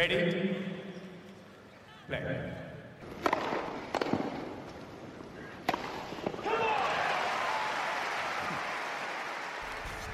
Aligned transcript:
Ready? 0.00 0.32
Play. 2.08 2.20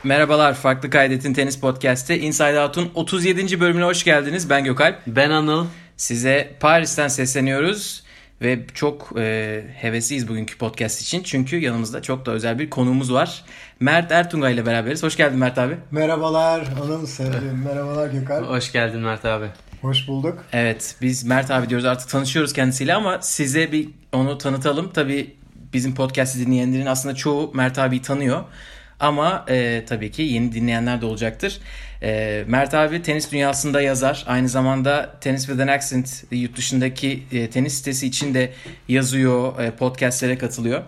Merhabalar, 0.04 0.54
Farklı 0.54 0.90
Kaydet'in 0.90 1.34
Tenis 1.34 1.60
Podcast'te 1.60 2.18
Inside 2.18 2.60
Out'un 2.60 2.90
37. 2.94 3.60
bölümüne 3.60 3.84
hoş 3.84 4.04
geldiniz. 4.04 4.50
Ben 4.50 4.64
Gökalp. 4.64 4.96
Ben 5.06 5.30
Anıl. 5.30 5.66
Size 5.96 6.52
Paris'ten 6.60 7.08
sesleniyoruz 7.08 8.04
ve 8.42 8.58
çok 8.74 9.12
e, 9.18 9.64
hevesliyiz 9.74 10.28
bugünkü 10.28 10.58
podcast 10.58 11.00
için. 11.00 11.22
Çünkü 11.22 11.56
yanımızda 11.56 12.02
çok 12.02 12.26
da 12.26 12.30
özel 12.30 12.58
bir 12.58 12.70
konuğumuz 12.70 13.12
var. 13.12 13.44
Mert 13.80 14.12
Ertungay 14.12 14.54
ile 14.54 14.66
beraberiz. 14.66 15.02
Hoş 15.02 15.16
geldin 15.16 15.38
Mert 15.38 15.58
abi. 15.58 15.76
Merhabalar 15.90 16.68
Anıl 16.82 17.06
Sevdim. 17.06 17.62
Merhabalar 17.64 18.08
Gökhan. 18.08 18.42
Hoş 18.42 18.72
geldin 18.72 19.00
Mert 19.00 19.24
abi. 19.24 19.46
Hoş 19.80 20.08
bulduk. 20.08 20.44
Evet, 20.52 20.96
biz 21.02 21.24
Mert 21.24 21.50
abi 21.50 21.68
diyoruz 21.68 21.84
artık 21.84 22.08
tanışıyoruz 22.08 22.52
kendisiyle 22.52 22.94
ama 22.94 23.22
size 23.22 23.72
bir 23.72 23.88
onu 24.12 24.38
tanıtalım. 24.38 24.92
Tabii 24.92 25.36
bizim 25.72 25.94
podcast'i 25.94 26.46
dinleyenlerin 26.46 26.86
aslında 26.86 27.14
çoğu 27.14 27.50
Mert 27.54 27.78
abiyi 27.78 28.02
tanıyor. 28.02 28.44
Ama 29.00 29.44
e, 29.48 29.84
tabii 29.88 30.10
ki 30.10 30.22
yeni 30.22 30.52
dinleyenler 30.52 31.00
de 31.00 31.06
olacaktır. 31.06 31.58
E, 32.02 32.44
Mert 32.46 32.74
abi 32.74 33.02
tenis 33.02 33.32
dünyasında 33.32 33.80
yazar. 33.80 34.24
Aynı 34.26 34.48
zamanda 34.48 35.18
Tennis 35.20 35.46
with 35.46 35.60
an 35.60 35.68
Accent 35.68 36.24
yurt 36.30 36.56
dışındaki 36.56 37.22
e, 37.32 37.50
tenis 37.50 37.74
sitesi 37.74 38.06
için 38.06 38.34
de 38.34 38.52
yazıyor, 38.88 39.60
e, 39.60 39.70
podcastlere 39.70 40.38
katılıyor 40.38 40.82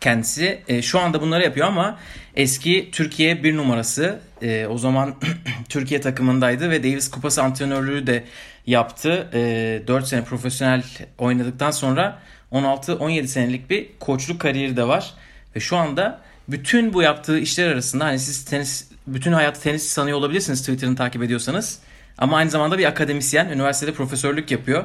kendisi. 0.00 0.62
E, 0.68 0.82
şu 0.82 1.00
anda 1.00 1.20
bunları 1.20 1.42
yapıyor 1.42 1.66
ama 1.66 1.98
eski 2.36 2.88
Türkiye 2.92 3.42
bir 3.42 3.56
numarası. 3.56 4.20
E, 4.42 4.66
o 4.66 4.78
zaman 4.78 5.14
Türkiye 5.68 6.00
takımındaydı 6.00 6.70
ve 6.70 6.82
Davis 6.82 7.10
Kupası 7.10 7.42
antrenörlüğü 7.42 8.06
de 8.06 8.24
yaptı. 8.66 9.28
E, 9.34 9.82
4 9.86 10.06
sene 10.06 10.24
profesyonel 10.24 10.84
oynadıktan 11.18 11.70
sonra 11.70 12.18
16-17 12.52 13.26
senelik 13.26 13.70
bir 13.70 13.88
koçluk 14.00 14.40
kariyeri 14.40 14.76
de 14.76 14.88
var. 14.88 15.14
Ve 15.56 15.60
şu 15.60 15.76
anda 15.76 16.20
bütün 16.48 16.94
bu 16.94 17.02
yaptığı 17.02 17.38
işler 17.38 17.68
arasında 17.68 18.04
hani 18.04 18.18
siz 18.18 18.44
tenis 18.44 18.88
bütün 19.06 19.32
hayatı 19.32 19.60
tenis 19.60 19.86
sanıyor 19.86 20.18
olabilirsiniz 20.18 20.60
Twitter'ını 20.60 20.96
takip 20.96 21.22
ediyorsanız. 21.22 21.78
Ama 22.18 22.36
aynı 22.36 22.50
zamanda 22.50 22.78
bir 22.78 22.84
akademisyen, 22.84 23.48
üniversitede 23.48 23.92
profesörlük 23.92 24.50
yapıyor. 24.50 24.84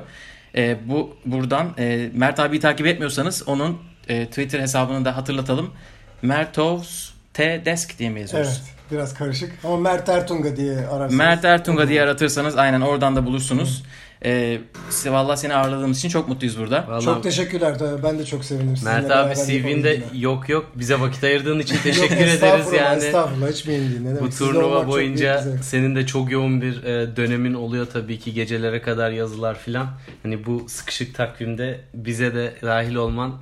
E, 0.55 0.77
bu 0.85 1.17
buradan 1.25 1.73
e, 1.79 2.09
Mert 2.13 2.39
abiyi 2.39 2.61
takip 2.61 2.87
etmiyorsanız 2.87 3.47
onun 3.47 3.81
e, 4.07 4.25
Twitter 4.25 4.59
hesabını 4.59 5.05
da 5.05 5.17
hatırlatalım. 5.17 5.73
Mertovs 6.21 7.09
T 7.33 7.61
Desk 7.65 7.99
diye 7.99 8.09
mi 8.09 8.21
yazıyoruz? 8.21 8.61
Evet 8.63 8.76
biraz 8.91 9.13
karışık 9.13 9.51
ama 9.63 9.77
Mert 9.77 10.09
Ertunga 10.09 10.55
diye 10.57 10.77
ararsanız. 10.77 11.13
Mert 11.13 11.45
Ertunga 11.45 11.87
diye 11.87 12.01
aratırsanız 12.01 12.57
aynen 12.57 12.81
oradan 12.81 13.15
da 13.15 13.25
bulursunuz. 13.25 13.83
E, 14.25 14.59
size 14.89 15.11
vallahi 15.11 15.39
seni 15.39 15.55
ağırladığımız 15.55 15.97
için 15.97 16.09
çok 16.09 16.27
mutluyuz 16.27 16.59
burada. 16.59 16.85
Vallahi 16.87 17.05
Çok 17.05 17.23
teşekkürler. 17.23 17.79
Tabii 17.79 18.03
Ben 18.03 18.19
de 18.19 18.25
çok 18.25 18.45
sevindim. 18.45 18.75
Mert 18.83 19.11
abi 19.11 19.35
CV'nde 19.35 20.01
yok 20.15 20.49
yok 20.49 20.71
bize 20.75 20.99
vakit 20.99 21.23
ayırdığın 21.23 21.59
için 21.59 21.77
teşekkür 21.83 22.15
Yok, 22.15 22.21
ederiz 22.21 22.33
estağfurullah, 22.33 22.81
yani. 22.81 23.03
Estağfurullah 23.03 23.51
hiç 23.51 23.65
mühim 23.65 23.89
değil. 23.89 24.01
Ne 24.01 24.09
demek. 24.09 24.21
Bu 24.21 24.29
turnuva 24.29 24.87
boyunca 24.87 25.43
senin 25.61 25.95
de 25.95 26.05
çok 26.05 26.31
yoğun 26.31 26.61
bir 26.61 26.83
e, 26.83 27.15
dönemin 27.15 27.53
oluyor 27.53 27.87
tabii 27.93 28.19
ki 28.19 28.33
gecelere 28.33 28.81
kadar 28.81 29.11
yazılar 29.11 29.59
filan. 29.59 29.87
Hani 30.23 30.45
bu 30.45 30.65
sıkışık 30.69 31.15
takvimde 31.15 31.79
bize 31.93 32.35
de 32.35 32.53
dahil 32.61 32.95
olman 32.95 33.33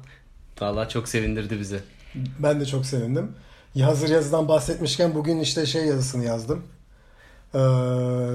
vallahi 0.62 0.90
çok 0.90 1.08
sevindirdi 1.08 1.60
bizi. 1.60 1.80
Ben 2.40 2.60
de 2.60 2.66
çok 2.66 2.86
sevindim. 2.86 3.32
Hazır 3.84 4.10
yazıdan 4.10 4.48
bahsetmişken 4.48 5.16
bugün 5.16 5.40
işte 5.40 5.66
şey 5.66 5.86
yazısını 5.86 6.26
yazdım. 6.26 6.64
Ee, 7.54 7.58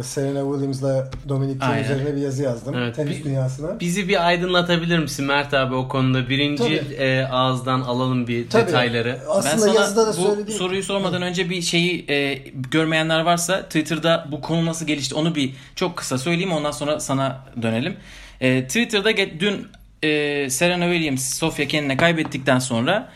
Serena 0.02 0.52
Williams'la 0.52 1.10
Dominic 1.28 1.58
Thiem 1.58 1.84
üzerine 1.84 2.16
bir 2.16 2.20
yazı 2.20 2.42
yazdım. 2.42 2.74
Evet, 2.78 2.97
Tenis 2.97 3.24
dünyasına. 3.24 3.80
Bizi 3.80 4.08
bir 4.08 4.27
aydınlatabilir 4.27 4.98
misin 4.98 5.24
Mert 5.24 5.55
abi 5.55 5.74
o 5.74 5.88
konuda? 5.88 6.28
Birinci 6.28 6.62
Tabii. 6.62 6.94
e, 6.94 7.24
ağızdan 7.24 7.80
alalım 7.80 8.27
bir 8.27 8.48
Tabii. 8.50 8.66
detayları. 8.66 9.20
Aslında 9.28 9.53
ben 9.54 9.59
sana 9.59 9.75
yazıda 9.75 10.06
da 10.06 10.10
bu 10.10 10.22
söylediğim. 10.22 10.59
soruyu 10.59 10.82
sormadan 10.82 11.22
önce 11.22 11.50
bir 11.50 11.62
şeyi 11.62 12.10
e, 12.10 12.34
görmeyenler 12.70 13.20
varsa 13.20 13.62
Twitter'da 13.62 14.26
bu 14.32 14.41
konu 14.41 14.66
nasıl 14.66 14.86
gelişti 14.86 15.15
onu 15.15 15.34
bir 15.34 15.54
çok 15.76 15.97
kısa 15.97 16.19
söyleyeyim 16.19 16.53
ondan 16.53 16.70
sonra 16.70 17.00
sana 17.00 17.44
dönelim. 17.62 17.97
E, 18.41 18.66
Twitter'da 18.66 19.16
dün 19.41 19.66
e, 20.03 20.50
Serena 20.50 20.92
Williams 20.92 21.34
Sofia 21.34 21.65
Kenin'e 21.65 21.97
kaybettikten 21.97 22.59
sonra 22.59 23.09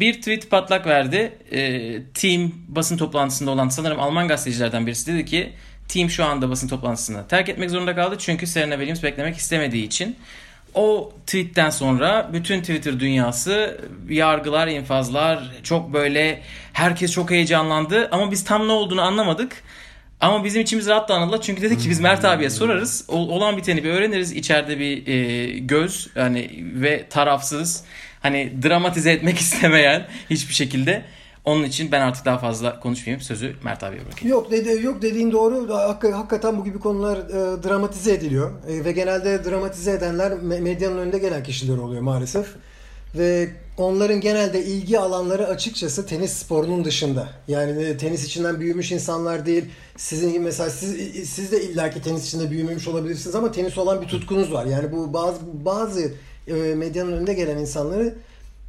bir 0.00 0.14
tweet 0.14 0.50
patlak 0.50 0.86
verdi. 0.86 1.38
E, 1.52 2.02
team 2.14 2.52
basın 2.68 2.96
toplantısında 2.96 3.50
olan 3.50 3.68
sanırım 3.68 4.00
Alman 4.00 4.28
gazetecilerden 4.28 4.86
birisi 4.86 5.12
dedi 5.14 5.24
ki 5.24 5.52
Team 5.88 6.10
şu 6.10 6.24
anda 6.24 6.50
basın 6.50 6.68
toplantısını 6.68 7.28
terk 7.28 7.48
etmek 7.48 7.70
zorunda 7.70 7.94
kaldı 7.94 8.16
çünkü 8.18 8.46
Serena 8.46 8.74
Williams 8.74 9.02
beklemek 9.02 9.36
istemediği 9.36 9.84
için. 9.84 10.16
O 10.74 11.12
tweetten 11.26 11.70
sonra 11.70 12.30
bütün 12.32 12.60
Twitter 12.60 13.00
dünyası 13.00 13.80
yargılar, 14.08 14.68
infazlar 14.68 15.50
çok 15.62 15.92
böyle 15.92 16.42
herkes 16.72 17.12
çok 17.12 17.30
heyecanlandı 17.30 18.08
ama 18.12 18.30
biz 18.30 18.44
tam 18.44 18.68
ne 18.68 18.72
olduğunu 18.72 19.02
anlamadık. 19.02 19.62
Ama 20.20 20.44
bizim 20.44 20.62
içimiz 20.62 20.88
rahat 20.88 21.10
anıldı 21.10 21.38
çünkü 21.42 21.62
dedik 21.62 21.80
ki 21.80 21.90
biz 21.90 22.00
Mert 22.00 22.24
abiye 22.24 22.50
sorarız. 22.50 23.04
O- 23.08 23.16
olan 23.16 23.56
biteni 23.56 23.84
bir 23.84 23.90
öğreniriz. 23.90 24.32
İçeride 24.32 24.78
bir 24.78 25.06
e, 25.06 25.58
göz 25.58 26.08
yani 26.16 26.50
ve 26.74 27.08
tarafsız 27.08 27.84
hani 28.20 28.52
dramatize 28.62 29.12
etmek 29.12 29.38
istemeyen 29.40 30.06
hiçbir 30.30 30.54
şekilde. 30.54 31.02
Onun 31.44 31.64
için 31.64 31.92
ben 31.92 32.00
artık 32.00 32.24
daha 32.24 32.38
fazla 32.38 32.80
konuşmayayım. 32.80 33.20
Sözü 33.20 33.56
Mert 33.64 33.82
abiye 33.84 34.02
bırakayım. 34.06 34.28
Yok 34.30 34.50
dedi 34.50 34.82
yok 34.82 35.02
dediğin 35.02 35.32
doğru. 35.32 35.74
Hak- 35.74 36.12
hakikaten 36.12 36.58
bu 36.58 36.64
gibi 36.64 36.78
konular 36.78 37.16
e, 37.18 37.62
dramatize 37.62 38.12
ediliyor 38.14 38.50
E, 38.68 38.84
ve 38.84 38.92
genelde 38.92 39.44
dramatize 39.44 39.92
edenler 39.92 40.30
me- 40.32 40.60
medyanın 40.60 40.98
önünde 40.98 41.18
gelen 41.18 41.42
kişiler 41.42 41.78
oluyor 41.78 42.00
maalesef. 42.02 42.46
Ve 43.18 43.50
onların 43.78 44.20
genelde 44.20 44.64
ilgi 44.64 44.98
alanları 44.98 45.46
açıkçası 45.46 46.06
tenis 46.06 46.32
sporunun 46.32 46.84
dışında. 46.84 47.28
Yani 47.48 47.82
e, 47.82 47.96
tenis 47.96 48.24
içinden 48.24 48.60
büyümüş 48.60 48.92
insanlar 48.92 49.46
değil. 49.46 49.64
Sizin 49.96 50.42
mesela 50.42 50.70
siz 50.70 50.94
siz 51.30 51.52
de 51.52 51.62
illaki 51.62 52.02
tenis 52.02 52.26
içinde 52.28 52.50
büyümemiş 52.50 52.88
olabilirsiniz 52.88 53.34
ama 53.36 53.52
tenis 53.52 53.78
olan 53.78 54.02
bir 54.02 54.06
tutkunuz 54.06 54.52
var. 54.52 54.66
Yani 54.66 54.92
bu 54.92 55.12
bazı 55.14 55.40
bazı 55.64 56.12
medyanın 56.76 57.12
önünde 57.12 57.34
gelen 57.34 57.58
insanları 57.58 58.14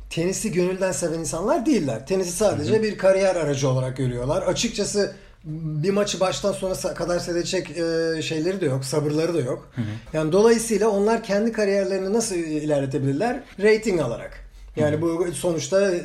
tenisi 0.10 0.52
gönülden 0.52 0.92
seven 0.92 1.20
insanlar 1.20 1.66
değiller. 1.66 2.08
Tenisi 2.08 2.32
sadece 2.32 2.84
bir 2.84 2.98
kariyer 2.98 3.36
aracı 3.36 3.70
olarak 3.70 3.98
görüyorlar. 3.98 4.42
Açıkçası 4.42 5.16
bir 5.44 5.90
maçı 5.90 6.20
baştan 6.20 6.52
sona 6.52 6.94
kadar 6.94 7.20
seyredecek 7.20 7.72
e, 7.72 8.22
şeyleri 8.22 8.62
de 8.62 8.66
yok, 8.66 8.86
sabırları 8.86 9.34
da 9.34 9.40
yok. 9.40 9.72
Yani 10.14 10.32
dolayısıyla 10.32 10.90
onlar 10.90 11.24
kendi 11.24 11.52
kariyerlerini 11.52 12.14
nasıl 12.14 12.36
ilerletebilirler? 12.36 13.44
Rating 13.64 14.02
alarak. 14.02 14.46
Yani 14.76 15.02
bu 15.02 15.28
sonuçta 15.34 15.92
e, 15.92 16.02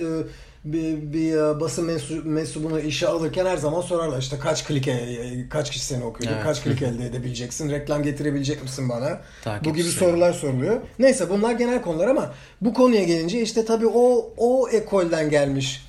bir, 0.72 1.12
bir 1.12 1.36
e, 1.36 1.60
basın 1.60 1.88
mensu- 1.88 2.24
mensubunu 2.24 2.80
işe 2.80 3.08
alırken 3.08 3.46
her 3.46 3.56
zaman 3.56 3.80
sorarlar 3.80 4.18
işte 4.18 4.38
kaç 4.38 4.64
klike, 4.64 4.90
e, 4.92 5.48
kaç 5.48 5.70
kişi 5.70 5.84
seni 5.84 6.04
okuyor, 6.04 6.32
Evet. 6.32 6.42
kaç 6.42 6.62
klik 6.62 6.82
elde 6.82 7.06
edebileceksin, 7.06 7.70
reklam 7.70 8.02
getirebilecek 8.02 8.62
misin 8.62 8.88
bana? 8.88 9.20
Takipçi 9.44 9.70
bu 9.70 9.74
gibi 9.74 9.88
sayı. 9.88 10.10
sorular 10.10 10.32
soruluyor. 10.32 10.80
Neyse 10.98 11.30
bunlar 11.30 11.52
genel 11.52 11.82
konular 11.82 12.08
ama 12.08 12.32
bu 12.60 12.74
konuya 12.74 13.04
gelince 13.04 13.40
işte 13.42 13.64
tabii 13.64 13.86
o 13.86 14.32
o 14.36 14.68
ekolden 14.68 15.30
gelmiş 15.30 15.86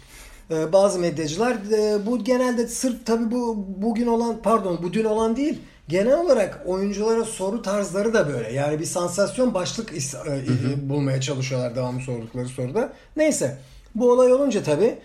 e, 0.51 0.73
bazı 0.73 0.99
medyacılar 0.99 1.57
bu 2.05 2.23
genelde 2.23 2.67
sırf 2.67 3.05
tabii 3.05 3.31
bu 3.31 3.65
bugün 3.77 4.07
olan 4.07 4.41
pardon 4.43 4.79
bu 4.83 4.93
dün 4.93 5.05
olan 5.05 5.35
değil 5.35 5.59
genel 5.87 6.19
olarak 6.19 6.61
oyunculara 6.65 7.23
soru 7.25 7.61
tarzları 7.61 8.13
da 8.13 8.29
böyle. 8.29 8.53
Yani 8.53 8.79
bir 8.79 8.85
sansasyon 8.85 9.53
başlık 9.53 9.89
is- 9.91 10.29
e, 10.35 10.37
e, 10.37 10.89
bulmaya 10.89 11.21
çalışıyorlar 11.21 11.75
devamlı 11.75 12.01
sordukları 12.01 12.47
soruda. 12.47 12.93
Neyse 13.15 13.57
bu 13.99 14.11
olay 14.11 14.33
olunca 14.33 14.63
tabii 14.63 14.97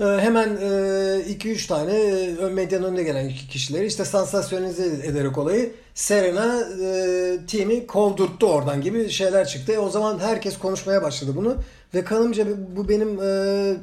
e, 0.00 0.04
hemen 0.04 0.48
2-3 0.48 1.68
tane 1.68 1.92
e, 1.92 2.48
medyanın 2.48 2.84
önüne 2.84 3.02
gelen 3.02 3.28
iki 3.28 3.48
kişileri 3.48 3.86
işte 3.86 4.04
sansasyonize 4.04 4.84
ederek 4.84 5.38
olayı 5.38 5.72
Serena 5.94 6.60
e, 6.82 7.38
team'i 7.46 7.86
kovdurttu 7.86 8.46
oradan 8.46 8.80
gibi 8.80 9.10
şeyler 9.10 9.48
çıktı. 9.48 9.72
E, 9.72 9.78
o 9.78 9.88
zaman 9.88 10.18
herkes 10.18 10.58
konuşmaya 10.58 11.02
başladı 11.02 11.30
bunu 11.36 11.56
ve 11.94 12.04
kanımca 12.04 12.46
bu 12.76 12.88
benim 12.88 13.22
e, 13.22 13.76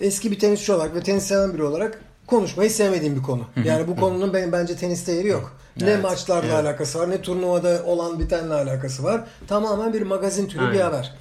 eski 0.00 0.30
bir 0.30 0.38
tenisçi 0.38 0.72
olarak 0.72 0.94
ve 0.94 1.00
tenis 1.00 1.24
seven 1.24 1.54
biri 1.54 1.62
olarak 1.62 2.02
konuşmayı 2.26 2.70
sevmediğim 2.70 3.16
bir 3.16 3.22
konu. 3.22 3.42
Yani 3.64 3.88
bu 3.88 3.96
konunun 3.96 4.32
ben, 4.32 4.52
bence 4.52 4.76
teniste 4.76 5.12
yeri 5.12 5.28
yok. 5.28 5.56
Ne 5.80 5.90
Evet, 5.90 6.02
maçlarla 6.02 6.46
evet. 6.46 6.66
alakası 6.66 6.98
var, 6.98 7.10
ne 7.10 7.22
turnuvada 7.22 7.82
olan 7.86 8.18
bitenle 8.18 8.54
alakası 8.54 9.04
var. 9.04 9.24
Tamamen 9.48 9.92
bir 9.92 10.02
magazin 10.02 10.46
türü 10.48 10.60
bir 10.60 10.66
Aynen. 10.66 10.80
haber. 10.80 11.14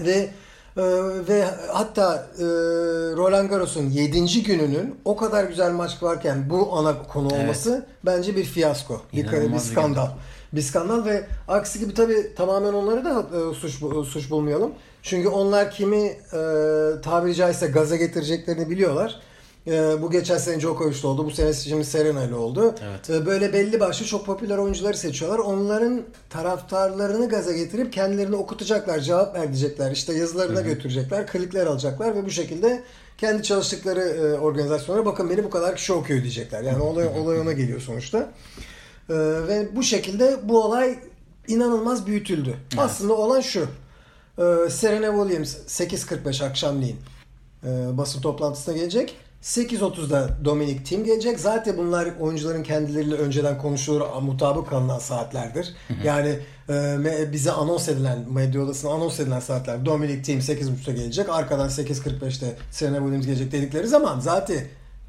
Ve 0.00 0.28
e, 0.76 0.82
ve 1.28 1.44
hatta 1.72 2.26
e, 2.38 2.42
Roland 3.16 3.50
Garros'un 3.50 3.90
7. 3.90 4.42
gününün 4.42 4.94
o 5.04 5.16
kadar 5.16 5.44
güzel 5.44 5.72
maç 5.72 6.02
varken 6.02 6.50
bu 6.50 6.76
ana 6.76 7.02
konu 7.02 7.28
Evet. 7.32 7.42
olması 7.42 7.86
bence 8.06 8.36
bir 8.36 8.44
fiyasko. 8.44 9.00
Bir, 9.12 9.18
İnanılmaz 9.24 9.42
bir 9.48 9.52
bir 9.52 9.58
skandal. 9.58 10.08
Bir 10.52 10.60
skandal 10.62 11.04
ve 11.04 11.24
aksi 11.48 11.78
gibi 11.78 11.94
tabii 11.94 12.34
tamamen 12.36 12.72
onları 12.72 13.04
da 13.04 13.26
e, 13.50 13.54
suç 13.54 13.82
bu- 13.82 14.04
suç 14.04 14.30
bulmayalım. 14.30 14.72
Çünkü 15.02 15.28
onlar 15.28 15.70
kimi 15.70 15.98
e, 16.06 16.40
tabiri 17.02 17.34
caizse 17.34 17.66
gaza 17.66 17.96
getireceklerini 17.96 18.70
biliyorlar. 18.70 19.20
E, 19.66 20.02
bu 20.02 20.10
geçen 20.10 20.38
sene 20.38 20.60
Djokovic'le 20.60 21.04
oldu. 21.04 21.26
Bu 21.26 21.30
sene 21.30 21.52
şimdi 21.52 21.84
Serena 21.84 22.24
ile 22.24 22.34
oldu. 22.34 22.74
Evet. 22.84 23.10
E, 23.10 23.26
böyle 23.26 23.52
belli 23.52 23.80
başlı 23.80 24.06
çok 24.06 24.26
popüler 24.26 24.58
oyuncuları 24.58 24.96
seçiyorlar. 24.96 25.38
Onların 25.38 26.02
taraftarlarını 26.30 27.28
gaza 27.28 27.52
getirip 27.52 27.92
kendilerini 27.92 28.36
okutacaklar, 28.36 28.98
cevap 29.00 29.36
verecekler. 29.36 29.90
işte 29.90 30.14
yazılarına 30.14 30.60
götürecekler, 30.60 31.26
klikler 31.26 31.66
alacaklar 31.66 32.14
ve 32.14 32.24
bu 32.24 32.30
şekilde 32.30 32.82
kendi 33.18 33.42
çalıştıkları 33.42 34.00
e, 34.00 34.38
organizasyona 34.38 35.06
bakın 35.06 35.30
beni 35.30 35.44
bu 35.44 35.50
kadar 35.50 35.76
kişi 35.76 35.92
okuyor 35.92 36.22
diyecekler. 36.22 36.62
Yani 36.62 36.82
olay, 36.82 37.06
olay 37.06 37.40
ona 37.40 37.52
geliyor 37.52 37.80
sonuçta. 37.80 38.18
E, 39.08 39.14
ve 39.48 39.76
bu 39.76 39.82
şekilde 39.82 40.36
bu 40.42 40.64
olay 40.64 40.98
inanılmaz 41.48 42.06
büyütüldü. 42.06 42.54
Aslında 42.78 43.12
olan 43.12 43.40
şu. 43.40 43.66
E, 44.38 44.70
Serena 44.70 45.22
Williams 45.22 45.54
8.45 45.54 46.44
akşamleyin 46.46 46.96
e, 47.64 47.68
basın 47.96 48.20
toplantısına 48.20 48.74
gelecek. 48.74 49.16
8.30'da 49.42 50.28
Dominic 50.44 50.84
Thiem 50.84 51.04
gelecek. 51.04 51.40
Zaten 51.40 51.76
bunlar 51.76 52.08
oyuncuların 52.20 52.62
kendileriyle 52.62 53.14
önceden 53.14 53.58
konuşulur, 53.58 54.02
mutabık 54.22 54.68
kalınan 54.68 54.98
saatlerdir. 54.98 55.74
Yani 56.04 56.38
e, 56.68 57.32
bize 57.32 57.52
anons 57.52 57.88
edilen, 57.88 58.24
medya 58.32 58.62
odasına 58.62 58.90
anons 58.90 59.20
edilen 59.20 59.40
saatler. 59.40 59.86
Dominic 59.86 60.22
Thiem 60.22 60.38
8.30'da 60.38 60.92
gelecek. 60.92 61.28
Arkadan 61.28 61.68
8.45'te 61.68 62.56
Serena 62.70 62.96
Williams 62.96 63.26
gelecek 63.26 63.52
dedikleri 63.52 63.88
zaman 63.88 64.20
zaten 64.20 64.58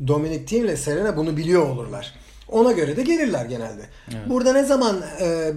Dominic 0.08 0.46
Thiem 0.46 0.66
ile 0.66 0.78
Serena 0.78 1.18
bunu 1.18 1.38
biliyor 1.38 1.70
olurlar. 1.70 2.14
Ona 2.50 2.72
göre 2.72 2.98
de 2.98 3.04
gelirler 3.04 3.46
genelde. 3.46 3.82
Burada 4.30 4.54
ne 4.54 4.64
zaman 4.64 5.02
e, 5.20 5.26
e, 5.26 5.54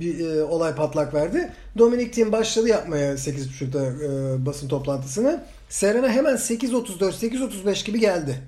bir 0.00 0.26
e, 0.26 0.44
olay 0.44 0.74
patlak 0.74 1.14
verdi. 1.14 1.52
Dominic 1.78 2.10
Thiem 2.10 2.32
başladı 2.32 2.68
yapmaya 2.68 3.12
8.30'da 3.12 3.84
e, 3.84 4.46
basın 4.46 4.68
toplantısını. 4.68 5.42
Serena 5.68 6.08
hemen 6.08 6.34
8.34 6.34 6.98
8.35 6.98 7.84
gibi 7.86 8.00
geldi. 8.00 8.38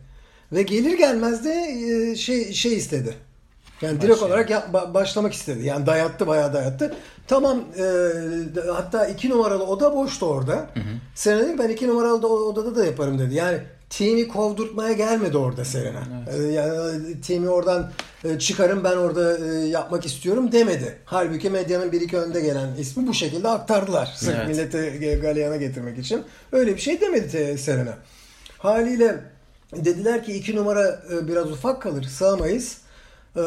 Ve 0.53 0.63
gelir 0.63 0.99
gelmez 0.99 1.45
de 1.45 1.53
e, 1.53 2.17
şey 2.17 2.53
şey 2.53 2.77
istedi. 2.77 3.15
Yani 3.83 4.01
direkt 4.01 4.23
Başlayalım. 4.23 4.49
olarak 4.49 4.51
ba- 4.75 4.95
başlamak 4.95 5.33
istedi. 5.33 5.67
Yani 5.67 5.87
dayattı 5.87 6.27
bayağı 6.27 6.55
dayattı. 6.55 6.95
Tamam 7.27 7.65
e, 7.79 7.85
hatta 8.73 9.07
iki 9.07 9.31
numaralı 9.31 9.65
oda 9.67 9.95
boştu 9.97 10.27
orada. 10.27 10.67
Serena 11.15 11.49
dedi 11.49 11.59
ben 11.59 11.69
iki 11.69 11.89
numaralı 11.89 12.23
da- 12.23 12.27
odada 12.27 12.77
da 12.77 12.85
yaparım 12.85 13.19
dedi. 13.19 13.35
Yani 13.35 13.59
Team'i 13.91 14.29
kovdurtmaya 14.29 14.93
gelmedi 14.93 15.39
orada 15.39 15.65
Serena. 15.65 16.03
E, 16.37 16.43
yani 16.43 17.21
Team'i 17.21 17.49
oradan 17.49 17.91
e, 18.25 18.39
çıkarım 18.39 18.85
ben 18.85 18.97
orada 18.97 19.39
e, 19.39 19.69
yapmak 19.69 20.07
istiyorum 20.07 20.53
demedi. 20.53 20.99
Halbuki 21.05 21.51
medyanın 21.51 21.93
bir 21.93 22.01
iki 22.01 22.17
önde 22.17 22.41
gelen 22.41 22.69
ismi 22.79 23.07
bu 23.07 23.15
şekilde 23.15 23.49
aktardılar. 23.49 24.15
Sırf 24.17 24.35
Evet. 24.37 24.49
milleti 24.49 24.79
e, 24.79 25.15
galeyana 25.15 25.57
getirmek 25.57 25.99
için. 25.99 26.23
Öyle 26.53 26.75
bir 26.77 26.81
şey 26.81 27.01
demedi 27.01 27.59
Serena. 27.59 27.95
Haliyle 28.59 29.21
dediler 29.77 30.25
ki 30.25 30.33
iki 30.33 30.57
numara 30.57 31.03
e, 31.13 31.29
biraz 31.29 31.51
ufak 31.51 31.83
kalır 31.83 32.05
sığamayız. 32.05 32.77
E, 33.39 33.43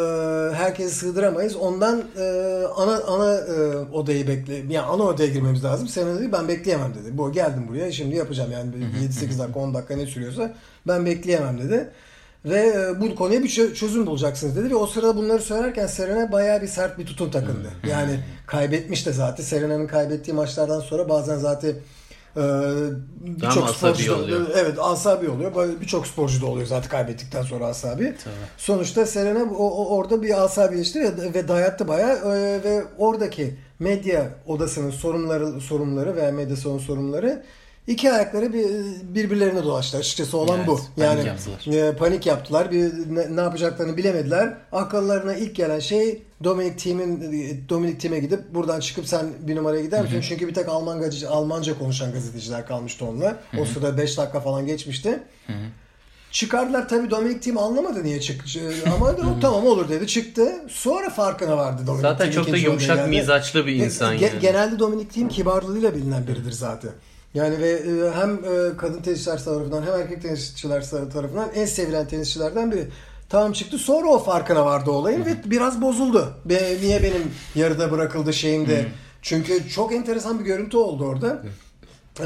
herkesi 0.56 0.96
sığdıramayız. 0.96 1.56
Ondan 1.56 2.04
e, 2.18 2.24
ana 2.76 3.02
ana 3.04 3.38
e, 3.38 3.78
odayı 3.94 4.28
bekle 4.28 4.56
yani 4.56 4.80
ana 4.80 5.04
odaya 5.04 5.30
girmemiz 5.30 5.64
lazım. 5.64 5.88
Serena 5.88 6.20
dedi 6.20 6.32
ben 6.32 6.48
bekleyemem 6.48 6.94
dedi. 6.94 7.18
Bu 7.18 7.32
geldim 7.32 7.66
buraya 7.70 7.92
şimdi 7.92 8.16
yapacağım 8.16 8.52
yani 8.52 8.70
7-8 9.10 9.40
dakika 9.40 9.60
10 9.60 9.74
dakika 9.74 9.96
ne 9.96 10.06
sürüyorsa 10.06 10.54
ben 10.88 11.06
bekleyemem 11.06 11.60
dedi. 11.60 11.90
Ve 12.46 12.60
e, 12.60 13.02
bu 13.02 13.16
konuya 13.16 13.44
bir 13.44 13.50
çö- 13.50 13.74
çözüm 13.74 14.06
bulacaksınız 14.06 14.56
dedi 14.56 14.70
ve 14.70 14.76
o 14.76 14.88
sırada 14.88 15.16
bunları 15.18 15.42
söylerken 15.42 15.88
Serena 15.88 16.32
bayağı 16.32 16.62
bir 16.62 16.68
sert 16.68 16.98
bir 17.00 17.06
tutum 17.06 17.32
takındı. 17.32 17.70
Yani 17.90 18.20
kaybetmiş 18.48 19.06
de 19.06 19.14
zaten 19.14 19.44
Serena'nın 19.44 19.88
kaybettiği 19.88 20.36
maçlardan 20.36 20.80
sonra 20.80 21.10
bazen 21.10 21.38
zaten 21.38 21.76
birçok 22.36 23.64
asabi 23.64 23.94
sporcu 23.94 24.12
da- 24.12 24.16
oluyor. 24.16 24.42
evet 24.56 24.76
asabi 24.80 25.30
oluyor. 25.30 25.52
Birçok 25.82 26.08
sporcu 26.08 26.42
da 26.42 26.46
oluyor 26.46 26.68
zaten 26.68 26.90
kaybettikten 26.90 27.42
sonra 27.42 27.66
asabi. 27.66 28.16
Sonuçta 28.58 29.06
Serena 29.06 29.44
o, 29.44 29.68
o- 29.68 29.96
orada 29.98 30.22
bir 30.22 30.44
asabileşti 30.44 31.00
ve, 31.02 31.34
ve 31.34 31.48
dayattı 31.48 31.88
bayağı 31.88 32.16
E, 32.38 32.64
ve 32.64 32.84
oradaki 32.98 33.56
medya 33.80 34.30
odasının 34.48 34.92
sorumluları 34.92 35.62
sorumluları 35.62 36.16
veya 36.16 36.32
medya 36.32 36.56
salonu 36.56 36.80
sorumluları 36.80 37.44
iki 37.92 38.12
ayakları 38.12 38.54
bir, 38.54 38.66
birbirlerine 39.16 39.64
dolaştı. 39.64 39.98
Açıkçası 39.98 40.38
olan 40.38 40.58
Evet, 40.58 40.68
bu. 40.68 40.76
panik 40.76 40.98
Yani 40.98 41.28
yaptılar. 41.28 41.90
e, 41.90 41.96
panik 41.96 42.26
yaptılar. 42.26 42.72
Bir 42.72 42.92
ne, 43.16 43.36
ne 43.36 43.42
yapacaklarını 43.42 43.98
bilemediler. 43.98 44.54
Akıllarına 44.72 45.34
ilk 45.36 45.56
gelen 45.56 45.80
şey 45.80 46.22
Dominic 46.44 46.76
Thiem'in 46.76 47.20
Dominic 47.70 47.98
Thiem'e 47.98 48.20
gidip 48.20 48.54
buradan 48.54 48.80
çıkıp 48.80 49.08
sen 49.08 49.26
bir 49.40 49.56
numaraya 49.56 49.82
gider 49.82 50.02
misin? 50.02 50.22
Çünkü 50.30 50.48
bir 50.48 50.54
tek 50.54 50.70
Alman 50.70 51.00
gazete- 51.02 51.28
Almanca 51.28 51.78
konuşan 51.80 52.12
gazeteciler 52.14 52.68
kalmıştı 52.68 53.06
onunla. 53.06 53.38
O 53.60 53.66
sırada 53.66 53.98
5 53.98 54.18
dakika 54.18 54.40
falan 54.40 54.66
geçmişti. 54.66 55.20
Çıkardılar 56.32 56.90
tabii 56.90 57.12
Dominic 57.12 57.40
Thiem 57.40 57.58
anlamadı 57.58 58.04
niye 58.04 58.22
çık 58.22 58.46
ama 58.96 59.06
o 59.38 59.40
tamam 59.42 59.66
olur 59.66 59.90
dedi 59.90 60.08
çıktı. 60.08 60.52
Sonra 60.70 61.10
farkına 61.10 61.58
vardı 61.58 61.82
Dominic 61.88 62.02
Zaten 62.02 62.30
Thiem 62.32 62.44
çok 62.44 62.54
da 62.54 62.58
yumuşak 62.58 62.98
geldi. 62.98 63.10
mizaçlı 63.10 63.68
bir 63.68 63.76
insan 63.76 64.16
Ge- 64.18 64.22
yani. 64.24 64.40
Genelde 64.40 64.80
Dominic 64.80 65.08
Thiem 65.10 65.30
kibarlığıyla 65.30 65.96
bilinen 65.96 66.28
biridir 66.28 66.52
zaten. 66.52 66.92
Yani 67.34 67.60
ve 67.60 67.70
e, 67.70 68.12
hem 68.16 68.34
e, 68.34 68.78
kadın 68.78 69.02
tenisçiler 69.02 69.44
tarafından 69.44 69.82
hem 69.82 69.94
erkek 70.02 70.22
tenisçiler 70.22 70.90
tarafından 70.90 71.50
en 71.56 71.66
sevilen 71.66 72.08
tenisçilerden 72.08 72.72
biri. 72.72 72.88
Tamam 73.30 73.52
çıktı 73.52 73.78
sonra 73.78 74.08
o 74.08 74.20
farkına 74.20 74.66
vardı 74.66 74.92
olayın 74.92 75.26
ve 75.26 75.36
biraz 75.46 75.82
bozuldu. 75.82 76.34
Be, 76.46 76.78
niye 76.82 77.04
benim 77.04 77.32
yarıda 77.56 77.92
bırakıldı 77.92 78.34
şeyimde. 78.34 78.86
Çünkü 79.22 79.70
çok 79.70 79.94
enteresan 79.94 80.40
bir 80.40 80.46
görüntü 80.46 80.78
oldu 80.78 81.06
orada. 81.06 81.44
Ee, 82.20 82.24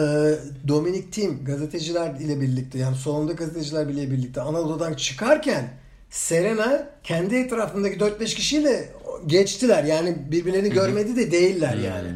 Dominic 0.68 1.10
Thiem 1.12 1.46
gazeteciler 1.46 2.16
ile 2.20 2.42
birlikte 2.42 2.80
yani 2.80 2.96
salonda 2.98 3.32
gazeteciler 3.32 3.86
ile 3.86 4.12
birlikte 4.12 4.42
ana 4.42 4.60
odadan 4.60 4.94
çıkarken 4.94 5.68
Serena 6.10 6.90
kendi 7.04 7.36
etrafındaki 7.36 7.98
4-5 7.98 8.36
kişiyle 8.36 8.90
geçtiler. 9.28 9.84
Yani 9.84 10.18
birbirlerini 10.32 10.70
görmedi 10.70 11.16
de 11.16 11.32
değiller 11.32 11.78
yani. 11.78 12.08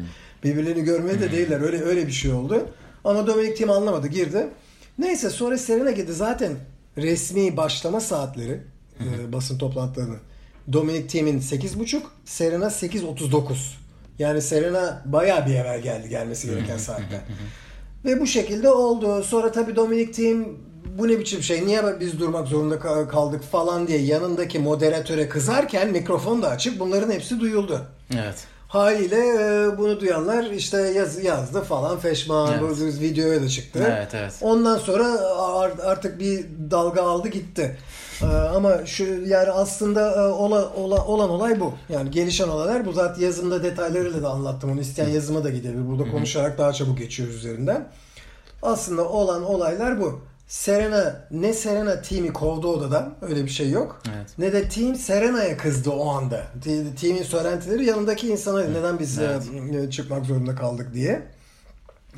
Birbirlerini 0.44 0.84
görmedi 0.84 1.20
de 1.20 1.32
değiller. 1.32 1.60
Öyle 1.60 1.82
öyle 1.82 2.06
bir 2.06 2.12
şey 2.12 2.32
oldu. 2.32 2.66
Ama 3.04 3.26
Dominic 3.26 3.54
Thiem 3.54 3.70
anlamadı, 3.70 4.06
girdi. 4.08 4.46
Neyse 4.98 5.30
sonra 5.30 5.58
Serena 5.58 5.90
gitti. 5.90 6.12
Zaten 6.12 6.52
resmi 6.96 7.56
başlama 7.56 8.00
saatleri 8.00 8.60
e, 9.00 9.32
basın 9.32 9.58
toplantılarının 9.58 10.18
Dominic 10.72 11.06
Thiem'in 11.06 11.40
8.30, 11.40 12.00
Serena 12.24 12.66
8.39. 12.66 13.54
Yani 14.18 14.42
Serena 14.42 15.02
bayağı 15.04 15.46
bir 15.46 15.54
evvel 15.54 15.80
geldi 15.82 16.08
gelmesi 16.08 16.46
gereken 16.50 16.76
saatte. 16.78 17.20
Ve 18.04 18.20
bu 18.20 18.26
şekilde 18.26 18.70
oldu. 18.70 19.22
Sonra 19.24 19.52
tabii 19.52 19.76
Dominic 19.76 20.12
Thiem 20.12 20.48
bu 20.98 21.08
ne 21.08 21.18
biçim 21.18 21.42
şey 21.42 21.66
niye 21.66 22.00
biz 22.00 22.18
durmak 22.20 22.48
zorunda 22.48 22.74
ka- 22.74 23.08
kaldık 23.08 23.42
falan 23.42 23.86
diye 23.86 23.98
yanındaki 23.98 24.58
moderatöre 24.58 25.28
kızarken 25.28 25.90
mikrofon 25.90 26.42
da 26.42 26.48
açık 26.48 26.80
bunların 26.80 27.10
hepsi 27.12 27.40
duyuldu. 27.40 27.86
Evet. 28.14 28.34
Haliyle 28.70 29.16
e, 29.16 29.78
bunu 29.78 30.00
duyanlar 30.00 30.44
işte 30.44 30.80
yaz, 30.80 31.24
yazdı 31.24 31.62
falan 31.62 31.98
feşman 31.98 32.52
Evet. 32.52 33.00
videoya 33.00 33.42
da 33.42 33.48
çıktı. 33.48 33.84
Evet, 33.96 34.14
evet. 34.14 34.32
Ondan 34.40 34.78
sonra 34.78 35.04
ar- 35.38 35.78
artık 35.84 36.20
bir 36.20 36.44
dalga 36.70 37.02
aldı 37.02 37.28
gitti. 37.28 37.76
E, 38.22 38.26
ama 38.26 38.86
şu 38.86 39.04
yani 39.04 39.50
aslında 39.50 40.12
e, 40.24 40.28
ola, 40.28 40.68
ola- 40.76 41.04
olan 41.06 41.30
olay 41.30 41.60
bu. 41.60 41.72
Yani 41.88 42.10
gelişen 42.10 42.48
olaylar 42.48 42.86
bu. 42.86 42.92
Zaten 42.92 43.22
yazımda 43.22 43.62
detaylarıyla 43.62 44.22
da 44.22 44.28
anlattım. 44.30 44.72
Onu 44.72 44.80
isteyen 44.80 45.08
yazıma 45.08 45.44
da 45.44 45.50
gidebilir. 45.50 45.88
Burada 45.88 46.10
konuşarak 46.10 46.58
daha 46.58 46.72
çabuk 46.72 46.98
geçiyoruz 46.98 47.36
üzerinden. 47.36 47.88
Aslında 48.62 49.08
olan 49.08 49.44
olaylar 49.44 50.00
bu. 50.00 50.20
Serena 50.50 51.26
ne 51.30 51.52
Serena 51.52 52.02
team'i 52.02 52.32
kovdu 52.32 52.68
odadan 52.68 53.14
öyle 53.22 53.44
bir 53.44 53.50
şey 53.50 53.70
yok. 53.70 54.02
Evet. 54.16 54.26
Ne 54.38 54.52
de 54.52 54.68
team 54.68 54.94
Serena'ya 54.94 55.56
kızdı 55.56 55.90
o 55.90 56.08
anda. 56.10 56.46
Te- 56.64 56.94
Team'in 56.94 57.22
söylentileri 57.22 57.84
yanındaki 57.84 58.28
insana 58.28 58.60
neden 58.64 58.98
biz 58.98 59.18
Evet. 59.18 59.92
çıkmak 59.92 60.26
zorunda 60.26 60.54
kaldık 60.54 60.94
diye. 60.94 61.22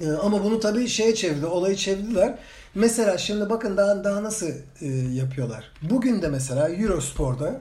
E, 0.01 0.11
Ama 0.11 0.45
bunu 0.45 0.61
tabii 0.61 0.89
şeye 0.89 1.15
çevirdi, 1.15 1.47
olayı 1.47 1.77
çevirdiler. 1.77 2.39
Mesela 2.75 3.19
şimdi 3.19 3.51
bakın 3.51 3.77
daha 3.77 4.05
daha 4.05 4.23
nasıl 4.23 4.49
e, 4.81 4.87
yapıyorlar. 5.15 5.73
Bugün 5.83 6.23
de 6.23 6.29
mesela 6.29 6.69
Eurospor'da 6.71 7.61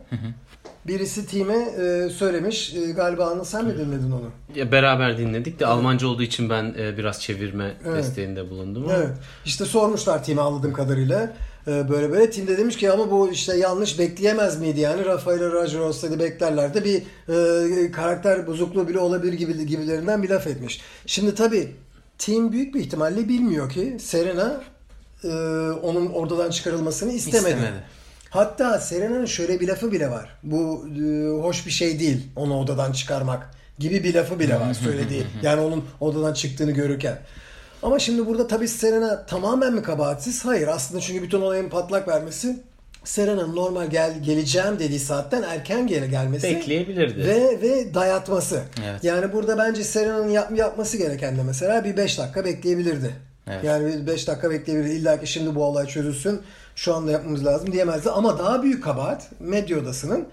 birisi 0.88 1.26
team'e 1.26 1.58
e, 1.58 2.10
söylemiş. 2.10 2.76
E, 2.76 2.92
galiba 2.92 3.26
Anıl 3.26 3.44
sen 3.44 3.66
mi 3.66 3.74
dinledin 3.78 4.12
onu? 4.12 4.30
Ya 4.56 4.72
beraber 4.72 5.18
dinledik 5.18 5.60
de 5.60 5.66
Almanca 5.66 6.08
olduğu 6.08 6.24
için 6.24 6.50
ben 6.50 6.76
e, 6.80 6.98
biraz 6.98 7.22
çevirme 7.22 7.74
Evet. 7.86 7.98
desteğinde 7.98 8.50
bulundum. 8.50 8.84
ama 8.84 8.94
Evet. 8.94 9.10
İşte 9.46 9.66
sormuşlar 9.66 10.24
team'e 10.24 10.42
anladığım 10.42 10.74
kadarıyla. 10.74 11.34
Ee, 11.68 11.90
böyle 11.90 12.12
böyle 12.12 12.30
team 12.30 12.48
de 12.48 12.58
demiş 12.58 12.78
ki 12.78 12.92
ama 12.92 13.12
bu 13.12 13.32
işte 13.32 13.58
yanlış 13.58 14.00
bekleyemez 14.00 14.60
miydi 14.60 14.80
yani 14.80 15.06
Rafael 15.06 15.52
Roger 15.52 15.80
olsaydı 15.80 16.20
beklerlerdi 16.20 16.84
bir 16.84 17.04
e, 17.88 17.92
karakter 17.92 18.48
bozukluğu 18.48 18.88
bile 18.88 19.00
olabilir 19.00 19.34
gibi 19.34 19.66
gibilerinden 19.66 20.24
bir 20.24 20.30
laf 20.30 20.48
etmiş. 20.48 20.82
Şimdi 21.06 21.36
tabi 21.36 21.76
team 22.18 22.52
büyük 22.52 22.76
bir 22.76 22.80
ihtimalle 22.80 23.30
bilmiyor 23.30 23.70
ki 23.70 23.98
Serena 24.00 24.62
e, 25.24 25.28
onun 25.84 26.08
oradan 26.08 26.50
çıkarılmasını 26.50 27.12
istemedi. 27.12 27.50
İstemedi. 27.54 27.84
Hatta 28.32 28.80
Serena'nın 28.80 29.26
şöyle 29.26 29.60
bir 29.60 29.68
lafı 29.68 29.92
bile 29.92 30.12
var. 30.12 30.30
Bu 30.44 30.88
e, 31.04 31.28
hoş 31.42 31.66
bir 31.66 31.72
şey 31.72 32.00
değil 32.00 32.28
onu 32.36 32.60
odadan 32.60 32.92
çıkarmak 32.92 33.52
gibi 33.80 34.04
bir 34.04 34.14
lafı 34.14 34.40
bile 34.40 34.60
var 34.60 34.74
söylediği. 34.84 35.24
Yani 35.42 35.62
onun 35.62 35.86
odadan 36.00 36.34
çıktığını 36.34 36.72
görürken. 36.72 37.20
Ama 37.84 38.00
şimdi 38.00 38.28
burada 38.28 38.48
tabii 38.48 38.68
Serena 38.68 39.26
tamamen 39.26 39.74
mi 39.74 39.82
kabahatsiz? 39.82 40.46
Hayır 40.46 40.68
aslında 40.68 41.02
çünkü 41.02 41.24
bütün 41.24 41.42
olayın 41.42 41.70
patlak 41.70 42.08
vermesi 42.08 42.60
Serena'nın 43.04 43.56
normal 43.56 43.88
gel 43.90 44.24
geleceğim 44.24 44.80
dediği 44.80 45.00
saatten 45.00 45.44
erken 45.44 45.88
gele 45.88 46.08
gelmesi 46.08 46.56
Bekleyebilirdi. 46.56 47.28
ve 47.28 47.62
ve 47.62 47.94
dayatması. 47.94 48.62
Evet. 48.86 49.04
Yani 49.04 49.34
burada 49.34 49.58
bence 49.58 49.84
Serena'nın 49.84 50.30
yap, 50.30 50.58
yapması 50.58 50.98
gereken 50.98 51.38
de 51.38 51.44
mesela 51.44 51.84
bir 51.84 51.98
5 51.98 52.18
dakika 52.20 52.46
bekleyebilirdi. 52.46 53.12
Evet. 53.48 53.64
Yani 53.64 53.88
bir 53.88 54.08
5 54.08 54.28
dakika 54.28 54.52
bekleyebilirdi. 54.52 54.94
İlla 54.94 55.20
ki 55.20 55.28
şimdi 55.28 55.56
bu 55.56 55.64
olay 55.64 55.88
çözülsün. 55.88 56.42
Şu 56.82 56.96
anda 56.96 57.12
yapmamız 57.12 57.46
lazım 57.46 57.72
diyemezdi. 57.72 58.10
Ama 58.10 58.40
daha 58.40 58.64
büyük 58.64 58.84
kabahat 58.84 59.30
medya 59.40 59.80
odasının 59.80 60.28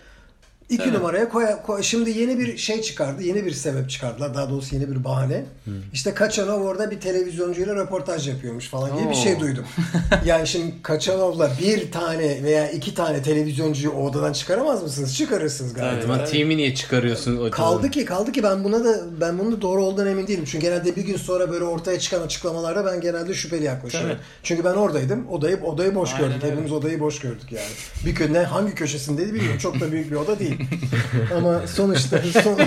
iki 0.69 0.85
Tabii. 0.85 0.93
numaraya 0.95 1.29
koy, 1.29 1.47
koy- 1.67 1.83
Şimdi 1.83 2.11
yeni 2.11 2.39
bir 2.39 2.57
şey 2.57 2.83
çıkardı. 2.83 3.23
Yeni 3.23 3.47
bir 3.47 3.51
sebep 3.53 3.91
çıkardılar. 3.91 4.35
Daha 4.35 4.51
doğrusu 4.51 4.75
yeni 4.75 4.91
bir 4.91 5.05
bahane. 5.05 5.45
İşte 5.93 6.15
Kaçanov 6.15 6.61
orada 6.63 6.91
bir 6.91 7.01
televizyoncuyla 7.01 7.75
röportaj 7.75 8.29
yapıyormuş 8.29 8.69
falan 8.69 8.97
gibi 8.99 9.05
bir 9.11 9.15
Oo. 9.15 9.23
şey 9.23 9.41
duydum. 9.41 9.65
yani 10.25 10.47
şimdi 10.49 10.75
Kaçanov'la 10.83 11.51
bir 11.61 11.93
tane 11.93 12.43
veya 12.43 12.71
iki 12.71 12.95
tane 12.95 13.23
televizyoncuyu 13.23 13.91
o 13.95 14.05
odadan 14.09 14.33
çıkaramaz 14.33 14.83
mısınız? 14.83 15.17
Çıkarırsınız 15.17 15.75
galiba. 15.75 16.01
Tabii. 16.03 16.13
Ama 16.13 16.25
team'i 16.25 16.57
niye 16.57 16.75
çıkarıyorsun? 16.75 17.37
o 17.47 17.51
Kaldı 17.51 17.91
ki 17.91 18.05
kaldı 18.05 18.33
ki 18.33 18.43
ben 18.43 18.65
buna 18.65 18.85
da 18.85 19.21
ben 19.21 19.39
bunun 19.39 19.53
da 19.53 19.63
doğru 19.63 19.85
olduğundan 19.85 20.07
emin 20.07 20.27
değilim. 20.27 20.45
Çünkü 20.47 20.67
genelde 20.67 20.97
bir 20.97 21.03
gün 21.03 21.17
sonra 21.17 21.51
böyle 21.51 21.65
ortaya 21.65 21.99
çıkan 21.99 22.23
açıklamalarda 22.23 22.87
ben 22.93 23.01
genelde 23.01 23.35
şüpheli 23.35 23.65
yaklaşıyorum. 23.65 24.11
Tabii. 24.11 24.21
Çünkü 24.43 24.65
ben 24.65 24.75
oradaydım. 24.75 25.29
Odayı 25.29 25.57
odayı 25.65 25.95
boş 25.95 26.15
Aynen 26.15 26.29
gördük. 26.29 26.43
öyle. 26.43 26.53
Hepimiz 26.53 26.73
odayı 26.73 27.01
boş 27.01 27.21
gördük 27.21 27.53
yani. 27.53 27.67
Bir 28.07 28.11
gün 28.11 28.35
ne 28.35 28.39
hangi 28.39 28.75
köşesindeydi 28.75 29.35
bilmiyorum. 29.35 29.59
Çok 29.59 29.81
da 29.81 29.93
büyük 29.93 30.11
bir 30.11 30.17
oda 30.17 30.39
değil. 30.39 30.58
Ama 31.37 31.67
sonuçta 31.67 32.19
son- 32.43 32.59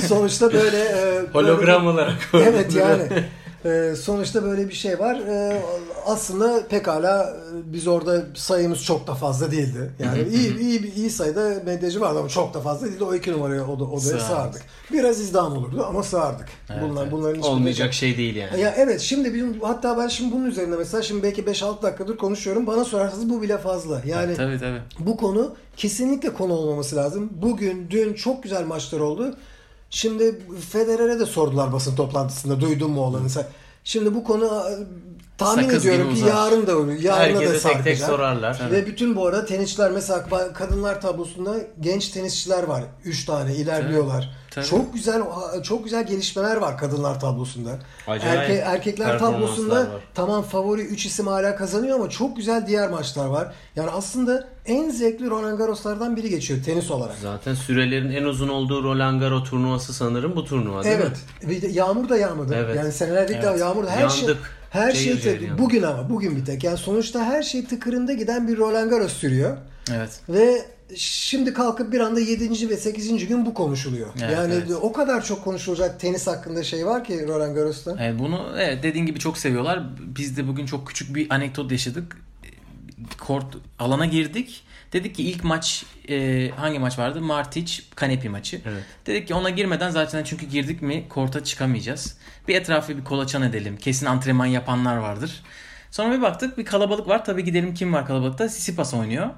sonuçta 0.08 0.52
böyle 0.52 0.78
e, 0.78 1.20
Hologram 1.32 1.86
böyle- 1.86 1.88
olarak. 1.94 2.14
Evet 2.34 2.74
yani. 2.74 3.02
Ee, 3.64 3.94
sonuçta 4.00 4.42
böyle 4.42 4.68
bir 4.68 4.74
şey 4.74 4.98
var. 4.98 5.20
Ee, 5.28 5.62
aslında 6.06 6.68
pekala 6.68 7.24
e, 7.24 7.72
biz 7.72 7.86
orada 7.86 8.24
sayımız 8.34 8.84
çok 8.84 9.06
da 9.06 9.14
fazla 9.14 9.50
değildi. 9.50 9.90
Yani 9.98 10.28
iyi 10.32 10.58
iyi 10.58 10.94
iyi 10.94 11.10
sayıda 11.10 11.62
medyacı 11.64 12.00
vardı 12.00 12.18
ama 12.18 12.28
çok 12.28 12.54
da 12.54 12.60
fazla 12.60 12.86
değildi. 12.86 13.04
O 13.04 13.14
iki 13.14 13.32
numaraya 13.32 13.66
oda, 13.66 13.84
odaya 13.84 14.20
Sığardık. 14.20 14.62
Biraz 14.92 15.20
izdiham 15.20 15.52
olurdu 15.52 15.86
ama 15.88 16.02
sığardık. 16.02 16.48
Evet, 16.70 16.82
Bunlar 16.82 17.02
evet. 17.02 17.12
bunların 17.12 17.42
Olmayacak 17.42 17.94
şey 17.94 18.16
değil 18.16 18.36
yani. 18.36 18.60
Ya 18.60 18.74
evet 18.76 19.00
şimdi 19.00 19.34
bizim 19.34 19.60
hatta 19.60 19.98
ben 19.98 20.08
şimdi 20.08 20.34
bunun 20.34 20.44
üzerinde 20.46 20.76
mesela 20.76 21.02
şimdi 21.02 21.22
belki 21.22 21.42
5-6 21.42 21.82
dakikadır 21.82 22.16
konuşuyorum. 22.16 22.66
Bana 22.66 22.84
sorarsanız 22.84 23.30
bu 23.30 23.42
bile 23.42 23.58
fazla. 23.58 24.02
Yani 24.06 24.36
Tabii 24.36 24.58
tabii. 24.58 24.80
bu 24.98 25.16
konu 25.16 25.54
kesinlikle 25.76 26.32
konu 26.32 26.52
olmaması 26.52 26.96
lazım. 26.96 27.30
Bugün, 27.42 27.86
dün 27.90 28.14
çok 28.14 28.42
güzel 28.42 28.64
maçlar 28.64 29.00
oldu. 29.00 29.36
Şimdi 29.90 30.38
Federer'e 30.70 31.20
de 31.20 31.26
sordular 31.26 31.72
basın 31.72 31.96
toplantısında. 31.96 32.60
Duydun 32.60 32.90
mu 32.90 33.00
olanı? 33.00 33.28
Şimdi 33.84 34.14
bu 34.14 34.24
konu 34.24 34.62
tahmin 35.38 35.62
Sakız 35.62 35.86
ediyorum 35.86 36.14
ki 36.14 36.20
yarın 36.20 36.66
da 36.66 36.76
olur. 36.78 36.92
Yarına 36.92 37.18
da 37.18 37.22
Herkese 37.40 37.52
tek 37.52 37.62
tek 37.62 37.72
sarkacak. 37.72 38.08
sorarlar. 38.10 38.60
Ve 38.70 38.86
bütün 38.86 39.16
bu 39.16 39.26
arada 39.26 39.46
tenisçiler 39.46 39.90
mesela 39.90 40.24
kadınlar 40.54 41.00
tablosunda 41.00 41.54
genç 41.80 42.08
tenisçiler 42.08 42.62
var. 42.62 42.82
3 43.04 43.24
tane 43.24 43.54
ilerliyorlar. 43.54 44.30
Tabii. 44.50 44.66
Çok 44.66 44.94
güzel 44.94 45.22
çok 45.62 45.84
güzel 45.84 46.06
gelişmeler 46.06 46.56
var 46.56 46.78
kadınlar 46.78 47.20
tablosunda. 47.20 47.70
Acayip 48.06 48.50
Erke- 48.50 48.58
erkekler 48.64 49.18
tablosunda 49.18 49.74
var. 49.80 49.86
tamam 50.14 50.42
favori 50.42 50.82
3 50.82 51.06
isim 51.06 51.26
hala 51.26 51.56
kazanıyor 51.56 51.94
ama 52.00 52.10
çok 52.10 52.36
güzel 52.36 52.66
diğer 52.66 52.90
maçlar 52.90 53.26
var. 53.26 53.52
Yani 53.76 53.90
aslında 53.90 54.48
en 54.66 54.90
zevkli 54.90 55.30
Roland 55.30 55.58
Garros'lardan 55.58 56.16
biri 56.16 56.30
geçiyor 56.30 56.62
tenis 56.64 56.90
olarak. 56.90 57.14
Zaten 57.22 57.54
sürelerin 57.54 58.10
en 58.10 58.24
uzun 58.24 58.48
olduğu 58.48 58.82
Roland 58.84 59.20
Garros 59.20 59.50
turnuvası 59.50 59.94
sanırım 59.94 60.36
bu 60.36 60.44
turnuva 60.44 60.84
değil 60.84 60.98
mi? 60.98 61.04
Evet. 61.06 61.18
Bir 61.50 61.62
de 61.62 61.66
yağmur 61.68 62.08
da 62.08 62.16
yağmadı. 62.16 62.54
Evet. 62.58 62.76
Yani 62.76 62.92
senelerdir 62.92 63.38
Evet. 63.44 63.60
yağmur 63.60 63.86
da 63.86 63.90
her 63.90 64.08
şey 64.08 64.20
Yandık. 64.28 64.57
Her 64.70 64.92
şey 64.92 65.14
yandık. 65.14 65.58
bugün 65.58 65.82
ama 65.82 66.10
bugün 66.10 66.36
bir 66.36 66.44
tek. 66.44 66.64
Yani 66.64 66.78
sonuçta 66.78 67.24
her 67.24 67.42
şey 67.42 67.64
tıkırında 67.64 68.12
giden 68.12 68.48
bir 68.48 68.56
Roland 68.56 68.90
Garros 68.90 69.12
sürüyor. 69.12 69.56
Evet. 69.94 70.20
Ve 70.28 70.66
şimdi 70.96 71.52
kalkıp 71.52 71.92
bir 71.92 72.00
anda 72.00 72.20
7. 72.20 72.70
ve 72.70 72.76
8. 72.76 73.26
gün 73.26 73.46
bu 73.46 73.54
konuşuluyor. 73.54 74.08
Evet, 74.22 74.32
yani 74.32 74.54
evet. 74.54 74.70
o 74.82 74.92
kadar 74.92 75.24
çok 75.24 75.44
konuşulacak 75.44 76.00
tenis 76.00 76.26
hakkında 76.26 76.62
şey 76.62 76.86
var 76.86 77.04
ki 77.04 77.26
Roland 77.28 77.54
Garros'ta. 77.54 77.96
Evet, 78.00 78.18
bunu 78.18 78.48
evet, 78.58 78.82
dediğin 78.82 79.06
gibi 79.06 79.18
çok 79.18 79.38
seviyorlar. 79.38 79.82
Biz 80.16 80.36
de 80.36 80.48
bugün 80.48 80.66
çok 80.66 80.88
küçük 80.88 81.14
bir 81.14 81.34
anekdot 81.34 81.72
yaşadık. 81.72 82.16
Kort 83.18 83.56
alana 83.78 84.06
girdik. 84.06 84.64
Dedik 84.92 85.14
ki 85.14 85.22
ilk 85.22 85.44
maç 85.44 85.84
e, 86.08 86.48
hangi 86.56 86.78
maç 86.78 86.98
vardı? 86.98 87.20
Martic 87.20 87.82
Kanepi 87.94 88.28
maçı. 88.28 88.60
Evet. 88.66 88.82
Dedik 89.06 89.28
ki 89.28 89.34
ona 89.34 89.50
girmeden 89.50 89.90
zaten 89.90 90.24
çünkü 90.24 90.46
girdik 90.46 90.82
mi 90.82 91.04
korta 91.08 91.44
çıkamayacağız. 91.44 92.18
Bir 92.48 92.54
etrafı 92.54 92.98
bir 92.98 93.04
kolaçan 93.04 93.42
edelim. 93.42 93.76
Kesin 93.76 94.06
antrenman 94.06 94.46
yapanlar 94.46 94.96
vardır. 94.96 95.42
Sonra 95.90 96.16
bir 96.16 96.22
baktık 96.22 96.58
bir 96.58 96.64
kalabalık 96.64 97.08
var. 97.08 97.24
Tabii 97.24 97.44
gidelim 97.44 97.74
kim 97.74 97.92
var 97.92 98.06
kalabalıkta? 98.06 98.48
Sisipas 98.48 98.94
oynuyor. 98.94 99.30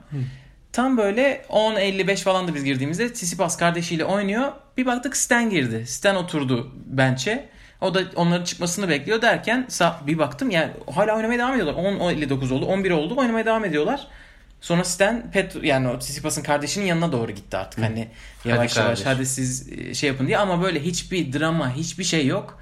Tam 0.73 0.97
böyle 0.97 1.45
10.55 1.49 2.17
falandı 2.17 2.55
biz 2.55 2.65
girdiğimizde. 2.65 3.09
Sisipas 3.09 3.57
kardeşiyle 3.57 4.05
oynuyor. 4.05 4.53
Bir 4.77 4.87
baktık 4.87 5.17
Stan 5.17 5.51
girdi. 5.51 5.87
Stan 5.87 6.17
oturdu 6.17 6.73
bench'e. 6.87 7.49
O 7.81 7.95
da 7.95 8.01
onların 8.17 8.45
çıkmasını 8.45 8.89
bekliyor 8.89 9.23
derken 9.23 9.69
bir 10.07 10.19
baktım 10.19 10.51
yani 10.51 10.71
hala 10.95 11.17
oynamaya 11.17 11.39
devam 11.39 11.53
ediyorlar. 11.53 11.75
10.59 11.75 12.55
oldu 12.55 12.67
11 12.67 12.91
oldu 12.91 13.15
oynamaya 13.17 13.47
devam 13.47 13.65
ediyorlar. 13.65 14.07
Sonra 14.61 14.85
Stan 14.85 15.31
Pet 15.31 15.57
yani 15.63 15.89
o 15.89 15.99
Tsitsipas'ın 15.99 16.43
kardeşinin 16.43 16.85
yanına 16.85 17.13
doğru 17.13 17.33
gitti 17.33 17.57
artık. 17.57 17.85
Hani 17.85 18.09
yavaş 18.45 18.71
Hadi 18.77 18.79
yavaş 18.79 19.03
kardeş. 19.03 19.07
hadi 19.07 19.27
siz 19.27 19.73
e, 19.73 19.95
şey 19.95 20.09
yapın 20.11 20.27
diye 20.27 20.39
ama 20.39 20.63
böyle 20.63 20.81
hiçbir 20.83 21.33
drama 21.33 21.75
hiçbir 21.77 22.05
şey 22.05 22.27
yok. 22.27 22.59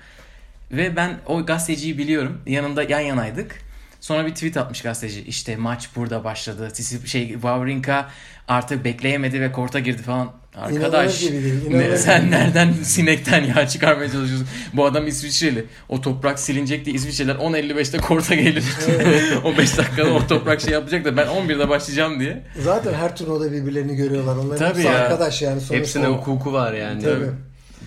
Ve 0.73 0.97
ben 0.97 1.19
o 1.27 1.47
gazeteciyi 1.47 1.99
biliyorum. 1.99 2.43
Yanında 2.47 2.83
yan 2.83 3.01
yanaydık. 3.01 3.68
Sonra 4.01 4.27
bir 4.27 4.35
tweet 4.35 4.57
atmış 4.57 4.83
gazeteci. 4.83 5.23
İşte 5.23 5.57
maç 5.57 5.89
burada 5.97 6.25
başladı. 6.25 6.71
Tsitsip 6.73 7.07
şey 7.07 7.33
Wawrinka 7.33 8.09
artık 8.49 8.85
bekleyemedi 8.85 9.41
ve 9.41 9.53
korta 9.53 9.79
girdi 9.79 10.03
falan. 10.03 10.33
Arkadaş 10.57 11.21
gibi 11.21 11.45
değil, 11.45 11.71
ne- 11.71 11.97
sen 11.97 12.21
gibi. 12.21 12.31
nereden 12.31 12.73
sinekten 12.73 13.45
yağ 13.45 13.69
çıkarmaya 13.69 14.11
çalışıyorsun? 14.13 14.49
Bu 14.73 14.87
adam 14.87 15.07
İsviçreli. 15.07 15.65
O 15.89 16.01
toprak 16.01 16.39
silinecek 16.39 16.85
diye 16.85 16.97
İsviçreliler 16.97 17.35
10.55'te 17.35 17.99
korta 17.99 18.35
gelir. 18.35 18.65
o 19.45 19.59
5 19.59 19.79
dakikada 19.79 20.11
o 20.13 20.27
toprak 20.27 20.61
şey 20.61 20.73
yapacak 20.73 21.05
da 21.05 21.17
ben 21.17 21.27
11'de 21.27 21.69
başlayacağım 21.69 22.21
diye. 22.21 22.43
Zaten 22.63 22.95
her 22.95 23.17
turnuvada 23.17 23.53
birbirlerini 23.53 23.97
görüyorlar. 23.97 24.37
Onların 24.37 24.59
Tabii 24.59 24.79
hepsi 24.79 24.87
ya. 24.87 24.99
arkadaş 24.99 25.43
yani 25.43 25.61
sonuçta. 25.61 25.75
Hepsine 25.75 26.07
hukuku 26.07 26.53
var 26.53 26.73
yani. 26.73 27.03
Tabii. 27.03 27.27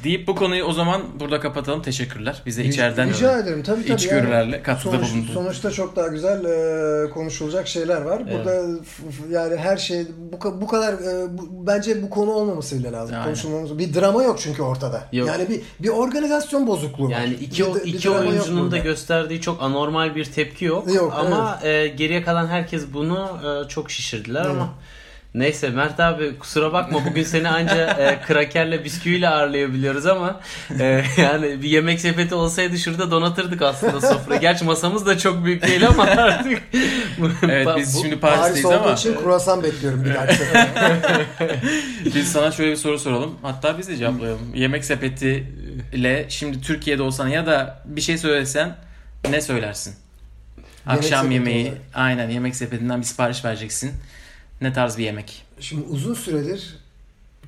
Deyip 0.03 0.27
bu 0.27 0.35
konuyu 0.35 0.63
o 0.63 0.73
zaman 0.73 1.01
burada 1.19 1.39
kapatalım. 1.39 1.81
Teşekkürler. 1.81 2.41
Bize 2.45 2.63
içeriden 2.63 3.09
Rica 3.09 3.39
ederim 3.39 3.63
tabii 3.63 3.85
tabii. 3.85 3.95
içgörülerle 3.95 4.63
katkıda 4.63 4.95
Sonuç- 4.97 5.11
bulundu. 5.13 5.31
Sonuçta 5.33 5.71
çok 5.71 5.95
daha 5.95 6.07
güzel 6.07 6.45
e, 6.45 7.09
konuşulacak 7.09 7.67
şeyler 7.67 8.01
var. 8.01 8.23
Burada 8.31 8.61
f- 8.83 9.33
yani 9.33 9.55
her 9.57 9.77
şey 9.77 10.05
bu, 10.31 10.61
bu 10.61 10.67
kadar 10.67 10.93
e, 10.93 11.37
bu- 11.37 11.67
bence 11.67 12.01
bu 12.03 12.09
konu 12.09 12.31
olmaması 12.31 12.79
bile 12.79 12.91
lazım. 12.91 13.15
Aynen. 13.15 13.25
Konuşulmamız. 13.25 13.77
Bir 13.77 13.93
drama 13.93 14.23
yok 14.23 14.39
çünkü 14.39 14.61
ortada. 14.61 15.03
Yok. 15.13 15.27
Yani 15.27 15.49
bir 15.49 15.61
bir 15.79 15.89
organizasyon 15.89 16.67
bozukluğu 16.67 17.05
var. 17.05 17.11
Yani 17.11 17.33
iki, 17.33 17.63
Bir- 17.65 17.73
bir 17.75 17.93
iki 17.93 18.07
yok 18.07 18.19
oyuncunun 18.19 18.71
da 18.71 18.77
gösterdiği 18.77 19.41
çok 19.41 19.61
anormal 19.61 20.15
bir 20.15 20.25
tepki 20.25 20.65
yok. 20.65 20.93
Yok, 20.93 21.13
ama 21.17 21.59
e, 21.63 21.87
geriye 21.87 22.23
kalan 22.23 22.47
herkes 22.47 22.83
bunu 22.93 23.29
e, 23.65 23.67
çok 23.67 23.91
şişirdiler 23.91 24.41
Evet. 24.45 24.51
ama 24.55 24.69
Neyse 25.35 25.69
Mert 25.69 25.99
abi 25.99 26.39
kusura 26.39 26.73
bakma 26.73 27.05
bugün 27.05 27.23
seni 27.23 27.49
anca 27.49 27.85
e, 27.87 28.21
krakerle 28.27 28.83
bisküviyle 28.83 29.29
ağırlayabiliyoruz 29.29 30.05
ama 30.05 30.39
e, 30.79 31.03
yani 31.17 31.61
bir 31.61 31.69
yemek 31.69 32.01
sepeti 32.01 32.35
olsaydı 32.35 32.77
şurada 32.77 33.11
donatırdık 33.11 33.61
aslında 33.61 34.01
sofra. 34.01 34.35
Gerçi 34.35 34.65
masamız 34.65 35.05
da 35.05 35.17
çok 35.17 35.45
büyük 35.45 35.67
değil 35.67 35.87
ama 35.87 36.03
artık. 36.03 36.63
Evet 37.43 37.65
Bu- 37.73 37.75
biz 37.77 38.01
şimdi 38.01 38.19
Paris 38.19 38.39
Paris'teyiz 38.39 38.65
olduğu 38.65 38.75
ama 38.75 38.93
için 38.93 39.15
kruvasan 39.15 39.63
bekliyorum 39.63 40.05
bir 40.05 40.13
dahaki 40.13 40.35
biz 42.15 42.31
sana 42.31 42.51
şöyle 42.51 42.71
bir 42.71 42.75
soru 42.75 42.99
soralım. 42.99 43.35
Hatta 43.41 43.77
biz 43.77 43.87
de 43.87 43.97
cevaplayalım. 43.97 44.55
Yemek 44.55 44.85
sepeti 44.85 45.47
ile 45.93 46.25
şimdi 46.29 46.61
Türkiye'de 46.61 47.01
olsan 47.01 47.27
ya 47.27 47.45
da 47.45 47.81
bir 47.85 48.01
şey 48.01 48.17
söylesen 48.17 48.75
ne 49.29 49.41
söylersin? 49.41 49.95
Yemek 50.87 51.03
Akşam 51.03 51.19
sepeti 51.21 51.33
yemeği 51.33 51.65
olarak. 51.65 51.81
aynen 51.93 52.29
yemek 52.29 52.55
sepetinden 52.55 52.99
bir 53.01 53.05
sipariş 53.05 53.45
vereceksin. 53.45 53.91
Ne 54.61 54.73
tarz 54.73 54.97
bir 54.97 55.03
yemek? 55.03 55.45
Şimdi 55.59 55.85
uzun 55.89 56.13
süredir 56.13 56.75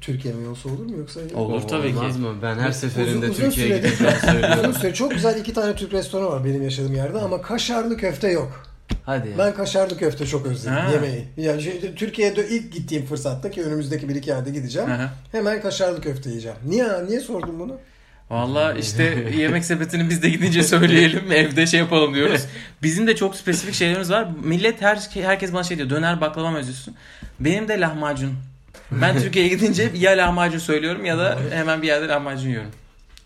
Türkiye 0.01 0.33
mi 0.33 0.47
olsa 0.47 0.69
olur 0.69 0.85
mu 0.85 0.97
yoksa? 0.97 1.19
Olur 1.35 1.61
tabii 1.61 1.91
ki. 1.91 1.97
Olmaz 1.97 2.17
mı? 2.17 2.35
Ben 2.41 2.55
her 2.59 2.71
seferinde 2.71 3.25
Uzun- 3.25 3.29
uzun 3.31 3.43
Türkiye'ye 3.43 3.75
süredir- 3.77 3.89
gideceğim 3.89 4.15
söylüyorum. 4.25 4.59
Uzun 4.69 4.79
süre 4.79 4.93
çok 4.93 5.11
güzel 5.11 5.39
iki 5.39 5.53
tane 5.53 5.75
Türk 5.75 5.93
restoranı 5.93 6.27
var 6.29 6.45
benim 6.45 6.63
yaşadığım 6.63 6.95
yerde 6.95 7.17
ama 7.19 7.41
kaşarlı 7.41 7.97
köfte 7.97 8.27
yok. 8.31 8.67
Hadi 9.05 9.29
ya. 9.29 9.37
Ben 9.37 9.53
kaşarlı 9.55 9.97
köfte 9.97 10.25
çok 10.25 10.45
özledim 10.45 10.73
Ha. 10.77 10.91
yemeği. 10.91 11.27
Yani 11.37 11.61
şey- 11.61 11.95
Türkiye'de 11.95 12.49
ilk 12.49 12.73
gittiğim 12.73 13.05
fırsatta 13.05 13.51
ki 13.51 13.63
önümüzdeki 13.63 14.09
bir 14.09 14.15
iki 14.15 14.29
yerde 14.29 14.49
gideceğim. 14.51 14.89
Hı. 14.89 15.09
Hemen 15.31 15.61
kaşarlı 15.61 16.01
köfte 16.01 16.29
yiyeceğim. 16.29 16.57
Niye 16.67 16.85
niye 17.07 17.19
sordun 17.19 17.59
bunu? 17.59 17.77
Valla 18.33 18.73
işte 18.73 19.31
yemek 19.37 19.65
sepetini 19.65 20.09
biz 20.09 20.23
de 20.23 20.29
gidince 20.29 20.63
söyleyelim 20.63 21.31
evde 21.31 21.67
şey 21.67 21.79
yapalım 21.79 22.13
diyoruz. 22.13 22.41
Bizim 22.83 23.07
de 23.07 23.15
çok 23.15 23.35
spesifik 23.35 23.75
şeylerimiz 23.75 24.11
var. 24.11 24.27
Millet 24.43 24.81
her 24.81 25.09
herkes 25.13 25.53
bana 25.53 25.63
şey 25.63 25.77
diyor 25.77 25.89
döner 25.89 26.21
baklava 26.21 26.51
mı 26.51 26.57
özlüyorsun? 26.57 26.95
Benim 27.39 27.67
de 27.67 27.79
lahmacun. 27.79 28.33
Ben 28.91 29.19
Türkiye'ye 29.19 29.49
gidince 29.49 29.91
ya 29.95 30.11
lahmacun 30.11 30.59
söylüyorum 30.59 31.05
ya 31.05 31.17
da 31.17 31.39
hemen 31.51 31.81
bir 31.81 31.87
yerde 31.87 32.07
lahmacun 32.07 32.49
yiyorum. 32.49 32.71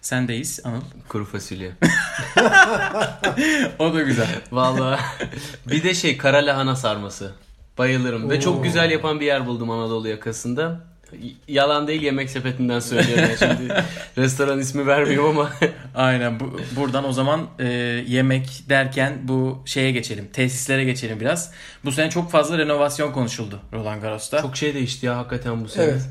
Sendeyiz 0.02 0.60
Anıl. 0.64 0.82
Kuru 1.08 1.26
fasulye. 1.26 1.72
O 3.80 3.94
da 3.94 4.02
güzel. 4.02 4.28
Vallahi. 4.52 5.02
bir 5.68 5.84
de 5.84 5.94
şey 5.94 6.18
kara 6.18 6.38
lahana 6.38 6.76
sarması. 6.76 7.32
Bayılırım. 7.78 8.30
Ve 8.30 8.40
çok 8.40 8.64
güzel 8.64 8.92
yapan 8.92 9.20
bir 9.20 9.26
yer 9.26 9.46
buldum 9.46 9.70
Anadolu 9.72 10.08
yakasında. 10.08 10.87
Yalan 11.48 11.88
değil 11.88 12.02
yemek 12.02 12.30
sepetinden 12.30 12.80
söylüyorum. 12.80 13.30
Şimdi 13.40 13.74
restoran 14.18 14.60
ismi 14.60 14.88
vermiyorum 14.88 15.30
ama 15.30 15.52
Aynen. 15.96 16.40
Bu, 16.40 16.60
buradan 16.76 17.10
o 17.10 17.12
zaman 17.12 17.48
e, 17.60 17.66
yemek 18.08 18.64
derken 18.70 19.14
bu 19.24 19.64
şeye 19.66 19.92
geçelim. 19.92 20.28
Tesislere 20.34 20.84
geçelim 20.84 21.20
biraz. 21.20 21.52
Bu 21.86 21.92
sene 21.92 22.10
çok 22.10 22.32
fazla 22.32 22.58
renovasyon 22.58 23.12
konuşuldu 23.12 23.60
Roland 23.74 24.02
Garros'ta. 24.02 24.38
Çok, 24.38 24.46
çok 24.48 24.58
şey 24.58 24.74
değişti 24.74 25.06
ya 25.06 25.18
hakikaten 25.18 25.64
bu 25.64 25.70
sene. 25.70 25.86
Evet. 25.86 26.02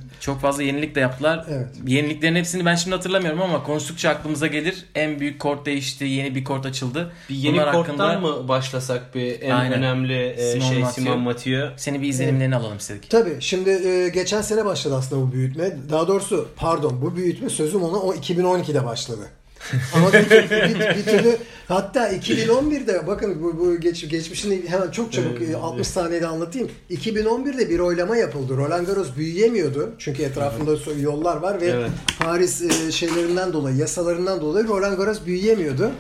fazla 0.41 0.63
yenilik 0.63 0.95
de 0.95 1.01
yaptılar. 1.01 1.47
Evet. 1.51 1.69
Yeniliklerin 1.87 2.37
hepsini 2.37 2.65
ben 2.65 2.75
şimdi 2.75 2.97
hatırlamıyorum 2.97 3.43
ama 3.43 3.63
konuştukça 3.63 4.11
aklımıza 4.11 4.47
gelir. 4.47 4.85
En 4.95 5.21
büyük 5.21 5.41
kort 5.41 5.67
değişti. 5.67 6.05
Yeni 6.05 6.35
bir 6.35 6.45
kort 6.45 6.67
açıldı. 6.67 7.13
Bir 7.31 7.35
yeni 7.35 7.55
Bunlar 7.55 7.73
korttan 7.73 7.99
hakkında 7.99 8.29
mı 8.29 8.49
başlasak 8.49 9.15
bir 9.15 9.43
en 9.43 9.51
Aynen. 9.51 9.79
önemli 9.79 10.27
e, 10.27 10.53
Simon 10.53 10.69
şey 10.69 10.79
Mathieu. 10.79 11.05
Simon 11.05 11.21
Mathieu. 11.21 11.69
Seni 11.77 12.03
bir 12.03 12.09
izlenimlerini 12.09 12.57
alalım 12.57 12.77
istedik. 12.77 13.11
Tabii 13.11 13.37
şimdi 13.41 13.71
e, 13.71 14.09
geçen 14.09 14.43
sene 14.43 14.65
başladı 14.65 14.86
aslında 14.93 15.23
bu 15.27 15.33
büyütme. 15.33 15.77
Daha 15.91 16.09
doğrusu 16.09 16.49
pardon 16.57 17.03
bu 17.03 17.17
büyütme 17.17 17.51
sözüm 17.51 17.83
ona 17.83 17.97
o 17.97 18.15
2012'de 18.15 18.85
başladı. 18.85 19.29
Ama 19.95 20.13
bir, 20.13 20.31
bir, 20.31 20.97
bir, 20.97 21.05
türlü 21.05 21.37
hatta 21.69 22.13
2011'de 22.13 23.07
bakın 23.07 23.43
bu, 23.43 23.59
bu 23.59 23.81
geç, 23.81 24.09
geçmişini 24.09 24.69
hemen 24.69 24.91
çok 24.91 25.13
çabuk 25.13 25.43
e, 25.43 25.57
60 25.57 25.87
saniyede 25.87 26.27
anlatayım. 26.27 26.71
2011'de 26.91 27.71
bir 27.71 27.79
oylama 27.79 28.17
yapıldı. 28.17 28.57
Roland 28.57 28.87
Garros 28.87 29.17
büyüyemiyordu. 29.17 29.91
Çünkü 29.99 30.23
etrafında 30.23 31.01
yollar 31.01 31.37
var 31.37 31.61
ve 31.61 31.67
Evet. 31.67 31.91
Paris 32.19 32.63
e, 32.63 32.93
şeylerinden 32.93 33.53
dolayı, 33.53 33.77
yasalarından 33.77 34.41
dolayı 34.41 34.69
Roland 34.69 34.99
Garros 34.99 35.19
büyüyemiyordu. 35.27 35.91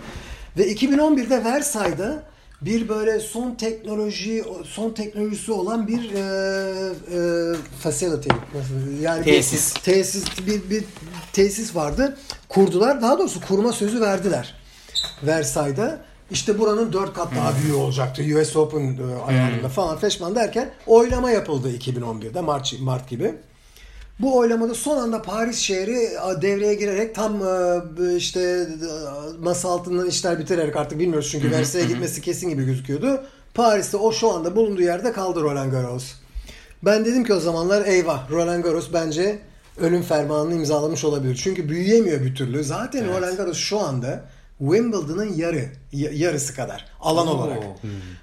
Ve 0.58 0.72
2011'de 0.72 1.44
Versailles'da 1.44 2.22
bir 2.60 2.88
böyle 2.88 3.20
son 3.20 3.54
teknoloji 3.54 4.44
son 4.64 4.90
teknolojisi 4.90 5.52
olan 5.52 5.88
bir 5.88 6.10
e, 6.14 6.18
e, 6.18 7.54
facility 7.82 8.28
nasıl- 8.54 9.00
yani 9.02 9.24
Tesis. 9.24 9.76
bir 9.76 9.80
tesis 9.80 10.24
bir, 10.46 10.70
bir 10.70 10.84
tesis 11.32 11.76
vardı. 11.76 12.16
Kurdular. 12.48 13.02
Daha 13.02 13.18
doğrusu 13.18 13.40
kurma 13.40 13.72
sözü 13.72 14.00
verdiler. 14.00 14.54
Versailles'da 15.22 15.98
işte 16.30 16.58
buranın 16.58 16.92
dört 16.92 17.14
kat 17.14 17.28
daha 17.36 17.52
büyüğü 17.62 17.74
olacaktı. 17.74 18.22
US 18.40 18.56
Open 18.56 18.80
e, 18.98 19.22
ayarında 19.26 19.68
falan 19.68 19.96
feşman 19.98 20.34
derken 20.34 20.70
oylama 20.86 21.30
yapıldı 21.30 21.76
2011'de 21.76 22.40
Mart, 22.40 22.80
Mart 22.80 23.08
gibi. 23.08 23.34
Bu 24.20 24.36
oylamada 24.38 24.74
son 24.74 24.96
anda 24.96 25.22
Paris 25.22 25.58
şehri 25.58 26.10
devreye 26.42 26.74
girerek 26.74 27.14
tam 27.14 27.42
e, 27.42 28.16
işte 28.16 28.40
e, 28.40 28.66
masa 29.44 29.68
altından 29.68 30.06
işler 30.06 30.38
bitirerek 30.38 30.76
artık 30.76 30.98
bilmiyoruz 30.98 31.28
çünkü 31.30 31.50
Versailles'e 31.50 31.92
gitmesi 31.92 32.22
kesin 32.22 32.48
gibi 32.48 32.64
gözüküyordu. 32.64 33.24
Paris'te 33.54 33.96
o 33.96 34.12
şu 34.12 34.32
anda 34.32 34.56
bulunduğu 34.56 34.82
yerde 34.82 35.12
kaldı 35.12 35.40
Roland 35.40 35.72
Garros. 35.72 36.12
Ben 36.82 37.04
dedim 37.04 37.24
ki 37.24 37.34
o 37.34 37.40
zamanlar 37.40 37.86
eyvah 37.86 38.30
Roland 38.30 38.64
Garros 38.64 38.88
bence 38.92 39.38
ölüm 39.80 40.02
fermanını 40.02 40.54
imzalamış 40.54 41.04
olabilir. 41.04 41.40
Çünkü 41.42 41.68
büyüyemiyor 41.68 42.20
bir 42.20 42.34
türlü. 42.34 42.64
Zaten 42.64 43.08
Roland 43.08 43.36
Garros 43.36 43.58
şu 43.58 43.80
anda 43.80 44.24
Wimbledon'ın 44.58 45.34
yarı 45.36 45.64
yarısı 45.92 46.54
kadar 46.54 46.84
alan 47.00 47.26
olarak. 47.28 47.58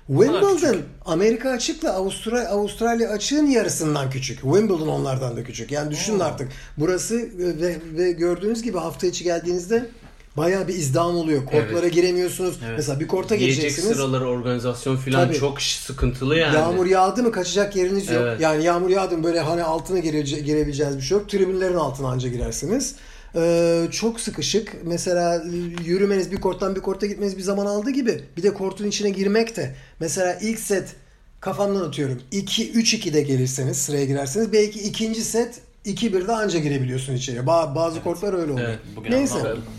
Wimbledon 0.07 0.77
Amerika 1.05 1.49
açıkla 1.49 1.93
Avustralya 1.93 2.49
Avustralya 2.49 3.09
açığın 3.09 3.45
yarısından 3.47 4.09
küçük. 4.09 4.41
Wimbledon 4.41 4.87
onlardan 4.87 5.35
da 5.37 5.43
küçük. 5.43 5.71
Yani 5.71 5.91
düşünün 5.91 6.19
artık. 6.19 6.49
Burası 6.77 7.15
e, 7.19 7.61
ve, 7.61 7.77
ve 7.97 8.11
gördüğünüz 8.11 8.61
gibi 8.63 8.77
hafta 8.77 9.07
içi 9.07 9.23
geldiğinizde 9.23 9.89
bayağı 10.37 10.67
bir 10.67 10.73
izdiham 10.73 11.15
oluyor. 11.15 11.45
Kortlara 11.45 11.79
Evet. 11.79 11.93
giremiyorsunuz. 11.93 12.59
Mesela 12.77 12.99
bir 12.99 13.07
korta 13.07 13.35
Yiyecek 13.35 13.61
gireceksiniz. 13.61 13.97
sıraları 13.97 14.27
organizasyon 14.27 14.97
filan 14.97 15.27
Tabii. 15.27 15.37
çok 15.37 15.61
sıkıntılı 15.61 16.35
yani. 16.37 16.55
Yağmur 16.55 16.85
yağdı 16.85 17.23
mı 17.23 17.31
kaçacak 17.31 17.75
yeriniz 17.75 18.07
yok. 18.09 18.21
Evet. 18.21 18.41
Yani 18.41 18.63
yağmur 18.63 18.89
yağdı 18.89 19.17
mı 19.17 19.23
böyle 19.23 19.39
hani 19.39 19.63
altına 19.63 19.99
girece- 19.99 20.39
girebileceğiniz 20.39 20.97
bir 20.97 21.01
şey 21.01 21.17
yok. 21.17 21.29
Tribünlerin 21.29 21.75
altına 21.75 22.07
anca 22.07 22.29
girersiniz. 22.29 22.95
Ee, 23.35 23.87
çok 23.91 24.19
sıkışık. 24.19 24.73
Mesela 24.83 25.43
yürümeniz 25.85 26.31
bir 26.31 26.41
korttan 26.41 26.75
bir 26.75 26.81
korta 26.81 27.05
gitmeniz 27.05 27.37
bir 27.37 27.41
zaman 27.41 27.65
aldı 27.65 27.89
gibi. 27.89 28.23
Bir 28.37 28.43
de 28.43 28.53
kortun 28.53 28.87
içine 28.87 29.09
girmek 29.09 29.55
de. 29.57 29.75
Mesela 29.99 30.37
ilk 30.41 30.59
set 30.59 30.95
kafamdan 31.39 31.81
atıyorum. 31.81 32.21
2 32.31 32.71
3-2'de 32.73 33.21
gelirseniz 33.21 33.77
sıraya 33.77 34.05
girerseniz 34.05 34.51
belki 34.53 34.79
ikinci 34.79 35.21
set 35.21 35.59
2-1'de 35.85 36.31
anca 36.31 36.59
girebiliyorsun 36.59 37.13
içeriye. 37.15 37.43
Ba- 37.43 37.75
bazı 37.75 38.03
kortlar 38.03 38.33
öyle 38.33 38.51
oluyor. 38.51 38.67
Evet, 38.69 38.79
bugün 38.95 39.11
Neyse. 39.11 39.33
anlamadım. 39.33 39.63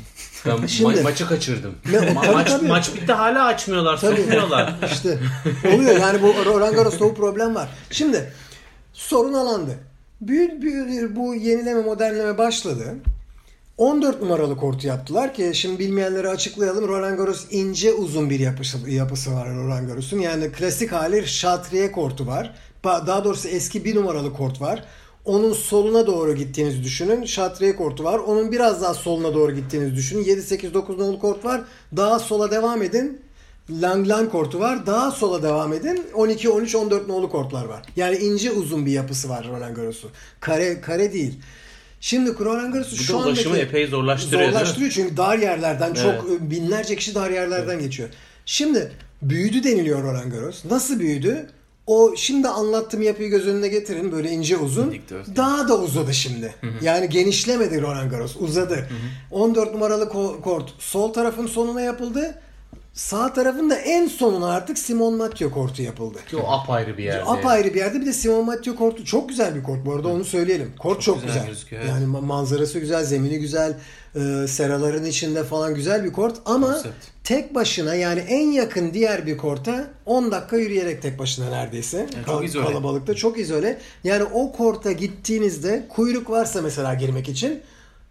Ben 0.47 0.53
ma- 0.57 0.69
Şimdi- 0.69 1.01
maçı 1.01 1.27
kaçırdım. 1.29 1.75
Ne- 1.91 1.97
Ma- 1.97 2.15
tabii, 2.25 2.33
maç, 2.35 2.51
tabii. 2.51 2.67
maç 2.69 2.95
bitti 2.95 3.13
hala 3.13 3.45
açmıyorlar, 3.45 4.01
Tabii. 4.01 4.17
sokmuyorlar. 4.17 4.75
İşte 4.93 5.19
oluyor 5.75 6.01
yani 6.01 6.23
bu 6.23 6.35
Roland 6.45 6.75
Garros'ta 6.75 7.01
bu 7.05 7.15
problem 7.15 7.55
var. 7.55 7.69
Şimdi 7.91 8.33
sorun 8.93 9.35
alandı. 9.35 9.71
Büyük, 10.21 10.63
büyük 10.63 11.17
bu 11.17 11.35
yenileme 11.35 11.83
modernleme 11.83 12.39
başladı. 12.39 12.95
14 13.79 14.23
numaralı 14.23 14.57
kortu 14.57 14.87
yaptılar 14.87 15.35
ki 15.35 15.51
şimdi 15.55 15.79
bilmeyenlere 15.79 16.29
açıklayalım. 16.29 16.89
Roland 16.89 17.19
Garros 17.19 17.47
ince 17.51 17.93
uzun 17.93 18.31
bir 18.31 18.41
yapısı, 18.41 18.91
yapısı 18.91 19.35
var 19.35 19.55
Roland 19.55 19.89
Garros'un. 19.89 20.19
Yani 20.19 20.53
klasik 20.53 20.93
hali 20.93 21.27
şatriye 21.29 21.93
kortu 21.93 22.27
var. 22.27 22.55
Daha 22.85 23.25
doğrusu 23.25 23.49
eski 23.49 23.85
bir 23.85 23.97
numaralı 23.97 24.33
kort 24.33 24.61
var. 24.61 24.85
Onun 25.25 25.53
soluna 25.53 26.07
doğru 26.07 26.35
gittiğinizi 26.35 26.85
düşünün. 26.85 27.25
Şatriye 27.25 27.77
kortu 27.77 28.05
var. 28.05 28.19
Onun 28.19 28.53
biraz 28.53 28.83
daha 28.83 28.95
soluna 28.95 29.35
doğru 29.35 29.55
gittiğinizi 29.55 29.97
düşünün. 29.97 30.25
7, 30.25 30.43
8, 30.43 30.75
9 30.75 30.99
nolu 30.99 31.19
kort 31.19 31.45
var. 31.45 31.61
Daha 31.97 32.19
sola 32.19 32.51
devam 32.51 32.83
edin. 32.83 33.21
Lang 33.71 34.09
Lang 34.09 34.33
kortu 34.33 34.61
var. 34.61 34.87
Daha 34.87 35.11
sola 35.11 35.43
devam 35.43 35.73
edin. 35.73 36.03
12, 36.15 36.51
13, 36.51 36.75
14 36.75 37.09
nolu 37.09 37.31
kortlar 37.31 37.65
var. 37.65 37.83
Yani 37.97 38.17
ince 38.17 38.51
uzun 38.51 38.87
bir 38.87 38.93
yapısı 38.93 39.29
var 39.29 39.49
Roland 39.49 39.77
Garros'un. 39.77 40.11
Kare 40.41 40.81
kare 40.81 41.13
değil. 41.13 41.41
Şimdi 42.05 42.35
Bu 43.01 43.05
şu 43.05 43.13
da 43.13 43.17
andaki 43.19 43.29
ulaşımı 43.31 43.59
epey 43.59 43.87
zorlaştırıyor. 43.87 44.51
zorlaştırıyor 44.53 44.91
çünkü 44.91 45.17
dar 45.17 45.39
yerlerden 45.39 45.95
çok 45.95 46.13
Evet. 46.29 46.41
e, 46.43 46.51
binlerce 46.51 46.97
kişi 46.97 47.15
dar 47.15 47.31
yerlerden 47.31 47.79
geçiyor. 47.81 48.09
Şimdi 48.47 48.93
büyüdü 49.23 49.65
deniliyor 49.65 50.03
Roland 50.03 50.33
Garros. 50.33 50.65
Nasıl 50.65 51.01
büyüdü? 51.01 51.47
O 51.87 52.15
şimdi 52.17 52.49
anlattığım 52.49 53.03
yapıyı 53.03 53.31
göz 53.31 53.47
önüne 53.47 53.69
getirin 53.69 54.13
böyle 54.13 54.31
ince 54.31 54.57
uzun. 54.57 54.97
Daha 55.37 55.69
da 55.69 55.79
uzadı 55.81 56.15
şimdi. 56.15 56.55
Yani 56.83 57.09
genişlemedi 57.09 57.83
Roland 57.83 58.11
Garros 58.11 58.37
uzadı. 58.37 58.89
14 59.31 59.73
numaralı 59.75 60.05
ko- 60.05 60.41
kort 60.41 60.73
sol 60.79 61.13
tarafın 61.13 61.47
sonuna 61.47 61.81
yapıldı. 61.81 62.35
Sağ 62.95 63.33
tarafın 63.33 63.71
da 63.71 63.77
en 63.77 64.09
sonuna 64.09 64.51
artık 64.53 64.79
Simon 64.79 65.15
Mathieu 65.15 65.51
kortu 65.51 65.83
yapıldı. 65.83 66.19
Ki 66.31 66.37
o 66.37 66.51
apayrı 66.51 66.99
bir 66.99 67.05
yerde. 67.05 67.25
Apayrı 67.31 67.75
bir 67.75 67.79
yerde 67.79 68.01
bir 68.01 68.07
de 68.07 68.13
Simon 68.13 68.45
Mathieu 68.45 68.77
kortu 68.77 69.05
çok 69.05 69.29
güzel 69.29 69.55
bir 69.55 69.63
kort 69.63 69.87
bu 69.87 69.93
arada 69.93 70.09
onu 70.09 70.25
söyleyelim. 70.25 70.73
Kort 70.79 71.03
çok, 71.03 71.15
güzel 71.17 71.35
güzel. 71.35 71.47
gözüküyor, 71.47 71.83
evet. 71.83 71.93
Yani 71.95 72.05
ma- 72.05 72.25
manzarası 72.27 72.79
güzel, 72.79 73.05
zemini 73.05 73.39
güzel, 73.39 73.75
e, 74.17 74.47
seraların 74.49 75.05
içinde 75.05 75.45
falan 75.45 75.75
güzel 75.75 76.05
bir 76.05 76.13
kort 76.13 76.37
ama 76.45 76.73
Konsept. 76.73 76.95
tek 77.25 77.55
başına 77.55 77.95
yani 77.95 78.21
en 78.21 78.47
yakın 78.53 78.95
diğer 78.95 79.27
bir 79.27 79.37
korta 79.37 79.91
10 80.07 80.31
dakika 80.33 80.57
yürüyerek 80.57 81.03
tek 81.03 81.19
başına 81.19 81.51
neredeyse. 81.51 82.07
çok 82.15 82.27
Kal- 82.27 82.45
izole. 82.45 82.65
Kalabalıkta 82.67 83.15
çok 83.15 83.39
izole. 83.39 83.79
Yani 84.05 84.25
o 84.25 84.53
korta 84.53 84.93
gittiğinizde 84.93 85.87
kuyruk 85.89 86.31
varsa 86.31 86.63
mesela 86.63 86.95
girmek 86.95 87.29
için 87.29 87.61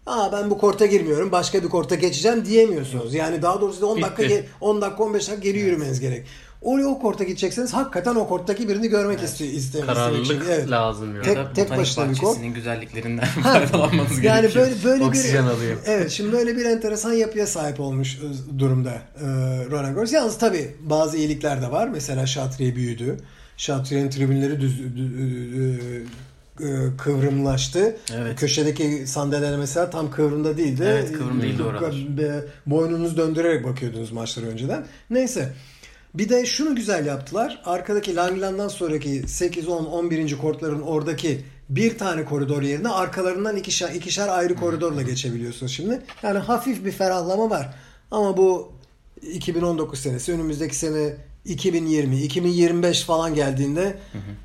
Aa 0.06 0.32
ben 0.32 0.50
bu 0.50 0.58
korta 0.58 0.86
girmiyorum. 0.86 1.32
Başka 1.32 1.62
bir 1.62 1.68
korta 1.68 1.94
geçeceğim 1.94 2.44
diyemiyorsunuz. 2.44 3.14
Yani 3.14 3.42
daha 3.42 3.60
doğrusu 3.60 3.86
10 3.86 4.02
dakika 4.02 4.22
Bitti. 4.22 4.34
ge- 4.34 4.44
10 4.60 4.80
dakika 4.82 5.02
15 5.02 5.28
dakika 5.28 5.42
geri 5.42 5.58
yürümeniz 5.58 6.00
gerek. 6.00 6.26
Oraya 6.62 6.86
o 6.86 6.98
korta 7.00 7.24
gidecekseniz 7.24 7.74
hakikaten 7.74 8.14
o 8.14 8.28
korttaki 8.28 8.68
birini 8.68 8.88
görmek 8.88 9.22
istiyor 9.22 9.50
istemek 9.52 9.86
Kararlılık 9.86 10.24
için. 10.26 10.40
Evet. 10.50 10.70
lazım. 10.70 11.22
Tek- 11.22 11.36
da 11.36 11.52
tek 11.52 11.70
başına 11.70 12.10
bir 12.10 12.16
kort. 12.18 12.38
güzelliklerinden 12.54 13.24
faydalanmanız 13.42 14.24
Yani 14.24 14.40
gerekiyor. 14.40 14.66
böyle 14.66 14.84
böyle 14.84 15.04
Oksijen 15.04 15.46
bir 15.46 15.50
alıyor. 15.50 15.76
Evet, 15.86 16.10
şimdi 16.10 16.32
böyle 16.32 16.56
bir 16.56 16.64
enteresan 16.64 17.12
yapıya 17.12 17.46
sahip 17.46 17.80
olmuş 17.80 18.18
e, 18.18 18.58
durumda 18.58 18.90
e, 18.90 19.24
Roland 19.70 19.94
Garros. 19.94 20.12
Yalnız 20.12 20.38
tabii 20.38 20.76
bazı 20.80 21.16
iyilikler 21.16 21.62
de 21.62 21.70
var. 21.70 21.88
Mesela 21.88 22.26
Şatriye 22.26 22.76
büyüdü. 22.76 23.16
Şatriye'nin 23.56 24.10
tribünleri 24.10 24.60
düz, 24.60 24.80
dü- 24.80 25.18
e, 25.18 25.96
e, 25.96 26.02
kıvrımlaştı. 26.98 27.96
Evet. 28.14 28.40
Köşedeki 28.40 29.06
sandalyeler 29.06 29.58
mesela 29.58 29.90
tam 29.90 30.10
kıvrımda 30.10 30.56
değildi. 30.56 30.84
Evet, 30.86 31.12
kıvrım 31.12 31.42
değildi 31.42 31.62
oralar. 31.62 31.92
E, 32.18 32.44
Boynunuzu 32.66 33.16
döndürerek 33.16 33.64
bakıyordunuz 33.64 34.12
maçları 34.12 34.46
önceden. 34.46 34.86
Neyse. 35.10 35.52
Bir 36.14 36.28
de 36.28 36.46
şunu 36.46 36.76
güzel 36.76 37.06
yaptılar. 37.06 37.62
Arkadaki 37.64 38.16
Langland'dan 38.16 38.68
sonraki 38.68 39.28
8, 39.28 39.68
10, 39.68 39.84
11. 39.84 40.38
kortların 40.38 40.80
oradaki 40.80 41.44
bir 41.68 41.98
tane 41.98 42.24
koridor 42.24 42.62
yerine 42.62 42.88
arkalarından 42.88 43.56
ikişer, 43.56 43.90
ikişer 43.90 44.28
ayrı 44.28 44.54
koridorla 44.54 45.02
geçebiliyorsunuz 45.02 45.72
şimdi. 45.72 46.02
Yani 46.22 46.38
hafif 46.38 46.84
bir 46.84 46.92
ferahlama 46.92 47.50
var. 47.50 47.74
Ama 48.10 48.36
bu 48.36 48.72
2019 49.22 49.98
senesi 49.98 50.32
önümüzdeki 50.32 50.76
sene 50.76 51.16
2020, 51.44 52.20
2025 52.22 53.02
falan 53.02 53.34
geldiğinde 53.34 53.96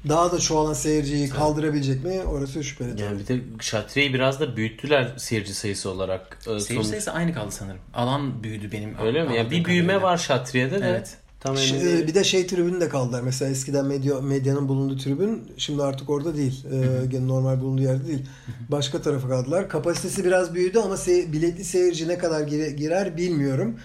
daha 0.10 0.32
da 0.32 0.40
çoğalan 0.40 0.74
seyirciyi 0.74 1.30
kaldırabilecek 1.30 2.04
mi? 2.04 2.22
Orası 2.24 2.64
şüpheli. 2.64 2.92
tabii. 2.92 3.02
Yani 3.02 3.20
bir 3.20 3.28
de 3.28 3.40
Şatriye'yi 3.60 4.14
biraz 4.14 4.40
da 4.40 4.56
büyüttüler 4.58 5.14
seyirci 5.18 5.54
sayısı 5.54 5.90
olarak. 5.90 6.38
Ee, 6.42 6.44
Seyirci 6.46 6.74
sonuç- 6.74 6.88
sayısı 6.88 7.12
aynı 7.12 7.34
kaldı 7.34 7.52
sanırım. 7.52 7.80
Alan 7.94 8.44
büyüdü 8.44 8.72
benim. 8.72 8.98
Öyle 9.04 9.24
mi? 9.24 9.28
Yani 9.30 9.40
anladığım 9.40 9.52
bir 9.60 9.66
büyüme 9.66 9.88
kadarıyla. 9.88 10.08
var 10.10 10.18
Şatriye'de 10.18 10.82
de. 10.82 10.86
Evet. 10.90 11.18
Tam 11.40 11.58
Ş- 11.58 11.76
e, 11.78 12.08
bir 12.08 12.14
de 12.14 12.24
şey 12.24 12.48
tribünü 12.48 12.82
de 12.82 12.90
kaldılar. 12.90 13.22
Mesela 13.22 13.52
eskiden 13.52 13.86
medya, 13.86 14.22
medyanın 14.22 14.68
bulunduğu 14.68 14.98
tribün 14.98 15.44
şimdi 15.58 15.84
artık 15.84 16.10
orada 16.10 16.38
değil. 16.38 16.66
Ee, 16.72 17.06
gene 17.06 17.28
normal 17.28 17.62
bulunduğu 17.62 17.82
yerde 17.82 18.08
değil. 18.08 18.26
Başka 18.70 19.02
tarafa 19.02 19.30
kaldılar. 19.30 19.70
Kapasitesi 19.70 20.26
biraz 20.26 20.54
büyüdü 20.56 20.80
ama 20.80 20.96
se- 20.96 21.32
biletli 21.34 21.64
seyirci 21.64 22.08
ne 22.08 22.18
kadar 22.18 22.42
gire- 22.48 22.72
girer 22.72 23.18
bilmiyorum. 23.18 23.80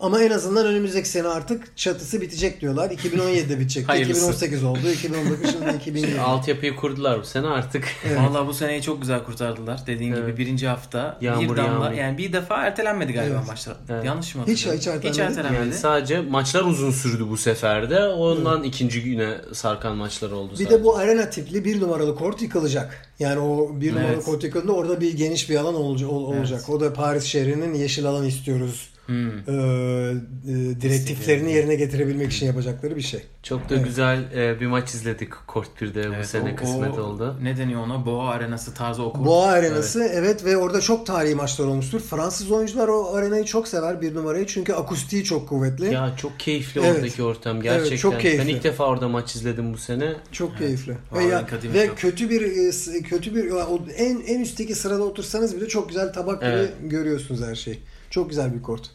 Ama 0.00 0.22
en 0.22 0.30
azından 0.30 0.66
önümüzdeki 0.66 1.08
sene 1.08 1.28
artık 1.28 1.76
çatısı 1.76 2.20
bitecek 2.20 2.60
diyorlar. 2.60 2.90
2017'de 2.90 3.60
bitecek. 3.60 3.88
Hayırlısı. 3.88 4.20
2018 4.20 4.64
oldu. 4.64 4.78
2019 4.94 5.50
şimdi 5.52 5.76
2020. 5.76 6.20
Altyapıyı 6.20 6.76
kurdular 6.76 7.20
bu 7.20 7.24
sene 7.24 7.46
artık. 7.46 7.84
Evet. 8.08 8.18
Vallahi 8.18 8.46
bu 8.46 8.54
seneyi 8.54 8.82
çok 8.82 9.00
güzel 9.00 9.24
kurtardılar. 9.24 9.80
Dediğin 9.86 10.12
Evet. 10.12 10.22
gibi 10.26 10.36
birinci 10.36 10.68
hafta 10.68 11.18
Yağmur, 11.20 11.42
bir 11.42 11.56
damla 11.56 11.84
yağmur. 11.84 11.96
yani 11.96 12.18
bir 12.18 12.32
defa 12.32 12.56
ertelenmedi 12.66 13.12
galiba 13.12 13.34
Evet. 13.38 13.46
maçlar. 13.48 13.76
Evet. 13.90 14.04
Yanlış 14.04 14.34
mı 14.34 14.42
Hiç- 14.46 14.66
hatırlıyorum? 14.66 15.10
hiç 15.10 15.18
ertelenmedi. 15.18 15.54
Yani 15.62 15.72
sadece 15.74 16.20
maçlar 16.20 16.62
uzun 16.64 16.90
sürdü 16.90 17.28
bu 17.28 17.36
seferde. 17.36 18.04
Ondan 18.08 18.62
ikinci 18.62 19.02
güne 19.02 19.34
sarkan 19.52 19.96
maçlar 19.96 20.30
oldu 20.30 20.52
Bir 20.52 20.56
sadece. 20.56 20.70
de 20.78 20.84
bu 20.84 20.96
arena 20.96 21.30
tipli 21.30 21.64
bir 21.64 21.80
numaralı 21.80 22.14
kort 22.16 22.42
yıkılacak. 22.42 23.10
Yani 23.18 23.40
o 23.40 23.80
bir 23.80 23.90
numaralı 23.92 24.12
Evet. 24.14 24.24
kort 24.24 24.44
yıkıldığında 24.44 24.72
orada 24.72 25.00
bir 25.00 25.16
geniş 25.16 25.50
bir 25.50 25.56
alan 25.56 25.74
olacak. 25.74 26.10
olacak. 26.10 26.68
O 26.68 26.80
da 26.80 26.92
Paris 26.92 27.24
şehrinin 27.24 27.74
yeşil 27.74 28.06
alan 28.06 28.26
istiyoruz. 28.26 28.89
Hmm. 29.10 29.28
e, 29.28 29.52
e, 29.52 30.80
direktiflerini 30.80 31.52
yerine 31.52 31.74
getirebilmek 31.74 32.32
için 32.32 32.46
yapacakları 32.46 32.96
bir 32.96 33.00
şey. 33.00 33.22
Çok 33.42 33.70
da 33.70 33.74
Evet. 33.74 33.84
güzel 33.84 34.32
e, 34.34 34.60
bir 34.60 34.66
maç 34.66 34.94
izledik 34.94 35.32
Kort 35.46 35.68
1'de 35.82 36.10
bu 36.10 36.14
Evet, 36.14 36.26
sene 36.26 36.52
o- 36.52 36.56
kısmet 36.56 36.98
o- 36.98 37.02
oldu. 37.02 37.36
Ne 37.42 37.56
deniyor 37.56 37.80
ona? 37.80 38.06
Boğa 38.06 38.28
arenası 38.30 38.74
tarzı 38.74 39.02
o 39.02 39.12
kurt. 39.12 39.26
Boğa 39.26 39.46
arenası 39.46 40.10
evet. 40.12 40.44
ve 40.44 40.56
orada 40.56 40.80
çok 40.80 41.06
tarihi 41.06 41.34
maçlar 41.34 41.66
olmuştur. 41.66 42.00
Fransız 42.00 42.50
oyuncular 42.50 42.88
o 42.88 43.14
arenayı 43.14 43.44
çok 43.44 43.68
sever 43.68 44.00
bir 44.02 44.14
numarayı 44.14 44.46
çünkü 44.46 44.72
akustiği 44.72 45.24
çok 45.24 45.48
kuvvetli. 45.48 45.94
Ya 45.94 46.14
çok 46.16 46.40
keyifli 46.40 46.80
Evet. 46.84 46.96
oradaki 46.96 47.22
ortam 47.22 47.56
Evet, 47.56 47.64
gerçekten. 47.64 47.96
çok 47.96 48.20
keyifli. 48.20 48.42
Ben 48.42 48.48
ilk 48.48 48.64
defa 48.64 48.84
orada 48.86 49.08
maç 49.08 49.34
izledim 49.34 49.74
bu 49.74 49.78
sene. 49.78 50.12
Çok 50.32 50.58
keyifli. 50.58 50.96
Ve, 51.16 51.24
ya, 51.24 51.46
ve 51.74 51.86
çok. 51.86 51.98
kötü 51.98 52.30
bir 52.30 52.42
e, 52.42 53.02
kötü 53.02 53.34
bir 53.34 53.50
o 53.50 53.80
en 53.96 54.20
en 54.26 54.40
üstteki 54.40 54.74
sırada 54.74 55.02
otursanız 55.02 55.56
bile 55.56 55.68
çok 55.68 55.88
güzel 55.88 56.12
tabak 56.12 56.40
gibi 56.40 56.50
Evet. 56.50 56.72
görüyorsunuz 56.82 57.42
her 57.42 57.54
şeyi. 57.54 57.78
Çok 58.10 58.28
güzel 58.30 58.54
bir 58.54 58.62
kort. 58.62 58.90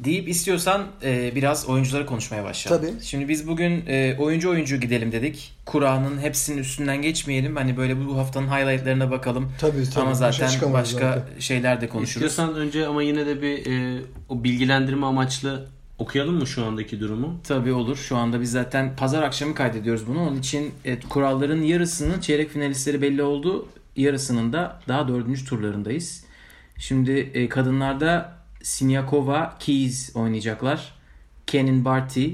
Deyip 0.00 0.28
istiyorsan 0.28 0.86
e, 1.02 1.34
biraz 1.34 1.68
oyuncuları 1.68 2.06
konuşmaya 2.06 2.44
başlayalım. 2.44 2.86
Tabii. 2.86 3.04
Şimdi 3.04 3.28
biz 3.28 3.48
bugün 3.48 3.84
e, 3.86 4.16
oyuncu 4.18 4.50
oyuncu 4.50 4.76
gidelim 4.76 5.12
dedik. 5.12 5.54
Kura'nın 5.66 6.18
hepsinin 6.18 6.58
üstünden 6.58 7.02
geçmeyelim. 7.02 7.56
Hani 7.56 7.76
böyle 7.76 8.06
bu 8.06 8.18
haftanın 8.18 8.48
highlightlarına 8.48 9.10
bakalım. 9.10 9.52
Tabii 9.60 9.90
tabii. 9.90 10.04
Ama 10.04 10.14
zaten 10.14 10.72
başka 10.72 11.12
zaten. 11.12 11.40
şeyler 11.40 11.80
de 11.80 11.88
konuşuruz. 11.88 12.26
İstiyorsan 12.26 12.54
önce 12.54 12.86
ama 12.86 13.02
yine 13.02 13.26
de 13.26 13.42
bir 13.42 13.66
e, 13.66 14.02
o 14.28 14.44
bilgilendirme 14.44 15.06
amaçlı 15.06 15.66
okuyalım 15.98 16.34
mı 16.34 16.46
şu 16.46 16.64
andaki 16.64 17.00
durumu? 17.00 17.40
Tabii 17.44 17.72
olur. 17.72 17.96
Şu 17.96 18.16
anda 18.16 18.40
biz 18.40 18.50
zaten 18.50 18.96
pazar 18.96 19.22
akşamı 19.22 19.54
kaydediyoruz 19.54 20.06
bunu. 20.06 20.28
Onun 20.28 20.38
için 20.38 20.72
e, 20.84 21.00
kuralların 21.00 21.62
yarısının 21.62 22.20
çeyrek 22.20 22.50
finalistleri 22.50 23.02
belli 23.02 23.22
oldu. 23.22 23.68
Yarısının 23.96 24.52
da 24.52 24.80
daha 24.88 25.08
dördüncü 25.08 25.44
turlarındayız. 25.44 26.24
Şimdi 26.78 27.10
e, 27.34 27.48
kadınlarda 27.48 28.37
Siniakova, 28.62 29.56
Keys 29.58 30.16
oynayacaklar. 30.16 30.94
Kenin 31.46 31.84
Barty, 31.84 32.28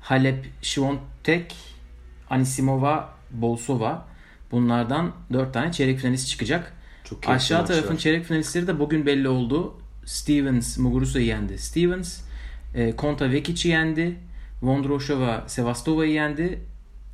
Halep 0.00 0.46
Şivontek, 0.62 1.56
Anisimova, 2.30 3.14
Bolsova. 3.30 4.06
Bunlardan 4.50 5.12
dört 5.32 5.54
tane 5.54 5.72
çeyrek 5.72 5.98
finalist 5.98 6.28
çıkacak. 6.28 6.72
Çok 7.04 7.28
Aşağı 7.28 7.60
maçlar. 7.60 7.76
tarafın 7.76 7.96
çeyrek 7.96 8.24
finalistleri 8.24 8.66
de 8.66 8.78
bugün 8.78 9.06
belli 9.06 9.28
oldu. 9.28 9.80
Stevens 10.04 10.78
Muguruza'yı 10.78 11.26
yendi. 11.26 11.58
Stevens, 11.58 12.20
e, 12.74 12.96
Konta 12.96 13.30
Vekic'i 13.30 13.68
yendi. 13.68 14.16
Vondroshova 14.62 15.44
Sevastova'yı 15.46 16.12
yendi. 16.12 16.60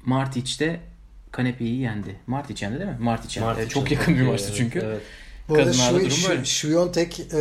Martic 0.05 0.67
de 0.67 0.81
Kanepe'yi 1.33 1.81
yendi. 1.81 2.17
Martic 2.27 2.65
yendi 2.67 2.79
değil 2.79 2.91
mi? 2.91 2.97
Martic 3.01 3.41
yendi. 3.41 3.53
Martic 3.55 3.69
çok 3.69 3.93
yakın 3.93 4.15
bir 4.17 4.23
maçtı 4.23 4.49
evet, 4.49 4.57
çünkü. 4.59 4.79
evet. 4.79 5.03
Bu 5.49 5.55
arada 5.55 5.71
Kadınlarda 5.71 6.11
şu, 6.11 6.31
durum. 6.31 6.45
Şviyontek 6.45 7.21
e, 7.21 7.37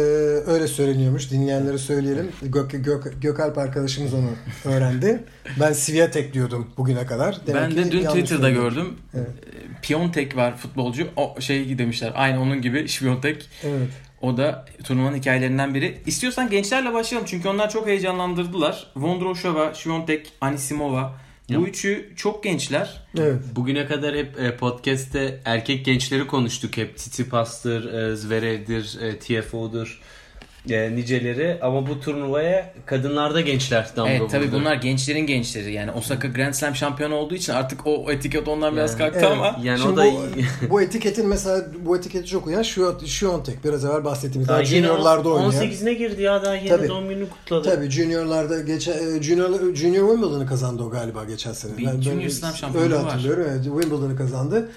öyle 0.46 0.68
söyleniyormuş. 0.68 1.32
Dinleyenlere 1.32 1.78
söyleyelim. 1.78 2.32
Gök, 2.42 2.72
Gök, 2.72 3.22
Gökalp 3.22 3.58
arkadaşımız 3.58 4.14
onu 4.14 4.30
öğrendi. 4.66 5.24
ben 5.60 5.74
Sviatek 5.74 6.34
diyordum 6.34 6.68
bugüne 6.78 7.06
kadar. 7.06 7.48
Demek 7.48 7.62
ben 7.62 7.72
de 7.72 7.92
dün 7.92 8.04
Twitter'da 8.06 8.26
söyledim. 8.42 8.54
gördüm. 8.64 8.94
Evet. 9.14 9.28
E, 9.28 9.82
Piontek 9.82 10.36
var 10.36 10.58
futbolcu. 10.58 11.08
O 11.16 11.36
şey 11.42 11.78
demişler. 11.78 12.12
Aynı 12.16 12.42
onun 12.42 12.62
gibi 12.62 12.88
Şviyontek. 12.88 13.50
Evet. 13.64 13.90
O 14.22 14.38
da 14.38 14.66
turnuvanın 14.84 15.18
hikayelerinden 15.18 15.74
biri. 15.74 16.02
İstiyorsan 16.06 16.50
gençlerle 16.50 16.94
başlayalım 16.94 17.28
çünkü 17.32 17.48
onlar 17.50 17.70
çok 17.70 17.88
heyecanlandırdılar. 17.88 18.88
Vondroshova, 18.96 19.74
Şviyontek, 19.74 20.34
Anisimova. 20.42 21.14
Bu 21.50 21.68
üçü 21.68 22.10
çok 22.16 22.44
gençler. 22.44 23.02
Evet. 23.18 23.42
Bugüne 23.56 23.88
kadar 23.88 24.16
hep 24.16 24.40
e, 24.40 24.58
podcast'te 24.58 25.42
erkek 25.46 25.86
gençleri 25.86 26.28
konuştuk 26.28 26.78
hep. 26.78 26.98
Tsitsipas'tır, 26.98 27.94
e, 27.94 28.16
Zverev'dir, 28.16 28.98
e, 29.02 29.20
TFO'dur, 29.20 30.02
e, 30.70 30.96
niceleri. 30.96 31.58
Ama 31.62 31.88
bu 31.88 32.00
turnuvaya 32.00 32.74
kadınlarda 32.86 33.42
gençler 33.42 33.90
damga 33.96 34.12
Evet 34.12 34.32
tabii 34.32 34.46
vurdu. 34.48 34.56
bunlar 34.56 34.76
gençlerin 34.76 35.20
gençleri. 35.28 35.74
Yani 35.74 35.92
Osaka 35.92 36.28
Grand 36.28 36.54
Slam 36.54 36.76
şampiyonu 36.76 37.16
olduğu 37.16 37.36
için 37.36 37.54
artık 37.54 37.88
o 37.88 38.12
etiket 38.12 38.48
ondan 38.48 38.76
biraz 38.76 38.92
Yani- 38.92 38.98
kalktı 39.00 39.20
Evet. 39.22 39.32
ama 39.32 39.60
Yani 39.64 39.80
Şimdi 39.80 39.94
o 39.94 39.98
da 39.98 40.06
bu, 40.06 40.20
bu 40.70 40.82
etiketin 40.82 41.28
mesela 41.28 41.66
bu 41.86 41.98
etiketi 41.98 42.28
çok 42.28 42.48
uyan 42.48 42.62
Şviyontek. 42.64 43.08
Şviyontek 43.08 43.64
biraz 43.66 43.86
evvel 43.86 44.04
bahsettiğimiz 44.06 44.48
daha 44.48 44.58
daha 44.58 44.66
juniorlarda 44.66 45.30
oynayan. 45.30 45.52
18'ine 45.64 45.92
girdi 45.94 46.22
ya 46.22 46.44
daha 46.44 46.56
yeni 46.56 46.70
Tabii. 46.70 46.88
doğum 46.88 47.10
gününü 47.10 47.30
kutladı. 47.30 47.70
Tabii 47.76 47.90
juniorlarda 47.90 48.62
geçen 48.62 49.18
e, 49.20 49.24
junior 49.24 49.76
Junior 49.76 50.08
Wimbledon'ı 50.10 50.46
kazandı 50.48 50.84
o 50.84 50.90
galiba 50.90 51.24
geçen 51.24 51.54
sene. 51.54 51.78
Bir 51.78 52.02
Junior 52.02 52.30
Slam 52.30 52.54
şampiyonluğu 52.56 52.94
Öyle 52.94 52.96
var. 53.04 53.12
hatırlıyorum. 53.12 53.46
Evet, 53.52 53.64
Wimbledon'ı 53.64 54.16
kazandı. 54.16 54.70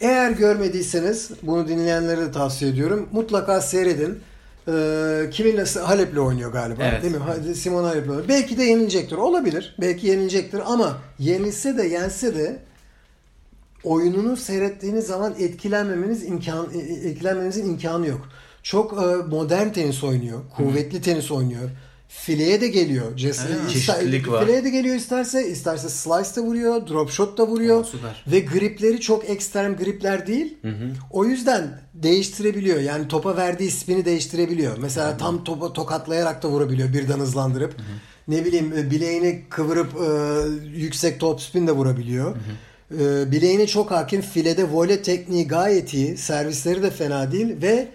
Eğer 0.00 0.30
görmediyseniz 0.30 1.30
bunu 1.42 1.68
dinleyenlere 1.68 2.20
de 2.20 2.32
tavsiye 2.32 2.70
ediyorum. 2.70 3.08
Mutlaka 3.12 3.60
seyredin. 3.60 4.20
Ee, 4.68 5.30
kiminle 5.30 5.64
Halep'le 5.64 6.18
oynuyor 6.18 6.52
galiba. 6.52 6.82
Evet. 6.84 7.02
Değil 7.02 7.14
mi? 7.14 7.54
Simon 7.54 7.84
Halep'le 7.84 8.08
oynuyor. 8.08 8.28
Belki 8.28 8.58
de 8.58 8.62
yenilecektir. 8.62 9.16
Olabilir. 9.16 9.76
Belki 9.80 10.06
yenilecektir 10.06 10.60
ama 10.72 10.98
yenilse 11.18 11.78
de 11.78 11.82
yense 11.82 12.34
de 12.34 12.58
oyununu 13.84 14.36
seyrettiğiniz 14.36 15.06
zaman 15.06 15.34
etkilenmemeniz 15.38 16.24
imkan 16.24 16.66
e, 16.74 16.78
etkilenmemenizin 16.78 17.70
imkanı 17.70 18.06
yok. 18.06 18.28
Çok 18.62 18.92
e, 18.92 19.06
modern 19.30 19.68
tenis 19.68 20.04
oynuyor. 20.04 20.40
Kuvvetli 20.56 21.02
tenis 21.02 21.30
oynuyor. 21.30 21.70
Fileye 22.20 22.60
de 22.60 22.68
geliyor. 22.68 23.04
Evet. 23.24 23.34
ista- 23.36 23.72
Çeşitlilik 23.72 24.28
var. 24.30 24.44
Fileye 24.44 24.64
de 24.64 24.70
geliyor 24.70 24.96
isterse. 24.96 25.48
isterse 25.48 25.88
slice 25.88 26.36
da 26.36 26.40
vuruyor. 26.40 26.88
Drop 26.88 27.10
shot 27.10 27.38
da 27.38 27.46
vuruyor. 27.46 27.80
Aa, 27.80 27.84
süper. 27.84 28.24
Ve 28.26 28.40
gripleri 28.40 29.00
çok 29.00 29.30
ekstrem 29.30 29.76
gripler 29.76 30.26
değil. 30.26 30.58
O 31.10 31.24
yüzden 31.24 31.80
değiştirebiliyor. 31.94 32.80
Yani 32.80 33.08
topa 33.08 33.36
verdiği 33.36 33.70
spini 33.70 34.04
değiştirebiliyor. 34.04 34.78
Mesela 34.78 35.16
tam 35.16 35.44
topa 35.44 35.72
tokatlayarak 35.72 36.42
da 36.42 36.48
vurabiliyor 36.48 36.92
birden 36.92 37.18
hızlandırıp. 37.18 37.74
Ne 38.28 38.44
bileyim 38.44 38.72
e, 38.78 38.90
bileğini 38.90 39.42
kıvırıp 39.50 39.88
e, 39.94 40.06
yüksek 40.78 41.20
top 41.20 41.40
spin 41.40 41.66
de 41.66 41.72
vurabiliyor. 41.72 42.36
E, 43.00 43.32
bileğine 43.32 43.66
çok 43.66 43.90
hakim. 43.90 44.20
Filede 44.20 44.64
voley 44.70 45.02
tekniği 45.02 45.48
gayet 45.48 45.94
iyi. 45.94 46.16
Servisleri 46.16 46.82
de 46.82 46.90
fena 46.90 47.32
değil 47.32 47.62
ve 47.62 47.88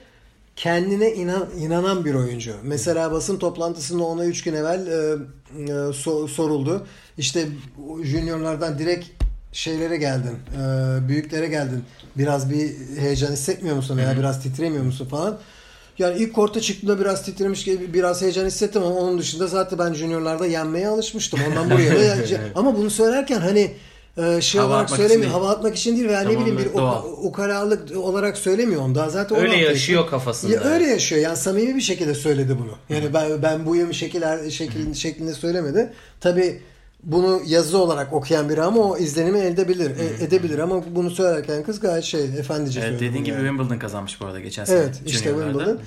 kendine 0.57 1.13
inan, 1.13 1.47
inanan 1.59 2.05
bir 2.05 2.13
oyuncu. 2.13 2.55
Mesela 2.63 3.11
basın 3.11 3.37
toplantısında 3.37 4.03
ona 4.03 4.25
3 4.25 4.43
gün 4.43 4.53
evvel 4.53 4.87
e, 4.87 4.91
e, 4.91 5.71
so- 5.71 6.27
soruldu. 6.27 6.87
İşte 7.17 7.47
juniorlardan 8.03 8.79
direkt 8.79 9.05
şeylere 9.51 9.97
geldin, 9.97 10.37
e, 10.55 11.07
büyüklere 11.07 11.47
geldin. 11.47 11.83
Biraz 12.17 12.49
bir 12.49 12.71
heyecan 12.99 13.31
hissetmiyor 13.31 13.75
musun 13.75 13.97
veya 13.97 14.17
biraz 14.17 14.43
titremiyor 14.43 14.83
musun 14.83 15.05
falan. 15.05 15.37
Yani 15.97 16.17
ilk 16.17 16.33
korta 16.33 16.61
çıktığımda 16.61 16.99
biraz 16.99 17.25
titremiş 17.25 17.63
gibi 17.63 17.93
biraz 17.93 18.21
heyecan 18.21 18.45
hissettim 18.45 18.83
ama 18.83 18.95
onun 18.95 19.19
dışında 19.19 19.47
zaten 19.47 19.79
ben 19.79 19.93
juniorlarda 19.93 20.45
yenmeye 20.45 20.87
alışmıştım. 20.87 21.39
Ondan 21.49 21.69
buraya 21.69 21.95
da 21.95 22.15
ama 22.55 22.77
bunu 22.77 22.89
söylerken 22.89 23.39
hani 23.39 23.71
e, 24.17 24.41
şey 24.41 24.61
Hava 24.61 24.73
olarak 24.73 24.89
söylemiyor. 24.89 25.31
Hava 25.31 25.49
atmak 25.49 25.75
için 25.75 25.95
değil 25.97 26.07
veya 26.07 26.21
ne 26.21 26.39
bileyim 26.39 26.57
bir 26.57 26.73
doğal. 26.73 27.03
ukalalık 27.23 27.97
olarak 27.97 28.37
söylemiyor 28.37 28.81
onu. 28.81 28.95
Daha 28.95 29.09
zaten 29.09 29.37
Öyle 29.37 29.47
16 29.49 29.63
yaşıyor 29.63 30.09
kafasında. 30.09 30.53
Ya 30.53 30.61
öyle 30.61 30.85
yaşıyor. 30.87 31.21
Yani 31.21 31.37
samimi 31.37 31.75
bir 31.75 31.81
şekilde 31.81 32.15
söyledi 32.15 32.57
bunu. 32.59 32.97
Yani 32.97 33.13
ben 33.13 33.41
ben 33.43 33.65
buyum 33.65 33.93
şekiller 33.93 34.49
şekil, 34.49 34.93
şeklinde 34.93 35.33
söylemedi. 35.33 35.93
Tabi 36.19 36.61
bunu 37.03 37.41
yazı 37.45 37.77
olarak 37.77 38.13
okuyan 38.13 38.49
biri 38.49 38.61
ama 38.61 38.81
o 38.81 38.97
izlenimi 38.97 39.39
elde 39.39 39.47
edebilir, 39.61 39.91
e- 39.99 40.23
edebilir 40.23 40.59
ama 40.59 40.83
bunu 40.95 41.09
söylerken 41.11 41.63
kız 41.63 41.79
gayet 41.79 42.03
şey 42.03 42.23
efendice 42.25 42.79
Evet, 42.79 42.89
söyledi. 42.89 42.99
dediğin 43.05 43.13
bunu 43.15 43.23
gibi 43.23 43.35
yani. 43.35 43.47
Wimbledon 43.47 43.79
kazanmış 43.79 44.21
bu 44.21 44.25
arada 44.25 44.39
geçen 44.39 44.65
sene. 44.65 44.77
Evet 44.79 45.01
işte 45.05 45.29
juniorlarda. 45.29 45.49
Wimbledon. 45.59 45.79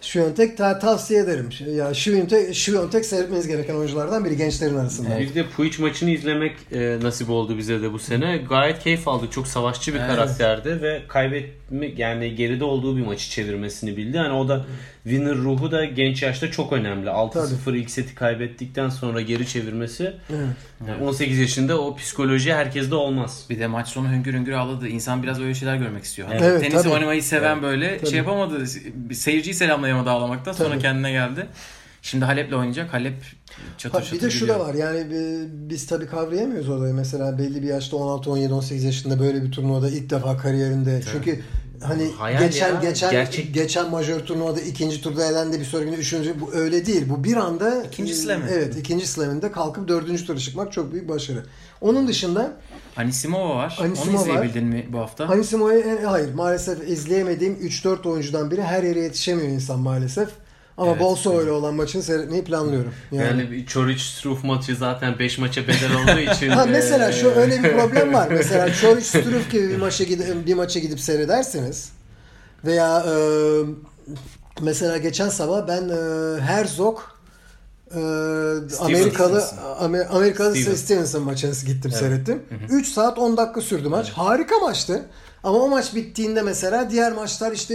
Şviyontek 0.00 0.56
ta- 0.56 0.78
tavsiye 0.78 1.20
ederim. 1.20 1.48
Ya 1.76 1.94
Şviyontek, 1.94 2.54
Şviyontek 2.54 3.04
seyretmeniz 3.04 3.46
gereken 3.48 3.74
oyunculardan 3.74 4.24
biri 4.24 4.36
gençlerin 4.36 4.76
arasında. 4.76 5.20
Biz 5.20 5.34
de 5.34 5.44
Puic 5.56 5.82
maçını 5.82 6.10
izlemek 6.10 6.56
e, 6.72 6.98
nasip 7.02 7.30
oldu 7.30 7.58
bize 7.58 7.82
de 7.82 7.92
bu 7.92 7.98
sene. 7.98 8.36
Gayet 8.48 8.78
keyif 8.78 9.08
aldık. 9.08 9.32
Çok 9.32 9.48
savaşçı 9.48 9.94
bir 9.94 9.98
Evet. 9.98 10.08
karakterdi 10.08 10.82
ve 10.82 11.02
kaybetme 11.08 11.86
yani 11.96 12.34
geride 12.34 12.64
olduğu 12.64 12.96
bir 12.96 13.06
maçı 13.06 13.30
çevirmesini 13.30 13.96
bildi. 13.96 14.18
Hani 14.18 14.32
o 14.32 14.48
da 14.48 14.66
winner 15.08 15.34
ruhu 15.36 15.70
da 15.70 15.84
genç 15.84 16.22
yaşta 16.22 16.50
çok 16.50 16.72
önemli. 16.72 17.08
6-0 17.08 17.76
ilk 17.76 17.90
seti 17.90 18.14
kaybettikten 18.14 18.88
sonra 18.88 19.20
geri 19.20 19.46
çevirmesi. 19.46 20.02
Evet. 20.30 20.46
Yani 20.88 21.04
18 21.04 21.38
yaşında 21.38 21.80
o 21.80 21.96
psikoloji 21.96 22.54
herkeste 22.54 22.94
olmaz. 22.94 23.44
Bir 23.50 23.58
de 23.58 23.66
maç 23.66 23.88
sonu 23.88 24.08
hüngür 24.12 24.34
hüngür 24.34 24.52
ağladı. 24.52 24.88
İnsan 24.88 25.22
biraz 25.22 25.40
öyle 25.40 25.54
şeyler 25.54 25.76
görmek 25.76 26.04
istiyor. 26.04 26.28
Hani 26.28 26.40
Evet, 26.44 26.60
tenis 26.60 26.82
tabii. 26.82 26.92
oynamayı 26.94 27.22
seven 27.22 27.62
böyle 27.62 27.98
Tabii. 27.98 28.08
şey 28.10 28.18
yapamadı. 28.18 28.64
Seyirciyi 29.14 29.54
selamlayamadı 29.54 30.10
ağlamaktan. 30.10 30.52
Sonra 30.52 30.68
Tabii. 30.70 30.82
kendine 30.82 31.12
geldi. 31.12 31.46
Şimdi 32.02 32.24
Halep'le 32.24 32.52
oynayacak. 32.52 32.92
Halep 32.94 33.14
çatır 33.78 33.98
Ha, 33.98 34.04
çatır 34.04 34.16
bir 34.16 34.22
de 34.22 34.30
şu 34.30 34.40
gidiyor. 34.40 34.58
da 34.60 34.64
var 34.66 34.74
yani 34.74 34.98
e, 34.98 35.46
biz 35.50 35.86
tabii 35.86 36.06
kavrayamıyoruz 36.06 36.68
olayı. 36.68 36.94
Mesela 36.94 37.38
belli 37.38 37.62
bir 37.62 37.66
yaşta 37.68 37.96
16, 37.96 38.30
17, 38.30 38.52
18 38.54 38.84
yaşında 38.84 39.20
böyle 39.20 39.42
bir 39.42 39.50
turnuvada 39.52 39.90
ilk 39.90 40.10
defa 40.10 40.36
kariyerinde. 40.36 41.00
Çünkü 41.12 41.40
hani 41.82 42.10
Hayal 42.18 42.40
geçen 42.40 42.74
ya, 42.74 42.80
geçen 42.80 43.10
gerçek. 43.10 43.54
geçen 43.54 43.90
majör 43.90 44.20
turnuvada 44.20 44.60
ikinci 44.60 45.02
turda 45.02 45.24
elendi 45.24 45.60
bir 45.60 45.64
sonraki 45.64 45.90
üçüncü 45.96 46.40
bu 46.40 46.54
öyle 46.54 46.86
değil. 46.86 47.04
Bu 47.08 47.24
bir 47.24 47.36
anda 47.36 47.82
İkinci 47.84 48.12
e, 48.12 48.14
slam'i. 48.16 48.44
Evet, 48.52 48.76
ikinci 48.76 49.06
slam'inde 49.06 49.52
kalkıp 49.52 49.88
dördüncü 49.88 50.26
tura 50.26 50.38
çıkmak 50.38 50.72
çok 50.72 50.92
büyük 50.92 51.08
başarı. 51.08 51.42
Onun 51.80 52.08
dışında 52.08 52.52
Anisimova 52.96 53.56
var. 53.56 53.78
Anisimova 53.80 54.16
Onu 54.16 54.22
izleyebildin 54.22 54.64
mi 54.64 54.86
bu 54.92 54.98
hafta? 54.98 55.26
Anisimo'yu 55.26 55.80
en- 55.80 56.04
hayır 56.04 56.34
maalesef 56.34 56.88
izleyemediğim 56.88 57.54
3-4 57.54 58.06
oyuncudan 58.08 58.50
biri 58.50 58.62
her 58.62 58.82
yere 58.82 59.00
yetişemiyor 59.00 59.48
insan 59.48 59.78
maalesef. 59.78 60.28
Ama 60.78 60.90
Evet. 60.90 61.00
Bolsova 61.00 61.42
ile 61.42 61.50
olan 61.50 61.74
maçını 61.74 62.02
seyretmeyi 62.02 62.44
planlıyorum. 62.44 62.94
Yani, 63.12 63.50
bir 63.50 63.66
Çoric 63.66 64.00
Struff 64.04 64.44
maçı 64.44 64.76
zaten 64.76 65.18
5 65.18 65.38
maça 65.38 65.62
bedel 65.62 65.90
olduğu 66.02 66.20
için. 66.32 66.48
Ha 66.48 66.66
mesela 66.66 67.12
şu 67.12 67.26
e, 67.30 67.34
öyle 67.34 67.62
bir 67.62 67.72
problem 67.72 68.14
var. 68.14 68.28
Mesela 68.30 68.74
Çoric 68.74 69.04
Struff 69.06 69.50
gibi 69.52 69.68
bir 69.68 69.76
maça 69.76 70.04
gidip 70.04 70.46
bir 70.46 70.54
maça 70.54 70.78
gidip 70.80 71.00
seyrederseniz 71.00 71.92
veya 72.64 73.04
e, 73.08 73.14
mesela 74.60 74.96
geçen 74.96 75.28
sabah 75.28 75.68
ben 75.68 75.88
e, 75.88 76.40
Herzog 76.40 76.98
e, 77.94 77.98
Amerikalı 78.80 79.44
Amer- 79.80 80.06
Amerikalı 80.08 80.56
Stevens. 80.56 80.80
Stevenson 80.80 81.22
maçını 81.22 81.52
gittim 81.66 81.90
seyrettim. 81.92 82.42
3 82.70 82.88
saat 82.88 83.18
10 83.18 83.36
dakika 83.36 83.60
sürdü 83.60 83.88
maç. 83.88 84.10
Harika 84.10 84.58
maçtı. 84.58 85.06
Ama 85.46 85.58
o 85.58 85.68
maç 85.68 85.94
bittiğinde 85.94 86.42
mesela 86.42 86.90
diğer 86.90 87.12
maçlar 87.12 87.52
işte 87.52 87.74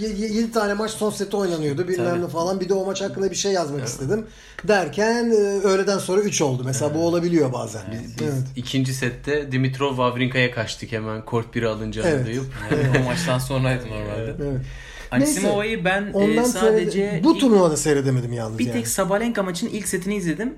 7 0.00 0.52
tane 0.52 0.74
maç 0.74 0.90
son 0.90 1.10
seti 1.10 1.36
oynanıyordu 1.36 1.88
bilmem 1.88 2.22
ne 2.22 2.28
falan. 2.28 2.60
Bir 2.60 2.68
de 2.68 2.74
o 2.74 2.86
maç 2.86 3.02
hakkında 3.02 3.30
bir 3.30 3.36
şey 3.36 3.52
yazmak 3.52 3.86
istedim. 3.86 4.26
Derken 4.68 5.24
e, 5.30 5.34
öğleden 5.66 5.98
sonra 5.98 6.20
3 6.20 6.42
oldu. 6.42 6.62
Mesela 6.66 6.94
bu 6.94 7.06
olabiliyor 7.06 7.52
bazen. 7.52 7.82
Biz 7.92 8.22
Evet. 8.22 8.34
ikinci 8.56 8.94
sette 8.94 9.52
Dimitrov 9.52 9.88
Wawrinka'ya 9.88 10.50
kaçtık 10.50 10.92
hemen 10.92 11.24
kort 11.24 11.56
1'i 11.56 11.66
alınca 11.66 12.02
Evet. 12.08 12.26
duyup. 12.26 12.44
Evet, 12.74 12.86
o 13.00 13.04
maçtan 13.04 13.38
sonraydı 13.38 13.84
normalde. 13.86 14.34
Evet. 14.42 14.60
Anisimova'yı 15.10 15.84
ben 15.84 16.10
Ondan 16.12 16.44
e, 16.44 16.48
sadece 16.48 16.90
seyrede- 16.90 17.24
bu 17.24 17.38
turnuvada 17.38 17.76
seyredemedim 17.76 18.32
yalnız 18.32 18.58
bir 18.58 18.66
yani. 18.66 18.72
tek 18.76 18.88
Sabalenka 18.88 19.42
maçının 19.42 19.70
ilk 19.70 19.88
setini 19.88 20.16
izledim. 20.16 20.54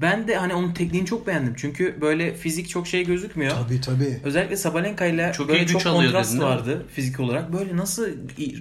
Ben 0.00 0.28
de 0.28 0.36
hani 0.36 0.54
onun 0.54 0.74
tekniğini 0.74 1.06
çok 1.06 1.26
beğendim. 1.26 1.54
Çünkü 1.56 2.00
böyle 2.00 2.34
fizik 2.34 2.68
çok 2.68 2.86
şey 2.86 3.04
gözükmüyor. 3.04 3.52
Tabii 3.64 3.80
tabii. 3.80 4.20
Özellikle 4.24 4.56
Sabalenka 4.56 5.06
ile 5.06 5.32
Çok 5.36 5.48
böyle 5.48 5.66
çok 5.66 5.82
kontrast 5.82 6.32
dedin, 6.32 6.42
vardı 6.42 6.86
fizik 6.94 7.20
olarak. 7.20 7.52
Böyle 7.52 7.76
nasıl 7.76 8.06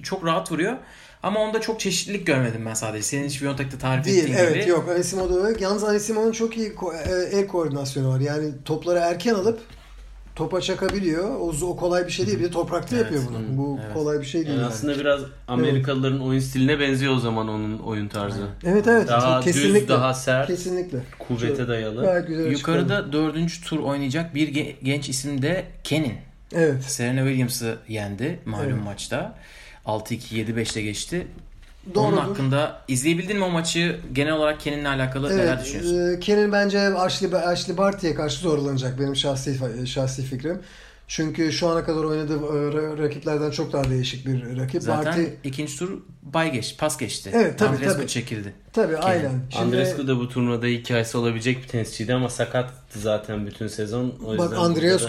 çok 0.03 0.25
rahat 0.25 0.51
vuruyor. 0.51 0.77
Ama 1.23 1.39
onda 1.39 1.61
çok 1.61 1.79
çeşitlilik 1.79 2.27
görmedim 2.27 2.61
ben 2.65 2.73
sadece. 2.73 3.03
Senin 3.03 3.27
Şviyontek'te 3.27 3.77
tarif 3.77 4.05
Değil 4.05 4.17
ettiğin 4.23 4.37
evet 4.37 4.55
gibi. 4.61 4.69
yok 4.69 4.89
Anisimo'da 4.89 5.47
öyle. 5.47 5.63
Yalnız 5.63 5.83
Anisimo'nun 5.83 6.31
çok 6.31 6.57
iyi 6.57 6.69
ko- 6.71 6.95
e, 7.33 7.37
el 7.39 7.47
koordinasyonu 7.47 8.09
var. 8.09 8.19
Yani 8.19 8.51
topları 8.65 8.99
erken 8.99 9.33
alıp 9.33 9.61
topa 10.35 10.61
çakabiliyor. 10.61 11.29
O, 11.39 11.53
o 11.67 11.75
kolay 11.75 12.05
bir 12.07 12.11
şey 12.11 12.27
değil. 12.27 12.39
Bir 12.39 12.43
de 12.43 12.49
toprakta 12.51 12.95
Evet. 12.95 13.05
yapıyor 13.05 13.23
bunu. 13.29 13.57
Bu 13.57 13.79
Evet. 13.83 13.93
kolay 13.93 14.19
bir 14.19 14.25
şey 14.25 14.41
değil. 14.41 14.49
Yani 14.53 14.61
Yani. 14.61 14.67
aslında 14.73 14.99
biraz 14.99 15.21
Amerikalıların 15.47 16.19
oyun 16.19 16.39
stiline 16.39 16.79
benziyor 16.79 17.13
o 17.15 17.19
zaman 17.19 17.47
onun 17.47 17.79
oyun 17.79 18.07
tarzı. 18.07 18.47
Evet 18.65 18.87
evet. 18.87 19.07
Daha 19.07 19.41
kesinlikle. 19.41 19.79
düz, 19.81 19.89
daha 19.89 20.13
sert, 20.13 20.47
Kesinlikle. 20.47 20.99
kuvvete 21.19 21.67
dayalı. 21.67 22.01
Gayet 22.01 22.27
güzel 22.27 22.47
açıklama. 22.49 22.77
Yukarıda 22.79 23.13
dördüncü 23.13 23.61
tur 23.61 23.79
oynayacak 23.79 24.35
bir 24.35 24.53
ge- 24.53 24.75
genç 24.83 25.09
isim 25.09 25.41
de 25.41 25.65
Kenin. 25.83 26.13
Evet. 26.55 26.83
Serena 26.83 27.19
Williams'ı 27.19 27.77
yendi 27.87 28.39
malum 28.45 28.65
Evet. 28.73 28.83
maçta. 28.83 29.35
6-2, 29.85 30.35
7-5'te 30.35 30.81
geçti. 30.81 31.27
Doğrudur. 31.85 32.07
Onun 32.07 32.17
hakkında 32.17 32.81
izleyebildin 32.87 33.37
mi 33.37 33.43
o 33.43 33.49
maçı? 33.49 33.99
Genel 34.13 34.33
olarak 34.33 34.59
Kenin'le 34.59 34.85
alakalı 34.85 35.29
neler 35.29 35.53
Evet, 35.53 35.65
düşünüyorsun? 35.65 36.17
e, 36.17 36.19
Kenin 36.19 36.51
bence 36.51 36.79
Ashley, 36.79 37.35
Ashley 37.35 37.77
Barty'ye 37.77 38.15
karşı 38.15 38.39
zorlanacak 38.39 38.99
benim 38.99 39.15
şahsi 39.15 39.59
şahsi 39.87 40.23
fikrim. 40.23 40.59
Çünkü 41.07 41.51
şu 41.51 41.67
ana 41.67 41.83
kadar 41.85 42.03
oynadığı 42.03 42.33
e, 42.37 42.37
ra- 42.77 42.97
rakiplerden 43.03 43.51
çok 43.51 43.73
daha 43.73 43.89
değişik 43.89 44.27
bir 44.27 44.57
rakip. 44.57 44.81
Zaten 44.81 45.05
Barty 45.05 45.23
ikinci 45.43 45.77
tur 45.79 46.01
bay 46.23 46.51
geç, 46.51 46.77
pas 46.77 46.97
geçti. 46.97 47.29
Evet, 47.33 47.59
tabii, 47.59 47.69
Andrescu 47.75 47.97
tabii. 47.97 48.07
çekildi. 48.07 48.53
Tabii 48.73 48.97
aynen. 48.97 49.31
Şimdi, 49.49 49.63
Andrescu 49.65 50.07
da 50.07 50.17
bu 50.19 50.29
turnuvada 50.29 50.65
hikayesi 50.65 51.17
olabilecek 51.17 51.63
bir 51.63 51.67
tenisçiydi 51.67 52.13
ama 52.13 52.29
sakattı 52.29 52.99
zaten 52.99 53.45
bütün 53.47 53.67
sezon. 53.67 54.13
O 54.25 54.37
bak 54.37 54.51
burada 54.51 54.55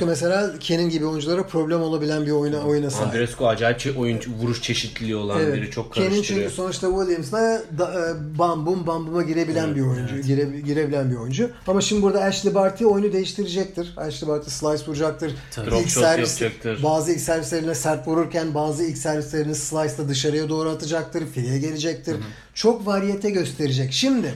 da- 0.01 0.07
mesela 0.07 0.53
Kenin 0.61 0.89
gibi 0.91 1.07
oyunculara 1.07 1.47
problem 1.47 1.83
olabilen 1.83 2.27
bir 2.27 2.31
oyuna 2.31 2.61
oyuna 2.61 2.91
sahip. 2.91 3.07
Andrescu 3.07 3.49
acayip 3.49 3.99
oyun 3.99 4.19
vuruş 4.43 4.63
çeşitliliği 4.63 5.17
olan 5.17 5.41
Evet. 5.41 5.55
biri. 5.57 5.71
Çok 5.71 5.95
Kenin 5.95 6.11
karıştırıyor. 6.11 6.43
çünkü 6.45 6.55
sonuçta 6.57 6.89
Williams'la 6.91 7.63
da, 7.79 8.11
e, 8.11 8.39
bam 8.39 8.67
bum 8.67 8.87
bam 8.87 9.07
buma 9.07 9.23
girebilen 9.23 9.67
Evet, 9.67 9.77
bir 9.77 9.81
oyuncu. 9.83 10.21
Gire, 10.21 10.61
girebilen 10.61 11.11
bir 11.11 11.17
oyuncu. 11.17 11.51
Ama 11.67 11.81
şimdi 11.81 12.03
burada 12.03 12.21
Ashley 12.23 12.55
Barty 12.55 12.87
oyunu 12.87 13.13
değiştirecektir. 13.13 13.93
Ashley 13.97 14.29
Barty 14.31 14.51
slice 14.51 14.87
vuracaktır. 14.87 15.33
Tabii. 15.55 15.71
Drop 15.71 15.81
İlk 15.83 15.89
shot 15.91 16.03
servis- 16.05 16.43
yapacaktır. 16.43 16.83
Bazı 16.83 17.13
ilk 17.13 17.21
servislerine 17.21 17.75
sert 17.75 18.09
vururken 18.09 18.55
bazı 18.55 18.85
ilk 18.85 18.99
servislerini 18.99 19.55
slice'la 19.55 20.09
dışarıya 20.09 20.49
doğru 20.49 20.69
atacaktır. 20.71 21.27
Fileye 21.35 21.59
gelecektir. 21.59 22.17
Çok 22.55 22.87
variyete 22.87 23.31
gösterecek. 23.31 23.93
Şimdi 23.93 24.35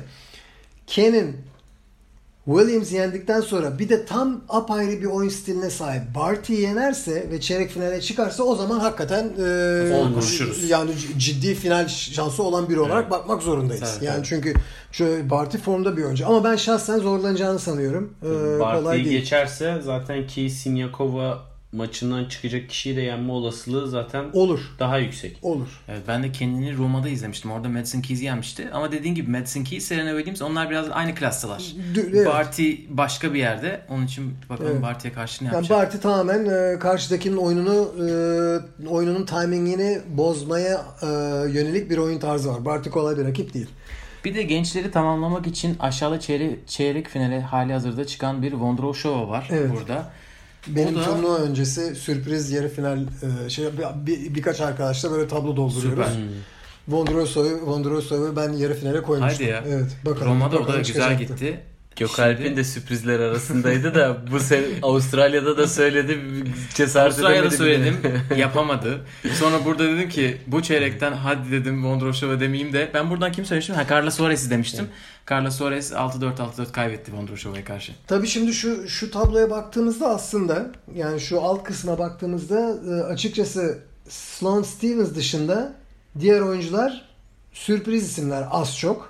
Ken'in 0.87 1.37
Williams 2.49 2.93
yendikten 2.93 3.41
sonra 3.41 3.79
bir 3.79 3.89
de 3.89 4.05
tam 4.05 4.41
apayrı 4.49 5.01
bir 5.01 5.07
oyun 5.07 5.29
stiline 5.29 5.71
sahip 5.71 6.03
Barty'yi 6.15 6.61
yenerse 6.61 7.31
ve 7.31 7.41
çeyrek 7.41 7.71
finale 7.71 8.01
çıkarsa 8.01 8.43
o 8.43 8.57
zaman 8.57 8.81
hakikaten 8.81 9.25
e, 9.25 9.91
konuşuruz. 9.91 10.71
yani 10.71 10.91
ciddi 11.19 11.55
final 11.55 11.89
şansı 11.89 12.43
olan 12.43 12.69
biri 12.69 12.81
olarak 12.81 13.11
bakmak 13.11 13.43
zorundayız. 13.43 13.95
Tabii, 13.95 14.05
yani 14.05 14.17
tabii. 14.17 14.27
çünkü 14.27 14.55
şu 14.93 15.31
Barty 15.31 15.59
formda 15.59 15.97
bir 15.97 16.03
oyuncu 16.03 16.27
ama 16.27 16.45
ben 16.45 16.57
şahsen 16.57 16.99
zorlanacağını 16.99 17.59
sanıyorum. 17.59 18.15
E, 18.23 18.59
kolay 18.59 18.85
Barty'yi 18.85 19.11
geçerse 19.11 19.81
zaten 19.85 20.27
ki 20.27 20.51
Sinyakova 20.51 21.39
maçından 21.73 22.25
çıkacak 22.25 22.69
kişiyi 22.69 22.97
de 22.97 23.01
yenme 23.01 23.33
olasılığı 23.33 23.89
zaten 23.89 24.25
Olur. 24.33 24.61
daha 24.79 24.99
yüksek. 24.99 25.39
Olur. 25.43 25.81
Evet, 25.89 26.03
ben 26.09 26.23
de 26.23 26.33
Kenin'i 26.33 26.77
Roma'da 26.77 27.09
izlemiştim. 27.09 27.51
Orada 27.51 27.69
Madison 27.69 28.01
Keys'i 28.01 28.25
yenmişti. 28.25 28.69
Ama 28.73 28.93
dediğin 28.93 29.15
gibi 29.15 29.31
Madison 29.31 29.65
Keys, 29.65 29.85
Serena 29.85 30.17
Williams 30.17 30.43
onlar 30.43 30.71
biraz 30.71 30.91
aynı 30.91 31.15
klastalar. 31.15 31.63
D- 31.95 32.01
evet. 32.01 32.27
Barty 32.27 32.73
başka 32.89 33.35
bir 33.35 33.39
yerde. 33.39 33.81
Onun 33.89 34.07
için 34.07 34.35
bakalım 34.49 34.71
Evet. 34.73 34.83
Barty'ye 34.83 35.15
karşı 35.15 35.45
ne 35.45 35.49
Yani 35.49 35.55
yapacak. 35.55 35.79
Barty 35.79 35.97
tamamen 35.99 36.45
e, 36.75 36.79
karşıdakinin 36.79 37.37
oyununu 37.37 37.93
e, 38.83 38.89
oyununun 38.89 39.27
timingini 39.27 39.99
bozmaya 40.09 40.85
e, 41.03 41.07
yönelik 41.51 41.91
bir 41.91 41.99
oyun 41.99 42.19
tarzı 42.19 42.49
var. 42.53 42.65
Barty 42.65 42.91
kolay 42.91 43.17
bir 43.19 43.25
rakip 43.25 43.55
değil. 43.55 43.67
Bir 44.25 44.35
de 44.35 44.43
gençleri 44.43 44.91
tamamlamak 44.91 45.47
için 45.47 45.77
aşağıda 45.81 46.21
çeyrek, 46.21 46.69
çeyrek 46.69 47.09
finale 47.09 47.41
hali 47.41 47.73
hazırda 47.73 48.07
çıkan 48.07 48.43
bir 48.43 48.53
Vondroshova 48.53 49.29
var 49.29 49.49
Evet. 49.53 49.71
burada. 49.73 50.11
Benim 50.77 50.97
O 50.97 51.01
da- 51.01 51.05
turnuva 51.05 51.37
öncesi 51.37 51.95
sürpriz 51.95 52.51
yarı 52.51 52.69
final 52.69 52.99
e, 53.47 53.51
şey 53.51 53.65
bir, 53.67 54.07
bir- 54.07 54.35
birkaç 54.35 54.61
arkadaşla 54.61 55.11
böyle 55.11 55.29
tablo 55.29 55.57
dolduruyoruz. 55.57 56.07
Süper. 56.07 56.23
Vondrosov'u 56.89 57.67
Vondrosov'u 57.67 58.37
ben 58.37 58.53
yarı 58.53 58.75
finale 58.75 59.03
koymuştum. 59.03 59.47
Haydi 59.47 59.51
ya. 59.53 59.65
Evet. 59.69 59.97
Bakalım. 60.07 60.27
Roma'da 60.33 60.57
o 60.57 60.59
da 60.59 60.63
bakalım 60.63 60.83
güzel 60.83 60.95
çıkacaktı. 61.19 61.35
gitti. 61.45 61.61
Gökalp'in 61.99 62.57
de 62.57 62.65
sürprizler 62.65 63.21
arasındaydı 63.21 63.95
da 63.95 64.17
bu 64.33 64.41
sene 64.41 64.65
Avustralya'da 64.83 65.59
da 65.59 65.67
söyledi 65.67 66.19
cesaret 66.75 67.13
Avustralya'da 67.13 67.51
söyledim. 67.51 67.97
yapamadı. 68.37 69.01
Sonra 69.35 69.65
burada 69.65 69.85
dedim 69.85 70.09
ki 70.09 70.37
bu 70.47 70.63
çeyrekten 70.63 71.13
hadi 71.13 71.53
dedim 71.53 71.85
Vondroshova 71.85 72.41
demeyeyim 72.41 72.73
de 72.73 72.91
ben 72.95 73.11
buradan 73.11 73.33
kim 73.33 73.45
söylemiştim? 73.45 73.77
Ha 73.77 73.87
Carla 73.91 74.11
Suarez'i 74.11 74.51
demiştim. 74.51 74.89
Carla 75.31 75.51
Suarez 75.51 75.93
6-4 75.93 76.37
6-4 76.37 76.73
kaybetti 76.73 77.13
Vondroshova'ya 77.13 77.65
karşı. 77.65 77.93
Tabii 78.07 78.27
şimdi 78.27 78.53
şu 78.53 78.89
şu 78.89 79.11
tabloya 79.11 79.51
baktığımızda 79.51 80.09
aslında 80.09 80.71
yani 80.95 81.21
şu 81.21 81.43
alt 81.43 81.65
kısma 81.65 81.99
baktığımızda 81.99 82.79
e, 82.89 83.03
açıkçası 83.03 83.79
Sloane 84.09 84.65
Stevens 84.65 85.15
dışında 85.15 85.73
diğer 86.21 86.41
oyuncular 86.41 87.09
sürpriz 87.53 88.05
isimler 88.05 88.45
az 88.51 88.79
çok. 88.79 89.08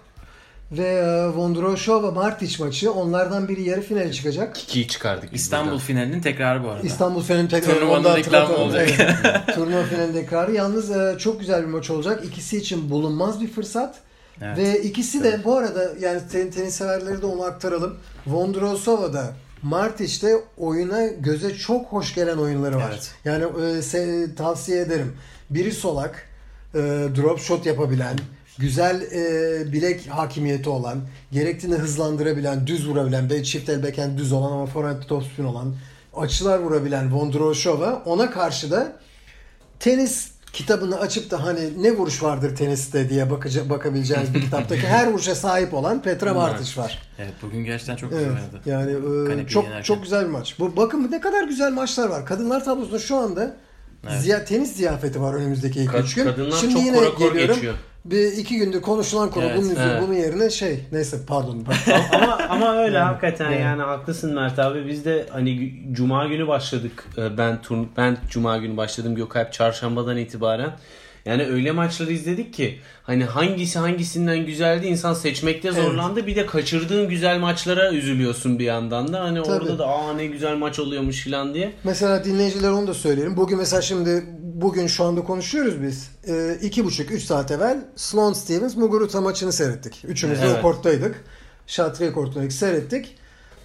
Ve 0.73 0.87
e, 0.89 1.29
Vondroshova 1.29 2.11
Martic 2.11 2.65
maçı 2.65 2.93
onlardan 2.93 3.49
biri 3.49 3.63
yarı 3.63 3.81
finale 3.81 4.13
çıkacak. 4.13 4.55
Kiki'yi 4.55 4.89
çıkardık 4.89 5.33
biz 5.33 5.41
İstanbul 5.43 5.71
buradan. 5.71 5.83
finalinin 5.83 6.21
tekrarı 6.21 6.65
bu 6.65 6.69
arada. 6.69 6.87
İstanbul 6.87 7.23
finalinin 7.23 7.49
tekrar 7.49 7.75
Turnuvanın 7.75 8.17
reklamı 8.17 8.57
olacak. 8.57 8.89
Evet. 8.99 9.17
Turnuva 9.55 9.83
finalinin 9.83 10.13
tekrarı. 10.13 10.53
Yalnız 10.53 10.91
e, 10.91 11.17
çok 11.19 11.41
güzel 11.41 11.63
bir 11.63 11.69
maç 11.69 11.91
olacak. 11.91 12.25
İkisi 12.25 12.57
için 12.57 12.91
bulunmaz 12.91 13.41
bir 13.41 13.49
fırsat. 13.51 13.95
Evet. 14.43 14.59
Ve 14.59 14.83
ikisi 14.83 15.25
de 15.25 15.41
bu 15.45 15.57
arada 15.57 15.91
yani 16.01 16.21
ten, 16.33 16.51
tenis 16.51 16.75
severleri 16.75 17.23
de 17.23 17.27
onu 17.27 17.43
aktaralım. 17.43 17.97
Vondrosova 18.27 19.13
da 19.13 19.33
Martic'te 19.63 20.37
oyuna 20.59 21.07
göze 21.07 21.55
çok 21.55 21.87
hoş 21.87 22.15
gelen 22.15 22.37
oyunları 22.39 22.77
var. 22.77 22.91
Evet. 22.93 23.11
Yani 23.25 23.45
e, 23.45 23.79
se- 23.79 24.35
tavsiye 24.35 24.81
ederim. 24.81 25.17
Biri 25.51 25.73
solak, 25.73 26.29
e, 26.75 26.79
drop 27.17 27.41
shot 27.41 27.67
yapabilen, 27.67 28.19
güzel 28.59 29.01
e, 29.03 29.73
bilek 29.73 30.07
hakimiyeti 30.11 30.69
olan, 30.71 30.99
gerektiğinde 31.33 31.77
hızlandırabilen, 31.77 32.67
düz 32.67 32.89
vurabilen, 32.89 33.31
be- 33.31 33.45
çift 33.45 33.69
el 33.69 33.83
backhand 33.83 34.19
düz 34.19 34.33
olan 34.33 34.53
ama 34.53 34.67
forehand 34.67 35.03
topspin 35.03 35.45
olan, 35.45 35.75
açılar 36.17 36.59
vurabilen 36.59 37.13
Vondroshova 37.13 38.03
ona 38.07 38.31
karşı 38.31 38.71
da 38.71 38.93
tenis 39.81 40.29
kitabını 40.53 41.01
açıp 41.01 41.31
da 41.31 41.45
hani 41.45 41.83
ne 41.83 41.93
vuruş 41.93 42.23
vardır 42.23 42.57
teniste 42.57 43.09
diye 43.09 43.31
bakacak 43.31 43.71
bakabileceğiniz 43.71 44.35
bir 44.35 44.41
kitaptaki 44.41 44.81
her 44.87 45.07
vuruşa 45.07 45.35
sahip 45.35 45.75
olan 45.75 46.03
Petra 46.03 46.35
Martic 46.35 46.81
var. 46.81 46.99
Evet 47.19 47.33
bugün 47.43 47.65
gerçekten 47.65 47.97
çok 47.97 48.11
güzel 48.11 48.25
Evet. 48.25 48.37
oynadı. 48.39 48.61
Yani 48.67 48.91
e, 49.43 49.47
çok 49.47 49.65
yenerken. 49.65 49.83
çok 49.83 50.03
güzel 50.03 50.25
bir 50.25 50.31
maç. 50.31 50.57
Bu 50.59 50.77
bakın 50.77 51.09
ne 51.11 51.21
kadar 51.21 51.45
güzel 51.45 51.73
maçlar 51.73 52.09
var. 52.09 52.27
Kadınlar 52.27 52.65
tablosunda 52.65 52.99
şu 52.99 53.17
anda 53.17 53.57
ziya, 54.19 54.45
tenis 54.45 54.73
ziyafeti 54.77 55.21
var 55.21 55.35
önümüzdeki 55.35 55.81
ilk 55.81 55.91
Kad- 55.91 56.03
üç 56.05 56.15
gün. 56.15 56.25
kadınlar 56.25 56.57
Şimdi 56.57 56.75
çok 56.75 56.83
yine 56.85 56.97
kora 56.97 57.15
kor 57.15 57.29
geliyorum. 57.33 57.55
geçiyor. 57.55 57.75
Bir 58.05 58.33
iki 58.33 58.57
gündür 58.59 58.81
konuşulan 58.83 59.31
konu 59.31 59.45
Evet, 59.45 59.57
bunun, 59.59 59.71
üzerine- 59.71 59.93
evet. 59.93 60.03
bunun 60.03 60.15
yerine 60.15 60.51
şey 60.51 60.81
neyse 60.93 61.17
pardon. 61.27 61.65
ama 62.13 62.39
ama 62.49 62.77
öyle 62.77 62.99
hakikaten 62.99 63.53
Evet. 63.53 63.61
yani 63.61 63.83
haklısın 63.83 64.35
Mert 64.35 64.59
abi. 64.59 64.87
Biz 64.89 65.05
de 65.05 65.27
hani 65.33 65.51
gü- 65.51 65.95
cuma 65.95 66.27
günü 66.27 66.49
başladık. 66.49 67.05
Ee, 67.19 67.39
Ben 67.39 67.63
turn 67.63 67.85
ben 67.97 68.17
cuma 68.31 68.57
günü 68.59 68.77
başladım. 68.77 69.15
Gökalp 69.15 69.53
çarşambadan 69.53 70.17
itibaren. 70.17 70.71
Yani 71.27 71.47
öyle 71.47 71.73
maçları 71.73 72.13
izledik 72.13 72.55
ki 72.55 72.79
hani 73.03 73.25
hangisi 73.25 73.79
hangisinden 73.79 74.47
güzeldi 74.47 74.87
insan 74.87 75.15
seçmekte 75.15 75.73
zorlandı. 75.73 76.27
Bir 76.27 76.37
de 76.37 76.47
kaçırdığın 76.47 77.09
güzel 77.09 77.39
maçlara 77.39 77.93
üzülüyorsun 77.93 78.59
bir 78.59 78.65
yandan 78.65 79.13
da. 79.13 79.21
Hani 79.21 79.43
Tabii. 79.43 79.57
orada 79.57 79.79
da 79.79 79.87
aa 79.87 80.13
ne 80.13 80.27
güzel 80.27 80.57
maç 80.57 80.79
oluyormuş 80.79 81.25
falan 81.25 81.55
diye. 81.55 81.73
Mesela 81.85 82.25
dinleyiciler 82.25 82.71
onu 82.71 82.87
da 82.87 82.95
söyleyelim. 82.95 83.37
Bugün 83.37 83.59
mesela 83.59 83.83
şimdi 83.83 84.25
bugün 84.43 84.87
şu 84.87 85.05
anda 85.05 85.25
konuşuyoruz 85.25 85.83
biz. 85.83 86.11
Ee, 86.29 86.59
iki 86.63 86.85
buçuk, 86.85 87.11
üç 87.11 87.23
saat 87.23 87.51
evvel 87.51 87.85
Sloane 87.97 88.35
Stevens 88.35 88.77
Muguruza 88.77 89.21
maçını 89.21 89.53
seyrettik. 89.53 90.05
Üçümüz 90.05 90.41
de 90.43 90.45
Evet. 90.47 90.57
o 90.59 90.63
korttaydık. 90.63 91.25
Şatriye 91.67 92.13
korttaydık 92.13 92.53
seyrettik. 92.53 93.15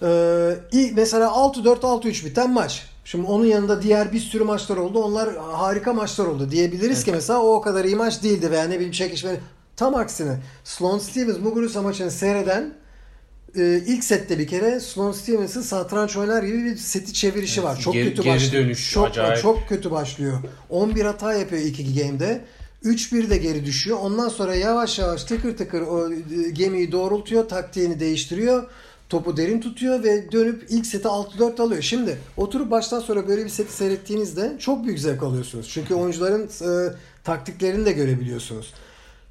Ee, 0.04 0.56
mesela 0.96 1.28
6-4 1.28 1.80
6-3 1.80 2.26
biten 2.26 2.54
maç. 2.54 2.86
Şimdi 3.06 3.26
onun 3.28 3.46
yanında 3.46 3.82
diğer 3.82 4.13
bir 4.13 4.20
sürü 4.20 4.44
maçlar 4.44 4.78
oldu. 4.78 5.04
Onlar 5.04 5.38
harika 5.38 5.94
maçlar 5.94 6.26
oldu. 6.26 6.52
Diyebiliriz 6.52 7.04
ki 7.04 7.12
mesela 7.12 7.42
o 7.42 7.54
o 7.56 7.62
kadar 7.62 7.86
iyi 7.86 7.96
maç 7.96 8.24
değildi 8.24 8.52
veya 8.52 8.63
ne 8.63 8.76
bileyim 8.76 8.92
çekişmeli. 8.92 9.39
Tam 9.76 9.96
aksine 9.96 10.39
Sloane 10.63 11.00
Stevens 11.00 11.39
Muguruza 11.39 11.82
maçını 11.82 12.12
seyreden 12.12 12.74
e, 13.58 13.82
ilk 13.88 14.04
sette 14.04 14.39
bir 14.39 14.48
kere 14.48 14.80
Sloane 14.80 15.13
Stevens'ın 15.13 15.62
satranç 15.62 16.18
oynar 16.18 16.44
gibi 16.44 16.66
bir 16.66 16.76
seti 16.76 17.13
çevirişi 17.13 17.63
var. 17.63 17.80
Çok 17.80 17.94
Geri- 17.94 18.10
kötü 18.10 18.24
geri 18.24 18.36
başlıyor. 18.36 18.63
dönüş, 18.66 18.92
çok, 18.92 19.08
acayip. 19.08 19.42
çok 19.42 19.70
kötü 19.70 19.92
başlıyor. 19.92 20.38
11 20.70 21.06
hata 21.06 21.34
yapıyor 21.34 21.62
iki 21.62 21.96
game'de. 21.96 22.42
3-1 22.84 23.30
de 23.30 23.38
geri 23.38 23.66
düşüyor. 23.66 23.98
Ondan 24.02 24.30
sonra 24.30 24.56
yavaş 24.56 25.00
yavaş 25.00 25.24
tıkır 25.24 25.58
tıkır 25.58 25.82
o 25.82 26.12
e, 26.13 26.50
gemiyi 26.50 26.92
doğrultuyor, 26.92 27.50
taktiğini 27.50 28.00
değiştiriyor. 28.00 28.63
Topu 29.13 29.38
derin 29.38 29.62
tutuyor 29.62 30.04
ve 30.04 30.32
dönüp 30.32 30.65
ilk 30.69 30.86
seti 30.86 31.08
6-4 31.08 31.62
alıyor. 31.62 31.82
Şimdi 31.82 32.17
oturup 32.38 32.71
baştan 32.71 32.99
sonra 32.99 33.28
böyle 33.28 33.45
bir 33.45 33.49
seti 33.49 33.73
seyrettiğinizde 33.73 34.56
çok 34.60 34.86
büyük 34.86 34.99
zevk 34.99 35.23
alıyorsunuz. 35.23 35.69
Çünkü 35.69 35.93
oyuncuların 35.93 36.43
e, 36.43 36.93
taktiklerini 37.23 37.86
de 37.86 37.91
görebiliyorsunuz. 37.91 38.73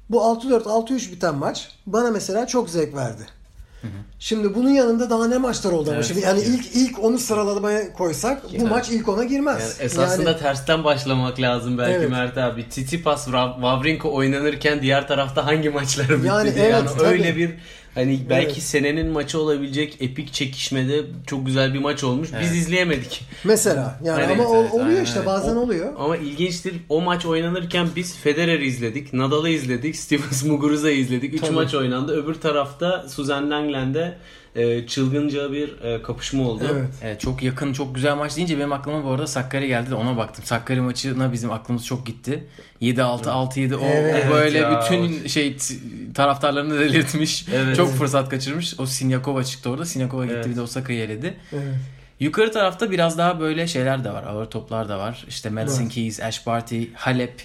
Bu 0.09 0.17
6-4, 0.17 0.63
6-3 0.63 1.11
biten 1.11 1.35
maç 1.35 1.69
bana 1.85 2.11
mesela 2.11 2.47
çok 2.47 2.69
zevk 2.69 2.95
verdi. 2.95 3.21
Şimdi 4.19 4.55
bunun 4.55 4.69
yanında 4.69 5.09
daha 5.09 5.27
ne 5.27 5.37
maçlar 5.37 5.71
oldu 5.71 5.89
ama 5.89 5.95
Evet. 5.95 6.05
şimdi 6.07 6.19
yani 6.21 6.41
ilk 6.41 6.75
ilk 6.75 7.03
onu 7.03 7.17
sıralamaya 7.17 7.93
koysak 7.93 8.43
bu 8.43 8.47
Evet. 8.55 8.69
maç 8.69 8.89
ilk 8.89 9.09
ona 9.09 9.23
girmez. 9.23 9.61
Yani 9.61 9.85
esasında 9.85 10.29
Yani- 10.29 10.39
tersten 10.39 10.83
başlamak 10.83 11.39
lazım 11.39 11.77
belki 11.77 11.97
Evet. 11.97 12.09
Mert 12.09 12.37
abi. 12.37 12.69
Tsitsipas, 12.69 13.25
Wawrinka 13.25 14.07
oynanırken 14.09 14.81
diğer 14.81 15.07
tarafta 15.07 15.45
hangi 15.45 15.69
maçlar 15.69 16.09
bitti 16.09 16.27
Yani 16.27 16.49
evet, 16.57 16.71
yani 16.71 16.89
tabii. 16.97 17.03
öyle 17.07 17.35
bir 17.35 17.53
hani 17.95 18.19
belki 18.29 18.51
Evet. 18.53 18.63
senenin 18.63 19.07
maçı 19.07 19.39
olabilecek 19.39 19.97
epik 19.99 20.33
çekişmede 20.33 21.01
çok 21.27 21.45
güzel 21.45 21.73
bir 21.73 21.79
maç 21.79 22.03
olmuş. 22.03 22.29
Biz 22.41 22.47
Evet. 22.47 22.55
izleyemedik. 22.55 23.21
mesela 23.43 23.99
yani 24.03 24.21
Evet, 24.25 24.39
ama 24.39 24.49
o- 24.49 24.61
evet, 24.61 24.73
oluyor 24.73 24.87
aynen 24.89 25.03
işte 25.03 25.25
bazen 25.25 25.55
oluyor. 25.55 25.93
Ama 25.97 26.17
ilginçtir. 26.17 26.73
O 26.89 27.01
maç 27.01 27.25
oynanırken 27.25 27.87
biz 27.95 28.17
Federer'i 28.17 28.65
izledik, 28.65 29.13
Nadal'ı 29.13 29.49
izledik, 29.49 29.95
Stevens 30.03 30.43
Muguruza'yı 30.43 30.97
izledik. 30.97 31.33
Üç 31.33 31.41
Tabii. 31.41 31.51
maç 31.51 31.75
oynandı. 31.75 32.23
Öbür 32.23 32.33
tarafta 32.33 33.05
Suzanne 33.09 33.49
Langland'e 33.49 34.17
e, 34.55 34.87
çılgınca 34.87 35.51
bir 35.51 35.81
e, 35.81 36.01
kapışma 36.01 36.43
oldu. 36.47 36.63
Evet. 36.73 36.89
Evet, 37.03 37.21
çok 37.21 37.43
yakın, 37.43 37.73
çok 37.73 37.95
güzel 37.95 38.15
maç 38.15 38.35
deyince 38.35 38.57
benim 38.57 38.73
aklıma 38.73 39.03
bu 39.03 39.11
arada 39.11 39.27
Sakkari 39.27 39.67
geldi 39.67 39.89
de 39.89 39.95
ona 39.95 40.17
baktım. 40.17 40.45
Sakkari 40.45 40.81
maçına 40.81 41.31
bizim 41.31 41.51
aklımız 41.51 41.85
çok 41.85 42.05
gitti. 42.05 42.43
7-6, 42.81 43.23
6-7 43.23 43.75
o, 43.75 43.85
Evet 43.85 44.25
o 44.29 44.33
böyle 44.33 44.57
ya. 44.57 44.81
bütün 44.81 45.27
şey 45.27 45.57
t- 45.57 45.73
taraftarlarını 46.13 46.79
delirtmiş. 46.79 47.45
Evet. 47.53 47.75
Çok 47.75 47.89
fırsat 47.93 48.29
kaçırmış. 48.29 48.79
O 48.79 48.85
Sinyakova 48.85 49.43
çıktı 49.43 49.69
orada. 49.69 49.85
Sinyakova 49.85 50.23
gitti 50.25 50.35
Evet. 50.37 50.49
bir 50.49 50.55
de 50.55 50.61
Osaka'yı 50.61 50.99
eledi. 51.03 51.33
Evet. 51.53 51.63
Yukarı 52.19 52.51
tarafta 52.51 52.91
biraz 52.91 53.17
daha 53.17 53.39
böyle 53.39 53.67
şeyler 53.67 54.03
de 54.03 54.09
var. 54.13 54.23
Ağır 54.23 54.45
toplar 54.45 54.89
da 54.89 54.99
var. 54.99 55.25
İşte 55.27 55.49
Madison 55.49 55.81
Evet. 55.83 55.91
Keys, 55.91 56.19
Ash 56.19 56.47
Barty, 56.47 56.83
Halep. 56.93 57.41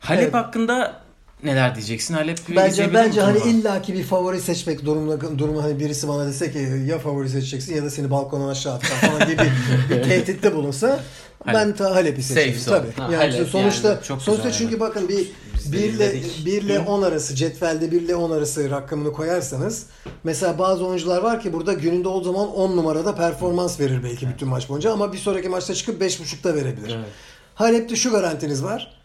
Halep 0.00 0.22
Evet. 0.22 0.34
hakkında 0.34 1.00
neler 1.42 1.74
diyeceksin? 1.74 2.14
Halep 2.14 2.38
Bence 2.56 2.94
bence 2.94 3.20
hani 3.20 3.38
illaki 3.38 3.94
bir 3.94 4.04
favori 4.04 4.40
seçmek 4.40 4.84
durumunda 4.84 5.38
durumu 5.38 5.62
hani 5.62 5.80
birisi 5.80 6.08
bana 6.08 6.26
dese 6.26 6.52
ki 6.52 6.58
ya 6.86 6.98
favori 6.98 7.28
seçeceksin 7.28 7.76
ya 7.76 7.84
da 7.84 7.90
seni 7.90 8.10
balkondan 8.10 8.48
aşağı 8.48 8.74
atacağım 8.74 9.00
falan 9.00 9.30
gibi 9.30 9.42
bir, 9.90 9.96
bir 9.96 10.02
tehditte 10.02 10.54
bulunsa 10.54 11.00
ben 11.46 11.74
ta 11.76 11.94
Halep'i 11.94 12.22
seçerim 12.22 12.60
Safe 12.60 12.80
tabii. 12.80 12.92
Ha, 12.92 13.12
yani 13.12 13.32
Halep 13.32 13.48
sonuçta 13.48 13.88
yani 13.88 14.02
çok 14.02 14.22
sonuçta 14.22 14.52
çünkü 14.52 14.80
bakın 14.80 15.08
bir 15.08 15.26
Biz 15.54 15.72
de 15.72 15.76
1 15.78 15.82
ile 15.82 16.18
izledik. 16.18 16.46
1 16.46 16.62
ile 16.62 16.78
10 16.78 17.02
arası 17.02 17.34
cetvelde 17.34 17.92
1 17.92 18.00
ile 18.00 18.14
10 18.14 18.30
arası 18.30 18.70
rakamını 18.70 19.12
koyarsanız 19.12 19.86
mesela 20.24 20.58
bazı 20.58 20.86
oyuncular 20.86 21.22
var 21.22 21.40
ki 21.40 21.52
burada 21.52 21.72
gününde 21.72 22.08
o 22.08 22.22
zaman 22.22 22.54
10 22.54 22.76
numarada 22.76 23.14
performans 23.14 23.80
verir 23.80 24.04
belki 24.04 24.28
bütün 24.28 24.48
maç 24.48 24.68
boyunca 24.68 24.92
ama 24.92 25.12
bir 25.12 25.18
sonraki 25.18 25.48
maçta 25.48 25.74
çıkıp 25.74 26.02
5.5'da 26.02 26.54
verebilir. 26.54 26.94
Evet. 26.96 27.08
Halep'te 27.54 27.96
şu 27.96 28.10
garantiniz 28.10 28.64
var. 28.64 28.97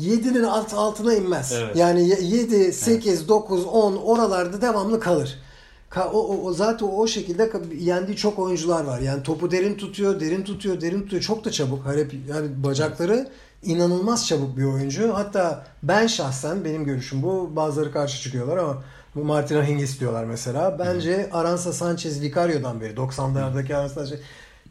7'nin 0.00 0.42
alt 0.42 0.74
altına 0.74 1.14
inmez. 1.14 1.52
Evet. 1.52 1.76
Yani 1.76 2.08
7, 2.08 2.72
8, 2.72 3.28
9, 3.28 3.64
10 3.64 3.96
oralarda 3.96 4.62
devamlı 4.62 5.00
kalır. 5.00 5.38
Ka- 5.90 6.08
o, 6.08 6.44
o, 6.44 6.52
zaten 6.52 6.86
o 6.86 7.06
şekilde 7.06 7.52
yendiği 7.78 8.16
çok 8.16 8.38
oyuncular 8.38 8.84
var. 8.84 9.00
Yani 9.00 9.22
topu 9.22 9.50
derin 9.50 9.74
tutuyor, 9.74 10.20
derin 10.20 10.44
tutuyor, 10.44 10.80
derin 10.80 11.02
tutuyor. 11.02 11.22
Çok 11.22 11.44
da 11.44 11.50
çabuk. 11.50 11.86
Halep 11.86 12.14
yani 12.28 12.64
bacakları 12.64 13.28
inanılmaz 13.62 14.26
çabuk 14.26 14.56
bir 14.56 14.64
oyuncu. 14.64 15.14
Hatta 15.14 15.66
ben 15.82 16.06
şahsen 16.06 16.64
benim 16.64 16.84
görüşüm 16.84 17.22
bu. 17.22 17.56
Bazıları 17.56 17.92
karşı 17.92 18.22
çıkıyorlar 18.22 18.56
ama 18.56 18.82
bu 19.14 19.24
Martina 19.24 19.64
Hingis 19.64 20.00
diyorlar 20.00 20.24
mesela. 20.24 20.78
Bence 20.78 21.30
Aranza 21.32 21.72
Sanchez 21.72 22.22
Vicario'dan 22.22 22.80
beri 22.80 22.94
90'lardaki 22.94 23.76
Aranza 23.76 23.94
Sanchez 23.94 24.20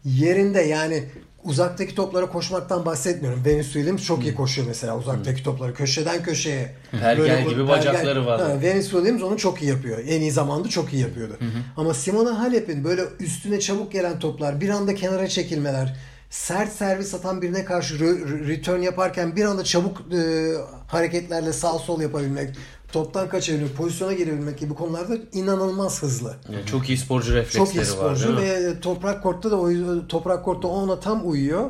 yerinde 0.05 0.61
yani 0.61 1.03
uzaktaki 1.43 1.95
toplara 1.95 2.25
koşmaktan 2.30 2.86
bahsetmiyorum. 2.86 3.45
Venus 3.45 3.65
Williams 3.73 4.04
çok 4.04 4.23
iyi 4.23 4.36
koşuyor 4.36 4.67
mesela 4.67 4.97
uzaktaki 4.97 5.43
topları 5.43 5.73
köşeden 5.73 6.23
köşeye. 6.23 6.75
Pergel 6.91 7.25
gibi 7.49 7.62
pergel- 7.62 7.67
bacakları 7.67 8.25
var. 8.25 8.41
Ha, 8.41 8.62
Venus 8.62 8.89
Williams 8.89 9.21
onu 9.23 9.38
çok 9.38 9.62
iyi 9.62 9.69
yapıyor. 9.69 9.97
En 10.08 10.21
iyi 10.21 10.32
zamanda 10.32 10.67
çok 10.69 10.93
iyi 10.93 11.02
yapıyordu. 11.02 11.38
Ama 11.78 11.93
Simona 11.93 12.39
Halep'in 12.39 12.84
böyle 12.84 13.02
üstüne 13.19 13.60
çabuk 13.60 13.91
gelen 13.91 14.19
toplar, 14.19 14.62
bir 14.62 14.69
anda 14.69 14.95
kenara 14.95 15.28
çekilmeler, 15.28 15.95
sert 16.30 16.71
servis 16.73 17.13
atan 17.13 17.41
birine 17.41 17.65
karşı 17.65 17.95
re- 17.95 18.47
return 18.47 18.80
yaparken 18.82 19.36
bir 19.36 19.45
anda 19.45 19.63
çabuk 19.63 19.97
e, 20.13 20.17
hareketlerle 20.88 21.54
sağ 21.54 21.73
sol 21.80 22.02
yapabilmek, 22.02 22.49
toptan 22.91 23.30
kaçabilmek, 23.30 23.75
pozisyona 23.75 24.13
girebilmek 24.13 24.60
gibi 24.60 24.73
konularda 24.73 25.17
inanılmaz 25.34 26.04
hızlı. 26.04 26.36
Yani 26.52 26.65
çok 26.65 26.89
iyi 26.89 26.97
sporcu 26.97 27.34
refleksleri 27.34 27.65
Çok 27.65 27.75
iyi 27.75 27.80
var 27.80 28.15
sporcu 28.15 28.34
mi? 28.34 28.41
ve 28.41 28.80
toprak 28.80 29.23
kortta 29.23 29.52
da 29.52 29.58
o 29.60 29.69
toprak 30.08 30.45
kortta 30.45 30.67
ona 30.67 30.99
tam 30.99 31.30
uyuyor. 31.30 31.69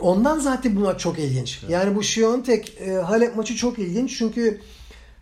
Ondan 0.00 0.38
zaten 0.38 0.76
bu 0.76 0.80
maç 0.80 1.00
çok 1.00 1.18
ilginç. 1.18 1.62
Yani 1.68 1.96
bu 1.96 2.02
Şiontek 2.02 2.80
e, 2.80 2.92
Halep 2.92 3.36
maçı 3.36 3.56
çok 3.56 3.78
ilginç 3.78 4.18
çünkü 4.18 4.60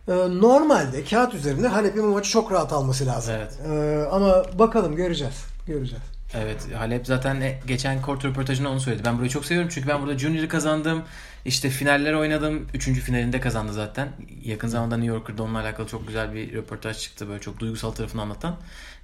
e, 0.07 0.13
normalde 0.13 1.03
kağıt 1.03 1.33
üzerinde 1.33 1.67
Halep'in 1.67 2.03
bu 2.03 2.07
maçı 2.07 2.29
çok 2.29 2.51
rahat 2.51 2.73
alması 2.73 3.05
lazım. 3.05 3.35
Evet. 3.37 3.59
E, 3.69 4.05
ama 4.11 4.43
bakalım 4.59 4.95
göreceğiz. 4.95 5.35
Göreceğiz. 5.67 6.03
Evet 6.43 6.67
Halep 6.77 7.07
zaten 7.07 7.41
e- 7.41 7.59
geçen 7.67 8.01
kort 8.01 8.25
röportajında 8.25 8.69
onu 8.69 8.79
söyledi. 8.79 9.03
Ben 9.05 9.17
burayı 9.17 9.29
çok 9.29 9.45
seviyorum 9.45 9.71
çünkü 9.73 9.87
ben 9.87 10.01
burada 10.01 10.17
Junior'ı 10.17 10.47
kazandım. 10.47 11.03
İşte 11.45 11.69
finaller 11.69 12.13
oynadım. 12.13 12.67
Üçüncü 12.73 13.01
finalinde 13.01 13.39
kazandı 13.39 13.73
zaten. 13.73 14.09
Yakın 14.43 14.67
zamanda 14.67 14.97
New 14.97 15.15
Yorker'da 15.15 15.43
onunla 15.43 15.59
alakalı 15.59 15.87
çok 15.87 16.07
güzel 16.07 16.33
bir 16.33 16.53
röportaj 16.53 16.97
çıktı. 16.99 17.29
Böyle 17.29 17.39
çok 17.41 17.59
duygusal 17.59 17.91
tarafını 17.91 18.21
anlatan. 18.21 18.55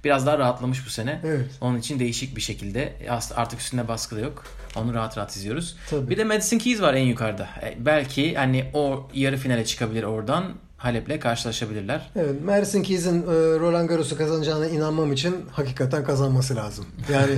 Biraz 0.04 0.26
daha 0.26 0.38
rahatlamış 0.38 0.86
bu 0.86 0.90
sene. 0.90 1.20
Evet. 1.24 1.50
Onun 1.60 1.78
için 1.78 1.98
değişik 1.98 2.36
bir 2.36 2.40
şekilde 2.40 2.92
As- 3.10 3.32
artık 3.36 3.60
üstünde 3.60 3.88
baskı 3.88 4.16
da 4.16 4.20
yok. 4.20 4.44
Onu 4.76 4.94
rahat 4.94 5.18
rahat 5.18 5.36
izliyoruz. 5.36 5.76
Tabii. 5.90 6.10
Bir 6.10 6.16
de 6.16 6.24
Madison 6.24 6.58
Keys 6.58 6.80
var 6.80 6.94
en 6.94 7.04
yukarıda. 7.04 7.48
E, 7.62 7.76
belki 7.78 8.34
hani 8.34 8.70
o 8.74 9.10
yarı 9.14 9.36
finale 9.36 9.64
çıkabilir 9.64 10.02
oradan. 10.02 10.44
Halep'le 10.82 11.20
karşılaşabilirler. 11.20 12.10
Evet, 12.16 12.44
Madison 12.44 12.82
Keys'in 12.82 13.22
e, 13.22 13.24
Roland 13.58 13.88
Garros'u 13.88 14.16
kazanacağına 14.18 14.66
inanmam 14.66 15.12
için 15.12 15.36
hakikaten 15.52 16.04
kazanması 16.04 16.56
lazım. 16.56 16.84
Yani 17.12 17.32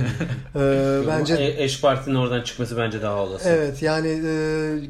e, 0.55 0.99
bence 1.07 1.33
E- 1.35 1.63
eş 1.63 1.81
partinin 1.81 2.15
oradan 2.15 2.41
çıkması 2.41 2.77
bence 2.77 3.01
daha 3.01 3.15
olası. 3.15 3.49
evet 3.49 3.81
yani 3.81 4.07
e, 4.07 4.29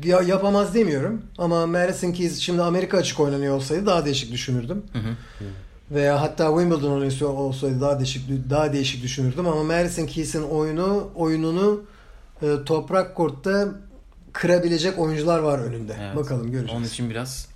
ya- 0.10 0.22
yapamaz 0.22 0.74
demiyorum 0.74 1.22
ama 1.38 1.68
Madison 1.68 2.12
Keys 2.12 2.40
şimdi 2.40 2.62
Amerika 2.62 2.98
açık 2.98 3.20
oynanıyor 3.20 3.56
olsaydı 3.56 3.86
daha 3.86 4.06
değişik 4.06 4.32
düşünürdüm. 4.32 4.84
Veya 5.92 6.22
hatta 6.22 6.48
Wimbledon 6.50 6.92
oynuyor 6.92 7.22
olsaydı 7.22 7.82
daha 7.82 8.00
değişik 8.00 8.30
daha 8.50 8.74
değişik 8.74 9.04
düşünürdüm 9.04 9.48
ama 9.48 9.64
Madison 9.64 10.06
Keys'in 10.06 10.44
oyunu 10.44 11.10
oyununu 11.16 11.84
e, 12.42 12.48
toprak 12.66 13.16
kortta 13.16 13.68
kırabilecek 14.34 15.00
oyuncular 15.00 15.40
var 15.40 15.60
önünde. 15.60 15.94
Evet. 16.02 16.16
Bakalım 16.16 16.52
göreceğiz. 16.52 16.78
Onun 16.80 16.88
için 16.88 17.10
biraz 17.10 17.48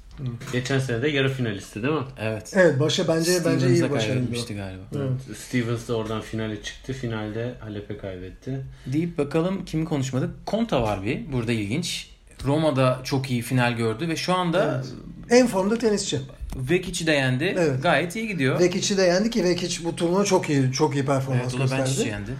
Geçen 0.51 0.80
sene 0.80 1.01
de 1.01 1.09
yarı 1.09 1.30
finalisti 1.34 1.84
değil 1.84 1.93
mi? 1.93 2.03
evet. 2.20 2.53
Evet 2.55 2.80
başa 2.80 3.07
bence 3.07 3.32
bence 3.45 3.67
iyi 3.70 3.84
bir 3.84 3.89
başarıydı. 3.89 4.13
kaybetmişti 4.13 4.55
galiba. 4.55 4.82
Evet. 4.95 5.38
Stevens 5.38 5.88
de 5.88 5.93
oradan 5.93 6.22
finale 6.22 6.63
çıktı. 6.63 6.93
Finalde 6.93 7.53
Halep'e 7.59 7.97
kaybetti. 7.97 8.61
Deyip 8.86 9.17
bakalım 9.17 9.65
kimi 9.65 9.86
konuşmadık. 9.86 10.30
Konta 10.45 10.82
var 10.84 11.03
bir. 11.03 11.32
Burada 11.32 11.51
ilginç. 11.51 12.09
Roma'da 12.45 12.99
çok 13.03 13.32
iyi 13.32 13.41
final 13.41 13.74
gördü 13.74 14.07
ve 14.07 14.15
şu 14.15 14.34
anda 14.34 14.84
En 15.30 15.47
formda 15.47 15.78
tenisçi. 15.78 16.20
Vekic'i 16.55 17.07
de 17.07 17.11
yendi. 17.11 17.55
Evet. 17.59 17.84
Gayet 17.84 18.15
iyi 18.15 18.28
gidiyor. 18.28 18.59
Vekic'i 18.59 18.97
de 18.97 19.01
yendi 19.01 19.30
ki 19.30 19.43
Vekic 19.43 19.84
bu 19.86 19.95
turnuva 19.95 20.26
çok 20.26 20.49
iyi 20.49 20.72
çok 20.72 20.95
iyi 20.95 21.05
performans 21.05 21.41
Evet, 21.43 21.55
o 21.55 21.57
da 21.57 21.61
Bencic'i 21.78 21.86
gösterdi. 21.86 22.09
yendi. 22.09 22.32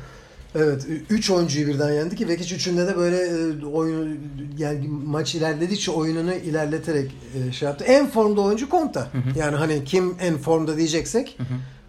Evet 0.56 0.88
3 1.10 1.30
oyuncuyu 1.30 1.68
birden 1.68 1.94
yendi 1.94 2.16
ki 2.16 2.28
Vekic 2.28 2.56
üçünde 2.56 2.88
de 2.88 2.98
böyle 2.98 3.18
e, 3.18 3.66
oyunu 3.66 4.16
yani 4.58 4.88
maç 5.06 5.36
ilerledikçe 5.36 5.92
oyununu 5.92 6.34
ilerleterek 6.34 7.12
e, 7.36 7.52
şey 7.52 7.68
yaptı. 7.68 7.84
En 7.84 8.08
formda 8.08 8.42
oyuncu 8.42 8.70
Konta. 8.70 9.08
Yani 9.36 9.56
hani 9.56 9.84
kim 9.84 10.16
en 10.22 10.38
formda 10.38 10.78
diyeceksek 10.78 11.38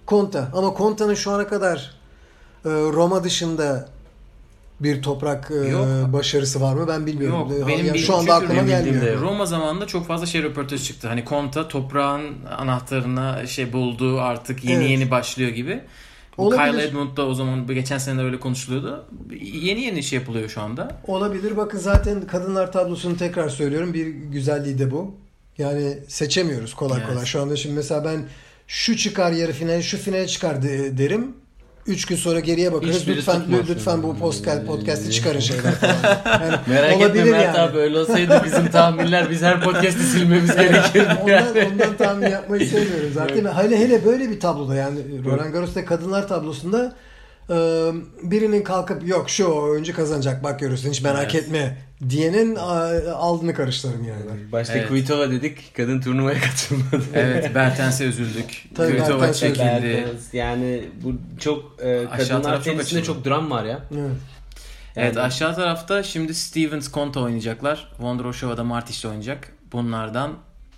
Konta. 0.06 0.50
Ama 0.54 0.74
Konta'nın 0.74 1.14
şu 1.14 1.30
ana 1.30 1.46
kadar 1.46 1.94
e, 2.64 2.68
Roma 2.68 3.24
dışında 3.24 3.88
bir 4.80 5.02
toprak 5.02 5.50
Yok. 5.70 5.86
başarısı 6.12 6.60
var 6.60 6.74
mı 6.74 6.88
ben 6.88 7.06
bilmiyorum. 7.06 7.38
Yok, 7.38 7.50
benim 7.50 7.68
yani 7.68 7.78
bildiğim 7.78 8.06
şu 8.06 8.16
anda 8.16 8.34
aklıma 8.34 8.62
gelmiyor. 8.62 9.20
Roma 9.20 9.46
zamanında 9.46 9.86
çok 9.86 10.06
fazla 10.06 10.26
şey 10.26 10.42
röportaj 10.42 10.84
çıktı. 10.84 11.08
Hani 11.08 11.24
Konta 11.24 11.68
toprağın 11.68 12.44
anahtarına 12.58 13.46
şey 13.46 13.72
buldu 13.72 14.20
artık 14.20 14.64
yeni 14.64 14.80
Evet. 14.80 14.90
yeni 14.90 15.10
başlıyor 15.10 15.50
gibi. 15.50 15.80
Olabilir. 16.40 16.72
Kyle 16.72 16.82
Edmund 16.84 17.16
da 17.16 17.26
o 17.26 17.34
zaman 17.34 17.66
geçen 17.66 17.98
sene 17.98 18.22
öyle 18.22 18.40
konuşuluyordu. 18.40 19.04
Yeni 19.42 19.80
yeni 19.80 20.02
şey 20.02 20.18
yapılıyor 20.18 20.48
şu 20.48 20.60
anda. 20.60 21.00
Olabilir. 21.06 21.56
Bakın 21.56 21.78
zaten 21.78 22.26
kadınlar 22.26 22.72
tablosunu 22.72 23.16
tekrar 23.16 23.48
söylüyorum. 23.48 23.94
Bir 23.94 24.06
güzelliği 24.06 24.78
de 24.78 24.90
bu. 24.90 25.14
Yani 25.58 25.98
seçemiyoruz 26.08 26.74
kolay 26.74 26.98
Evet. 27.00 27.08
kolay. 27.10 27.24
Şu 27.26 27.42
anda 27.42 27.56
şimdi 27.56 27.74
mesela 27.74 28.04
ben 28.04 28.24
şu 28.66 28.96
çıkar 28.96 29.32
yarı 29.32 29.52
final, 29.52 29.82
şu 29.82 29.98
finale 29.98 30.26
çıkar 30.26 30.62
de- 30.62 30.98
derim. 30.98 31.36
Üç 31.90 32.06
gün 32.06 32.16
sonra 32.16 32.40
geriye 32.40 32.72
bakarız. 32.72 32.96
Hiçbiri 32.96 33.16
lütfen 33.16 33.42
lütfen 33.68 34.02
bu 34.02 34.16
podcast 34.16 34.66
podcast'i 34.66 35.10
çıkarın 35.10 35.40
şeyler 35.40 35.72
falan. 35.72 35.94
Yani 36.42 36.56
Merak 36.66 37.00
etme 37.00 37.24
Mert 37.24 37.44
yani. 37.44 37.58
abi 37.58 37.78
öyle 37.78 37.98
olsaydı 37.98 38.42
bizim 38.44 38.70
tahminler 38.70 39.30
biz 39.30 39.42
her 39.42 39.60
podcast'i 39.60 40.02
silmemiz 40.02 40.56
gerekirdi. 40.56 41.08
ondan, 41.22 41.72
ondan 41.72 41.96
tahmin 41.96 42.30
yapmayı 42.30 42.68
sevmiyorum 42.68 43.10
zaten. 43.14 43.44
Hele 43.56 43.78
hele 43.78 44.04
böyle 44.04 44.30
bir 44.30 44.40
tabloda 44.40 44.74
yani 44.74 44.98
Roland 45.24 45.52
Garros'ta 45.52 45.84
kadınlar 45.84 46.28
tablosunda 46.28 46.92
birinin 48.22 48.62
kalkıp 48.62 49.08
yok 49.08 49.30
şu 49.30 49.48
oyuncu 49.52 49.94
kazanacak 49.96 50.44
bak 50.44 50.60
görürsün 50.60 50.90
hiç 50.90 51.02
merak 51.02 51.34
Evet. 51.34 51.44
etme 51.44 51.76
diyenin 52.08 52.54
aldığını 53.14 53.54
karıştırırım 53.54 54.04
yani. 54.04 54.52
Başta 54.52 54.74
Evet. 54.74 54.88
Kvitova 54.88 55.30
dedik 55.30 55.74
kadın 55.76 56.00
turnuvaya 56.00 56.40
katılmadı. 56.50 57.04
Evet 57.14 57.54
Bertens'e 57.54 58.04
üzüldük. 58.04 58.64
Tabii, 58.74 58.92
Kvitova 58.96 59.20
Bertens'e 59.20 59.46
çekildi. 59.48 59.62
Bertens, 59.82 60.34
Yani 60.34 60.84
bu 61.04 61.12
çok 61.40 61.64
e, 61.82 62.08
Aşağı 62.08 62.28
kadınlar 62.28 62.54
çok 62.56 62.64
tenisinde 62.64 62.82
açıldı. 63.00 63.02
çok 63.16 63.24
dram 63.24 63.50
var 63.50 63.64
ya. 63.64 63.80
Evet. 63.94 64.10
Evet 64.96 65.16
Yani- 65.16 65.26
aşağı 65.26 65.54
tarafta 65.54 66.02
şimdi 66.02 66.34
Stevens 66.34 66.88
Konta 66.88 67.20
oynayacaklar. 67.20 67.92
Vondroshova 68.00 68.56
da 68.56 68.64
Martic 68.64 69.08
oynayacak. 69.08 69.52
Bunlardan 69.72 70.32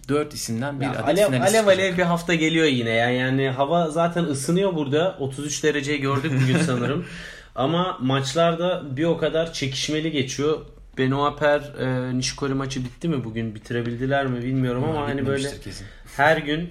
4 0.09 0.35
isimden 0.35 0.81
bir 0.81 0.85
Ya 0.85 0.91
adet 0.93 1.05
alev 1.05 1.27
finalist 1.27 1.55
alev, 1.55 1.67
alev 1.67 1.99
bir 1.99 2.03
hafta 2.03 2.35
geliyor 2.35 2.67
yine 2.67 2.91
ya. 2.91 3.11
Yani 3.11 3.49
hava 3.51 3.91
zaten 3.91 4.25
ısınıyor 4.25 4.75
burada. 4.75 5.17
33 5.19 5.65
dereceyi 5.65 6.01
gördük 6.01 6.33
bugün 6.43 6.59
sanırım. 6.67 7.05
Ama 7.55 7.99
maçlarda 8.01 8.97
bir 8.97 9.05
o 9.05 9.19
kadar 9.19 9.53
çekişmeli 9.53 10.11
geçiyor. 10.11 10.59
Benoit 10.99 11.39
Per 11.39 11.61
e, 11.61 12.19
Nishikori 12.19 12.55
maçı 12.55 12.85
bitti 12.85 13.09
mi 13.09 13.25
bugün? 13.25 13.55
Bitirebildiler 13.55 14.27
mi 14.27 14.43
bilmiyorum 14.43 14.85
ama 14.85 15.09
hani 15.09 15.27
böyle 15.27 15.51
kesin. 15.65 15.87
her 16.17 16.37
gün 16.37 16.71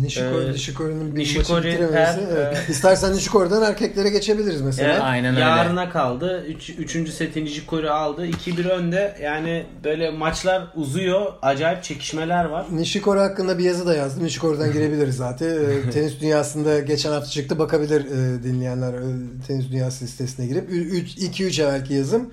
Nishikori, 0.00 0.44
Ee, 0.48 0.52
Nishikori'nin 0.52 1.14
bir 1.16 1.20
Nishikori, 1.20 1.56
maçı 1.56 1.68
bitirememesi. 1.68 2.20
her- 2.20 2.36
evet. 2.36 2.56
e- 2.68 2.72
İstersen 2.72 3.12
Nishikori'den 3.12 3.62
erkeklere 3.62 4.08
geçebiliriz 4.10 4.60
mesela. 4.60 4.92
Evet, 4.92 5.02
Aynen 5.02 5.34
öyle. 5.34 5.40
yarına 5.44 5.90
kaldı. 5.90 6.44
Üç, 6.48 6.70
üçüncü 6.70 7.12
seti 7.12 7.44
Nishikori 7.44 7.90
aldı. 7.90 8.26
2-1 8.26 8.68
önde. 8.70 9.16
Yani 9.22 9.66
böyle 9.84 10.10
maçlar 10.10 10.66
uzuyor. 10.76 11.32
Acayip 11.42 11.82
çekişmeler 11.82 12.44
var. 12.44 12.66
Nishikori 12.72 13.18
hakkında 13.20 13.58
bir 13.58 13.64
yazı 13.64 13.86
da 13.86 13.94
yazdım. 13.94 14.24
Nishikori'den 14.24 14.72
girebiliriz 14.72 15.16
zaten. 15.16 15.46
Ee, 15.48 15.90
tenis 15.90 16.20
dünyasında 16.20 16.78
geçen 16.80 17.10
hafta 17.12 17.30
çıktı. 17.30 17.58
Bakabilir 17.58 18.00
e, 18.04 18.42
dinleyenler 18.42 18.94
e, 18.94 19.02
tenis 19.46 19.70
dünyası 19.72 20.06
sitesine 20.08 20.46
girip. 20.46 20.70
2-3 20.70 21.62
evvelki 21.62 21.94
yazım. 21.94 22.30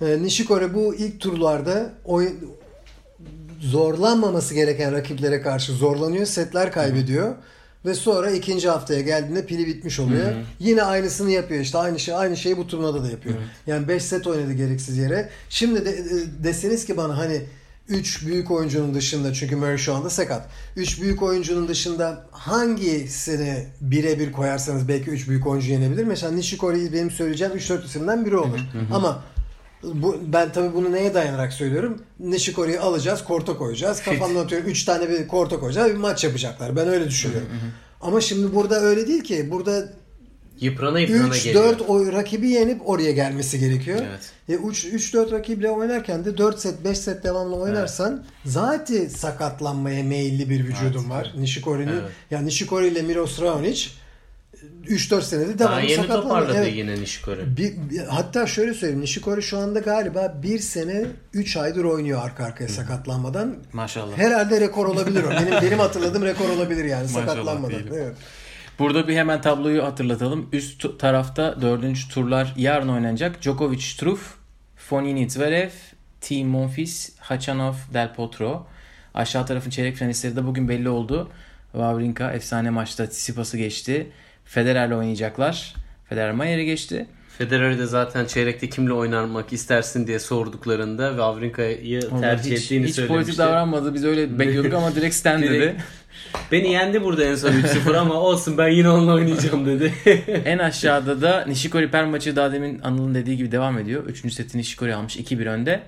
E, 0.00 0.22
Nishikori 0.22 0.74
bu 0.74 0.94
ilk 0.94 1.20
turlarda 1.20 1.90
oyun 2.04 2.32
zorlanmaması 3.62 4.54
gereken 4.54 4.92
rakiplere 4.92 5.42
karşı 5.42 5.72
zorlanıyor. 5.72 6.26
Setler 6.26 6.72
kaybediyor. 6.72 7.34
Ve 7.84 7.94
sonra 7.94 8.30
ikinci 8.30 8.68
haftaya 8.68 9.00
geldiğinde 9.00 9.46
pili 9.46 9.66
bitmiş 9.66 10.00
oluyor. 10.00 10.32
Yine 10.58 10.82
aynısını 10.82 11.30
yapıyor 11.30 11.60
işte. 11.60 11.78
Aynı 11.78 11.98
şey 11.98 12.14
aynı 12.14 12.36
şeyi 12.36 12.56
bu 12.56 12.66
turnuvada 12.66 13.04
da 13.04 13.10
yapıyor. 13.10 13.34
Yani 13.66 13.88
5 13.88 14.02
set 14.02 14.26
oynadı 14.26 14.52
gereksiz 14.52 14.98
yere. 14.98 15.28
Şimdi 15.48 15.84
de, 15.84 15.90
e, 15.90 16.44
deseniz 16.44 16.84
ki 16.84 16.96
bana 16.96 17.18
hani 17.18 17.42
3 17.88 18.26
büyük 18.26 18.50
oyuncunun 18.50 18.94
dışında 18.94 19.32
çünkü 19.32 19.56
Murray 19.56 19.78
şu 19.78 19.94
anda 19.94 20.10
sakat. 20.10 20.48
3 20.76 21.00
büyük 21.02 21.22
oyuncunun 21.22 21.68
dışında 21.68 22.26
hangisini 22.30 23.66
birebir 23.80 24.32
koyarsanız 24.32 24.88
belki 24.88 25.10
3 25.10 25.28
büyük 25.28 25.46
oyuncu 25.46 25.70
yenebilir. 25.70 26.04
Mesela 26.04 26.32
Nishikori 26.32 26.92
benim 26.92 27.10
söyleyeceğim 27.10 27.52
3-4 27.56 27.84
isimden 27.84 28.26
biri 28.26 28.36
olur. 28.36 28.60
Ama 28.92 29.24
bu, 29.84 30.16
ben 30.26 30.52
tabii 30.52 30.74
bunu 30.74 30.92
neye 30.92 31.14
dayanarak 31.14 31.52
söylüyorum? 31.52 32.02
Nishikori'yi 32.20 32.80
alacağız, 32.80 33.24
korta 33.24 33.56
koyacağız. 33.56 34.02
Kafamdan 34.02 34.44
atıyorum 34.44 34.68
3 34.68 34.84
tane 34.84 35.08
bir 35.08 35.28
korta 35.28 35.60
koyacağız. 35.60 35.90
Bir 35.90 35.96
maç 35.96 36.24
yapacaklar. 36.24 36.76
Ben 36.76 36.88
öyle 36.88 37.08
düşünüyorum. 37.08 37.48
Ama 38.00 38.20
şimdi 38.20 38.54
burada 38.54 38.80
öyle 38.80 39.06
değil 39.06 39.24
ki. 39.24 39.50
Burada 39.50 39.88
Yıprana 40.60 41.00
yıprana 41.00 41.36
geliyor. 41.36 41.78
3-4 41.78 41.86
oy 41.86 42.12
rakibi 42.12 42.48
yenip 42.48 42.88
oraya 42.88 43.12
gelmesi 43.12 43.60
gerekiyor. 43.60 44.00
Evet. 44.08 44.32
E 44.48 44.54
3-4 44.54 45.32
rakiple 45.32 45.70
oynarken 45.70 46.24
de 46.24 46.38
4 46.38 46.58
set 46.58 46.84
5 46.84 46.98
set 46.98 47.24
devamlı 47.24 47.56
oynarsan 47.56 48.24
zaten 48.44 49.08
sakatlanmaya 49.08 50.04
meyilli 50.04 50.50
bir 50.50 50.64
vücudun 50.64 51.10
var. 51.10 51.34
Nishikori'nin 51.38 51.92
Evet. 51.92 52.10
yani 52.30 52.46
Nishikori 52.46 52.88
ile 52.88 53.02
Miros 53.02 53.40
Raonic 53.40 53.88
3-4 54.86 55.22
senede 55.22 55.58
Daha 55.58 55.68
devamlı 55.68 55.84
yeni 55.90 55.96
sakatlandı. 56.02 56.22
toparladı 56.22 56.56
Evet. 56.58 56.74
yine 56.76 56.94
Nishikori. 57.00 57.56
Bir, 57.56 57.72
bir- 57.90 57.98
hatta 58.06 58.46
şöyle 58.46 58.74
söyleyeyim. 58.74 59.00
Nishikori 59.02 59.42
şu 59.42 59.58
anda 59.58 59.80
galiba 59.80 60.34
bir 60.42 60.58
sene 60.58 61.04
3 61.32 61.56
aydır 61.56 61.84
oynuyor 61.84 62.20
arka 62.24 62.44
arkaya 62.44 62.68
sakatlanmadan. 62.68 63.56
Maşallah. 63.72 64.18
Herhalde 64.18 64.60
rekor 64.60 64.86
olabilir 64.92 65.24
o. 65.24 65.30
Benim 65.30 65.62
benim 65.62 65.78
hatırladığım 65.78 66.24
rekor 66.24 66.48
olabilir 66.48 66.84
yani 66.84 67.02
Maşallah 67.02 67.26
sakatlanmadan. 67.26 67.82
Evet. 67.94 68.16
Burada 68.78 69.08
bir 69.08 69.16
hemen 69.16 69.40
tabloyu 69.40 69.84
hatırlatalım. 69.84 70.48
Üst 70.52 70.98
tarafta 70.98 71.60
dördüncü 71.62 72.08
turlar 72.08 72.54
yarın 72.56 72.88
oynanacak. 72.88 73.42
Djokovic, 73.42 73.80
Struff, 73.80 74.34
Fonini, 74.76 75.30
Zverev, 75.30 75.70
Team 76.20 76.48
Monfils, 76.48 77.10
Hachanov, 77.18 77.74
Del 77.94 78.14
Potro. 78.14 78.66
Aşağı 79.14 79.46
tarafın 79.46 79.70
çeyrek 79.70 79.96
finalistleri 79.96 80.36
de 80.36 80.46
bugün 80.46 80.68
belli 80.68 80.88
oldu. 80.88 81.30
Wawrinka 81.72 82.32
efsane 82.32 82.70
maçta 82.70 83.08
Tsitsipas'ı 83.08 83.56
geçti. 83.56 84.10
Federer'le 84.44 84.92
oynayacaklar. 84.92 85.74
Federer 86.08 86.32
Mayer'i 86.32 86.64
geçti. 86.64 87.06
Federer'i 87.38 87.78
de 87.78 87.86
zaten 87.86 88.26
çeyrekte 88.26 88.68
kimle 88.68 88.92
oynarmak 88.92 89.52
istersin 89.52 90.06
diye 90.06 90.18
sorduklarında 90.18 91.08
Wawrinka'yı 91.08 92.00
Onlar 92.12 92.20
tercih 92.20 92.56
hiç, 92.56 92.64
ettiğini 92.64 92.86
hiç 92.86 92.94
söylemişti. 92.94 93.06
politik 93.08 93.38
davranmadı. 93.38 93.94
Biz 93.94 94.04
öyle 94.04 94.38
bekliyorduk 94.38 94.74
ama 94.74 94.94
direkt 94.94 95.14
stand 95.14 95.42
dedi. 95.42 95.76
Beni 96.52 96.72
yendi 96.72 97.04
burada 97.04 97.24
en 97.24 97.34
son 97.34 97.50
3-0 97.52 97.96
ama 97.96 98.14
olsun 98.14 98.58
ben 98.58 98.68
yine 98.68 98.88
onunla 98.90 99.12
oynayacağım 99.14 99.66
dedi. 99.66 99.92
en 100.44 100.58
aşağıda 100.58 101.20
da 101.22 101.44
Nishikori 101.46 101.90
Per 101.90 102.04
maçı 102.04 102.36
daha 102.36 102.52
demin 102.52 102.80
Anıl'ın 102.82 103.14
dediği 103.14 103.36
gibi 103.36 103.52
devam 103.52 103.78
ediyor. 103.78 104.04
Üçüncü 104.06 104.34
seti 104.34 104.58
Nishikori 104.58 104.94
almış 104.94 105.16
2-1 105.16 105.48
önde. 105.48 105.82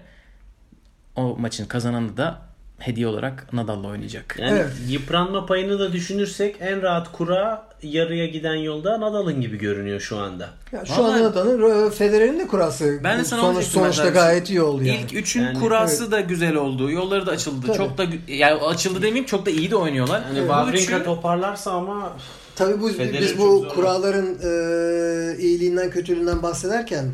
O 1.17 1.37
maçın 1.37 1.67
kazananı 1.67 2.17
da 2.17 2.43
hediye 2.87 3.07
olarak 3.07 3.53
Nadal'la 3.53 3.89
oynayacak. 3.89 4.37
Yani 4.39 4.51
Evet. 4.53 4.67
yıpranma 4.89 5.47
payını 5.47 5.79
da 5.79 5.93
düşünürsek 5.93 6.57
en 6.61 6.83
rahat 6.83 7.13
kura 7.13 7.67
yarıya 7.83 8.27
giden 8.27 8.55
yolda 8.55 9.01
Nadal'ın 9.01 9.41
gibi 9.41 9.59
görünüyor 9.59 10.01
şu 10.01 10.17
anda. 10.19 10.49
Ya 10.73 10.85
şu 10.85 10.93
Vallahi- 11.03 11.15
an 11.19 11.23
Nadal'ın 11.23 11.91
Federer'in 11.91 12.39
de 12.39 12.47
kurası 12.47 13.01
Ben 13.05 13.19
de 13.21 13.25
sana 13.25 13.41
sonuç, 13.41 13.65
sonuçta 13.65 14.09
gayet 14.09 14.51
iyi 14.51 14.63
oldu 14.63 14.85
yani. 14.85 14.99
İlk 15.01 15.13
üçün 15.15 15.43
Yani- 15.43 15.59
kurası 15.61 16.13
da 16.13 16.21
güzel 16.21 16.55
oldu. 16.55 16.91
Yolları 16.91 17.27
da 17.27 17.31
açıldı. 17.31 17.67
Tabii. 17.67 17.77
Çok 17.77 17.99
da 17.99 18.05
yani 18.29 18.61
açıldı 18.63 18.97
demeyeyim 19.03 19.27
çok 19.27 19.47
da 19.47 19.51
iyi 19.51 19.71
de 19.71 19.77
oynuyorlar. 19.77 20.23
Hani 20.23 20.39
Bu 20.39 20.47
Wawrinka 20.47 20.97
üçü- 20.97 21.05
toparlarsa 21.05 21.71
ama 21.73 22.13
Tabii 22.57 22.81
bu 22.81 22.89
Federer 22.89 23.21
biz 23.21 23.39
bu 23.39 23.69
kuralların 23.75 24.27
e, 24.27 25.39
iyiliğinden 25.39 25.91
kötülüğünden 25.91 26.43
bahsederken 26.43 27.05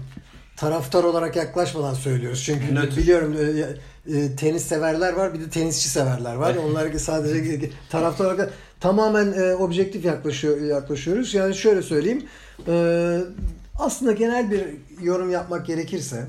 taraftar 0.56 1.04
olarak 1.04 1.36
yaklaşmadan 1.36 1.94
söylüyoruz. 1.94 2.42
Çünkü 2.44 2.74
Nötr. 2.74 2.96
biliyorum 2.96 3.36
e, 4.06 4.36
tenis 4.36 4.64
severler 4.64 5.12
var 5.12 5.34
bir 5.34 5.40
de 5.40 5.50
tenisçi 5.50 5.88
severler 5.88 6.34
var. 6.34 6.56
Onlar 6.56 6.92
sadece 6.92 7.70
taraftar 7.90 8.24
olarak 8.24 8.52
tamamen 8.80 9.32
e, 9.32 9.54
objektif 9.54 10.04
yaklaşıyor 10.04 10.60
yaklaşıyoruz. 10.60 11.34
Yani 11.34 11.54
şöyle 11.54 11.82
söyleyeyim. 11.82 12.24
E, 12.68 13.18
aslında 13.78 14.12
genel 14.12 14.50
bir 14.50 14.64
yorum 15.02 15.30
yapmak 15.30 15.66
gerekirse 15.66 16.26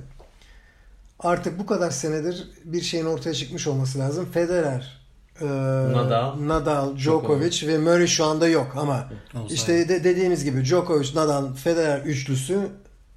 artık 1.19 1.59
bu 1.59 1.65
kadar 1.65 1.91
senedir 1.91 2.49
bir 2.65 2.81
şeyin 2.81 3.05
ortaya 3.05 3.33
çıkmış 3.33 3.67
olması 3.67 3.99
lazım. 3.99 4.27
Federer, 4.33 5.01
e, 5.41 5.45
Nadal. 5.45 6.47
Nadal, 6.47 6.97
Djokovic 6.97 7.67
ve 7.67 7.77
Murray 7.77 8.07
şu 8.07 8.25
anda 8.25 8.47
yok 8.47 8.73
ama 8.75 9.09
Olsaydı. 9.33 9.53
işte 9.53 9.89
de 9.89 10.03
dediğimiz 10.03 10.43
gibi 10.43 10.65
Djokovic, 10.65 11.15
Nadal, 11.15 11.53
Federer 11.53 12.01
üçlüsü 12.01 12.59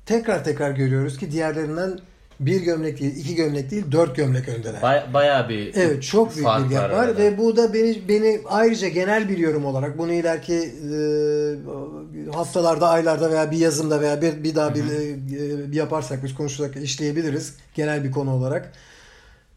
tekrar 0.06 0.44
tekrar 0.44 0.70
görüyoruz 0.70 1.18
ki 1.18 1.30
diğerlerinden 1.30 1.98
bir 2.46 2.60
gömlek 2.62 3.00
değil, 3.00 3.16
iki 3.16 3.34
gömlek 3.34 3.70
değil, 3.70 3.84
dört 3.92 4.16
gömlek 4.16 4.48
öndeler. 4.48 4.82
bay- 4.82 5.14
bayağı 5.14 5.48
bir 5.48 5.74
Evet 5.74 6.02
çok 6.02 6.36
büyük 6.36 6.48
bir 6.48 6.74
gap 6.74 6.90
var 6.90 6.90
arada. 6.90 7.18
ve 7.18 7.38
bu 7.38 7.56
da 7.56 7.74
beni 7.74 8.08
beni 8.08 8.40
ayrıca 8.46 8.88
genel 8.88 9.28
bir 9.28 9.38
yorum 9.38 9.64
olarak 9.64 9.98
bunu 9.98 10.12
ileriki 10.12 10.54
e, 10.58 12.30
haftalarda, 12.32 12.88
aylarda 12.88 13.30
veya 13.30 13.50
bir 13.50 13.58
yazımda 13.58 14.00
veya 14.00 14.22
bir, 14.22 14.44
bir 14.44 14.54
daha 14.54 14.74
bir, 14.74 14.80
e, 14.84 15.72
bir 15.72 15.76
yaparsak 15.76 16.24
biz 16.24 16.34
konuşursak 16.34 16.76
işleyebiliriz 16.76 17.54
genel 17.74 18.04
bir 18.04 18.10
konu 18.10 18.34
olarak. 18.34 18.72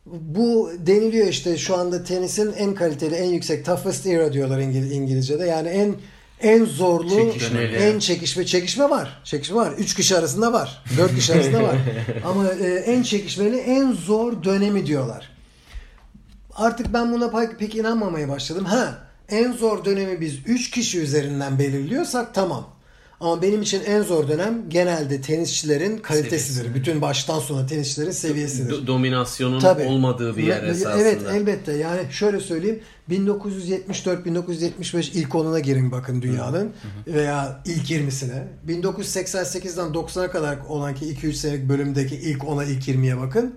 Bu 0.05 0.71
deniliyor 0.88 1.27
işte 1.27 1.57
şu 1.57 1.77
anda 1.77 2.03
tenisin 2.03 2.53
en 2.57 2.73
kaliteli, 2.75 3.15
en 3.15 3.29
yüksek 3.29 3.65
toughest 3.65 4.05
era 4.07 4.33
diyorlar 4.33 4.59
İngil- 4.59 4.91
İngilizce'de. 4.91 5.45
Yani 5.45 5.67
en 5.67 5.95
en 6.41 6.65
zorlu, 6.65 7.09
Çekişmeli. 7.31 7.75
en 7.75 7.99
çekişme 7.99 8.45
çekişme 8.45 8.89
var. 8.89 9.21
Çekişme 9.23 9.55
var. 9.55 9.71
Üç 9.77 9.95
kişi 9.95 10.17
arasında 10.17 10.53
var. 10.53 10.83
Dört 10.97 11.15
kişi 11.15 11.33
arasında 11.33 11.63
var. 11.63 11.75
Ama 12.25 12.47
e, 12.47 12.67
en 12.73 13.03
çekişmeli, 13.03 13.57
en 13.57 13.91
zor 13.93 14.43
dönemi 14.43 14.85
diyorlar. 14.85 15.29
Artık 16.55 16.93
ben 16.93 17.13
buna 17.13 17.29
pek, 17.31 17.59
pek 17.59 17.75
inanmamaya 17.75 18.29
başladım. 18.29 18.65
Ha, 18.65 18.97
en 19.29 19.51
zor 19.51 19.85
dönemi 19.85 20.21
biz 20.21 20.35
3 20.45 20.71
kişi 20.71 20.99
üzerinden 20.99 21.59
belirliyorsak 21.59 22.33
tamam. 22.33 22.69
Ama 23.20 23.41
benim 23.41 23.61
için 23.61 23.82
en 23.86 24.01
zor 24.01 24.28
dönem 24.28 24.70
genelde 24.70 25.22
tenisçilerin 25.22 25.97
kalitesidir. 25.97 26.76
Bütün 26.76 27.01
baştan 27.01 27.39
sona 27.39 27.65
tenisçilerin 27.65 28.11
seviyesidir. 28.11 28.74
Do- 28.74 28.88
dominasyonun 28.88 29.59
Tabii. 29.59 29.84
olmadığı 29.84 30.38
bir 30.38 30.43
yer 30.43 30.63
Me- 30.63 30.70
esasında. 30.70 31.01
Evet 31.01 31.22
elbette 31.32 31.74
yani 31.74 32.01
şöyle 32.11 32.39
söyleyeyim 32.39 32.80
1974-1975 33.09 35.11
ilk 35.13 35.36
onuna 35.36 35.59
girin 35.59 35.91
bakın 35.91 36.22
dünyanın 36.22 36.72
veya 37.07 37.61
ilk 37.65 37.91
20'sine. 37.91 38.43
1988'den 38.68 39.93
90'a 39.93 40.32
kadar 40.32 40.57
olan 40.70 40.95
ki 40.95 41.05
2-3 41.05 41.34
senelik 41.34 41.70
bölümdeki 41.70 42.15
ilk 42.15 42.41
10'a 42.43 42.63
ilk 42.63 42.88
20'ye 42.88 43.18
bakın. 43.18 43.55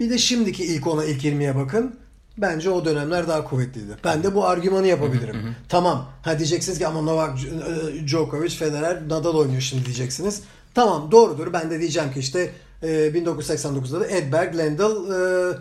Bir 0.00 0.10
de 0.10 0.18
şimdiki 0.18 0.64
ilk 0.64 0.84
10'a 0.84 1.04
ilk 1.04 1.24
20'ye 1.24 1.56
bakın. 1.56 1.94
Bence 2.40 2.70
o 2.70 2.84
dönemler 2.84 3.28
daha 3.28 3.44
kuvvetliydi. 3.44 3.92
Ben 4.04 4.22
de 4.22 4.34
bu 4.34 4.46
argümanı 4.46 4.86
yapabilirim. 4.86 5.56
Tamam. 5.68 6.06
Ha 6.22 6.38
diyeceksiniz 6.38 6.78
ki 6.78 6.86
ama 6.86 7.00
Novak 7.02 7.38
e, 7.38 8.06
Djokovic, 8.06 8.50
Federer, 8.50 9.08
Nadal 9.08 9.34
oynuyor 9.34 9.60
şimdi 9.60 9.84
diyeceksiniz. 9.84 10.42
Tamam 10.74 11.10
doğrudur. 11.10 11.52
Ben 11.52 11.70
de 11.70 11.80
diyeceğim 11.80 12.12
ki 12.12 12.20
işte 12.20 12.50
e, 12.82 12.88
1989'da 12.88 14.00
da 14.00 14.06
Edberg, 14.08 14.58
Lendl, 14.58 14.82
e, 14.82 15.56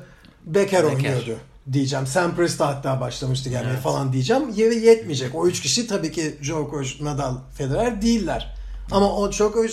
Becker 0.46 0.84
oynuyordu 0.84 1.36
diyeceğim. 1.74 2.08
Sampras 2.08 2.60
da 2.60 2.68
hatta 2.68 3.02
başlamıştı 3.02 3.50
gelmeye 3.50 3.78
falan 3.78 4.14
diyeceğim. 4.14 4.44
Ye- 4.56 4.80
yetmeyecek. 4.80 5.36
O 5.36 5.48
üç 5.48 5.62
kişi 5.62 5.88
tabii 5.88 6.12
ki 6.12 6.36
Djokovic, 6.44 6.90
Nadal, 7.02 7.36
Federer 7.58 8.02
değiller. 8.02 8.56
Ama 8.92 9.16
o 9.18 9.32
Djokovic 9.32 9.70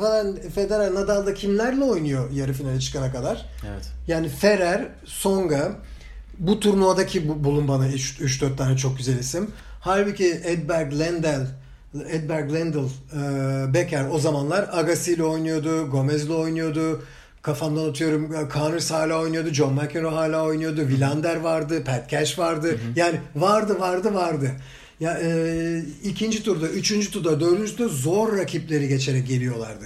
falan 0.00 0.36
Federer, 0.54 0.94
Nadal 0.94 1.26
da 1.26 1.34
kimlerle 1.34 1.84
oynuyor 1.84 2.30
yarı 2.30 2.52
finale 2.52 2.80
çıkana 2.80 3.12
kadar? 3.12 3.46
Evet. 3.70 3.84
Yani 4.08 4.28
Ferrer, 4.28 4.88
Songa 5.04 5.72
bu 6.38 6.60
turnuvadaki 6.60 7.28
bu, 7.28 7.44
bulun 7.44 7.68
bana 7.68 7.88
3-4 7.88 8.56
tane 8.56 8.76
çok 8.76 8.96
güzel 8.98 9.18
isim. 9.18 9.50
Halbuki 9.80 10.40
Edberg, 10.44 10.98
Lendl, 10.98 11.46
Edberg, 12.08 12.52
Lendl, 12.52 12.78
e, 12.78 13.74
Becker 13.74 14.04
o 14.12 14.18
zamanlar 14.18 14.68
Agassi 14.72 15.12
ile 15.12 15.22
oynuyordu, 15.24 15.90
Gomez 15.90 16.24
ile 16.24 16.32
oynuyordu. 16.32 17.02
Kafamdan 17.42 17.88
atıyorum 17.88 18.34
e, 18.34 18.38
Connors 18.54 18.90
hala 18.90 19.20
oynuyordu, 19.20 19.48
John 19.50 19.74
McEnroe 19.74 20.10
hala 20.10 20.44
oynuyordu, 20.44 20.80
Villander 20.80 21.36
vardı, 21.36 21.84
Pat 21.84 22.10
Cash 22.10 22.38
vardı. 22.38 22.78
Yani 22.96 23.20
vardı 23.36 23.80
vardı 23.80 24.14
vardı. 24.14 24.50
Ya 25.00 25.18
e, 25.22 25.82
ikinci 26.04 26.42
turda, 26.42 26.68
üçüncü 26.68 27.10
turda, 27.10 27.40
dördüncü 27.40 27.76
turda 27.76 27.88
zor 27.88 28.38
rakipleri 28.38 28.88
geçerek 28.88 29.28
geliyorlardı. 29.28 29.84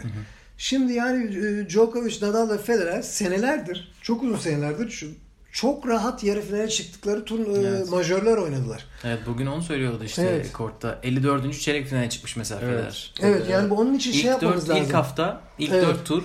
Şimdi 0.58 0.92
yani 0.92 1.36
e, 1.36 1.68
Djokovic, 1.68 2.14
Nadal 2.22 2.50
ve 2.50 2.58
Federer 2.58 3.02
senelerdir, 3.02 3.92
çok 4.02 4.22
uzun 4.22 4.36
senelerdir 4.36 4.90
şu- 4.90 5.10
çok 5.52 5.88
rahat 5.88 6.24
yarı 6.24 6.40
finale 6.42 6.68
çıktıkları 6.68 7.24
tur 7.24 7.38
e, 7.56 7.68
Evet. 7.68 7.90
majörler 7.90 8.36
oynadılar. 8.36 8.84
Evet 9.04 9.18
bugün 9.26 9.46
onu 9.46 9.62
söylüyordu 9.62 10.04
işte 10.04 10.22
Evet. 10.22 10.52
kortta. 10.52 10.98
54. 11.02 11.60
çeyrek 11.60 11.86
finale 11.86 12.10
çıkmış 12.10 12.36
mesela 12.36 12.60
Evet. 12.64 12.74
Federer. 12.74 13.14
Evet 13.20 13.48
yani 13.50 13.70
bu 13.70 13.74
onun 13.74 13.94
için 13.94 14.10
İlk 14.12 14.20
şey 14.20 14.30
yapmamız 14.30 14.68
4 14.68 14.70
lazım. 14.70 14.84
ilk 14.86 14.94
hafta, 14.94 15.40
ilk 15.58 15.70
Evet. 15.72 15.84
4 15.86 16.04
tur 16.04 16.22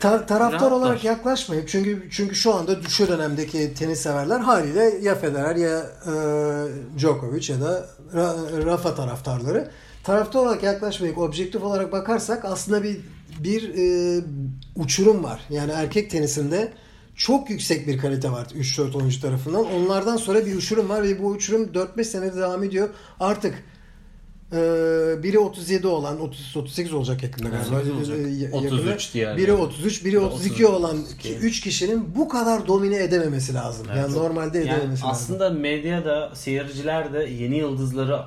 Ta- 0.00 0.26
taraftar 0.26 0.40
Rahatlar. 0.40 0.70
olarak 0.70 1.04
yaklaşmayıp 1.04 1.68
çünkü 1.68 2.08
çünkü 2.10 2.34
şu 2.34 2.54
anda 2.54 2.82
şu 2.88 3.08
dönemdeki 3.08 3.74
tenis 3.74 4.00
severler 4.00 4.40
haliyle 4.40 4.94
ya 5.02 5.14
Federer 5.14 5.56
ya 5.56 5.78
e, 5.78 6.98
Djokovic 6.98 7.52
ya 7.52 7.60
da 7.60 7.86
Ra- 8.14 8.64
Rafa 8.66 8.94
taraftarları. 8.94 9.70
Taraftar 10.04 10.40
olarak 10.40 10.62
yaklaşmayıp 10.62 11.18
objektif 11.18 11.62
olarak 11.62 11.92
bakarsak 11.92 12.44
aslında 12.44 12.82
bir 12.82 13.00
bir 13.38 13.74
e, 13.74 14.20
uçurum 14.76 15.24
var. 15.24 15.40
Yani 15.50 15.72
erkek 15.72 16.10
tenisinde 16.10 16.72
çok 17.16 17.50
yüksek 17.50 17.86
bir 17.86 17.98
kalite 17.98 18.30
var 18.30 18.46
3-4 18.46 18.96
oyuncu 18.96 19.20
tarafından. 19.20 19.64
Onlardan 19.72 20.16
sonra 20.16 20.46
bir 20.46 20.54
uçurum 20.56 20.88
var 20.88 21.02
ve 21.02 21.22
bu 21.22 21.26
uçurum 21.26 21.64
4-5 21.72 22.04
senedir 22.04 22.36
devam 22.36 22.64
ediyor. 22.64 22.88
Artık 23.20 23.54
e, 24.52 24.56
biri 25.22 25.38
37 25.38 25.86
olan 25.86 26.20
30 26.20 26.56
38 26.56 26.92
olacak 26.92 27.22
yakında 27.22 27.48
galiba. 27.48 27.76
38 27.76 28.10
olacak. 28.10 28.26
E, 28.26 28.30
yakında. 28.30 28.58
33 28.74 29.14
diğer. 29.14 29.36
Biri 29.36 29.52
33, 29.52 30.04
biri 30.04 30.18
32 30.18 30.44
32 30.46 30.66
olan 30.66 30.98
3 31.40 31.60
kişinin 31.60 32.14
bu 32.16 32.28
kadar 32.28 32.66
domine 32.66 32.96
edememesi 33.02 33.54
lazım. 33.54 33.86
Yani 33.96 34.14
normalde 34.14 34.58
Yani 34.58 34.68
edememesi 34.68 35.02
lazım. 35.02 35.08
aslında 35.10 35.50
medyada 35.50 36.34
seyirciler 36.34 37.12
de 37.12 37.18
yeni 37.18 37.58
yıldızları 37.58 38.20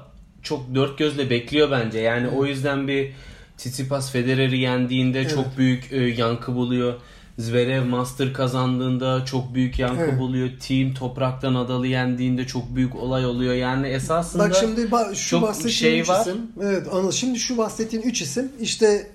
çok 0.43 0.75
dört 0.75 0.97
gözle 0.97 1.29
bekliyor 1.29 1.71
bence. 1.71 1.99
Yani 1.99 2.27
o 2.27 2.45
yüzden 2.45 2.87
bir 2.87 3.11
Tsitsipas 3.57 4.11
Federer'i 4.11 4.57
yendiğinde 4.57 5.19
Evet. 5.21 5.31
çok 5.35 5.57
büyük 5.57 5.91
e, 5.93 5.97
yankı 5.97 6.55
buluyor. 6.55 6.93
Zverev 7.37 7.85
Master 7.85 8.33
kazandığında 8.33 9.25
çok 9.25 9.53
büyük 9.53 9.79
yankı 9.79 10.01
Evet. 10.03 10.19
buluyor. 10.19 10.49
Team 10.67 10.93
topraktan 10.93 11.53
Nadal'ı 11.53 11.87
yendiğinde 11.87 12.47
çok 12.47 12.75
büyük 12.75 12.95
olay 12.95 13.25
oluyor. 13.25 13.53
Yani 13.53 13.87
esasında 13.87 14.43
Bak 14.43 14.55
şimdi 14.59 14.81
ba- 14.81 15.15
şu 15.15 15.29
çok 15.29 15.41
bahsettiğin 15.41 15.73
şey 15.75 15.99
üç 15.99 16.09
var. 16.09 16.21
isim. 16.21 16.37
Evet 16.61 16.87
Anıl 16.91 17.11
şimdi 17.11 17.39
şu 17.39 17.57
bahsettiğin 17.57 18.03
3 18.03 18.21
isim 18.21 18.51
işte 18.59 19.07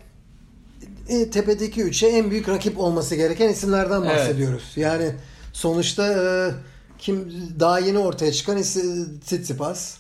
e, 1.09 1.31
tepedeki 1.31 1.83
üçe 1.83 2.07
en 2.07 2.31
büyük 2.31 2.49
rakip 2.49 2.79
olması 2.79 3.15
gereken 3.15 3.49
isimlerden 3.49 4.03
Evet. 4.03 4.11
bahsediyoruz. 4.19 4.63
Yani 4.77 5.11
sonuçta 5.53 6.07
e, 6.13 6.51
kim 6.99 7.33
daha 7.61 7.79
yeni 7.79 7.99
ortaya 7.99 8.33
çıkan 8.33 8.59
isi- 8.59 9.21
Tsitsipas. 9.21 9.97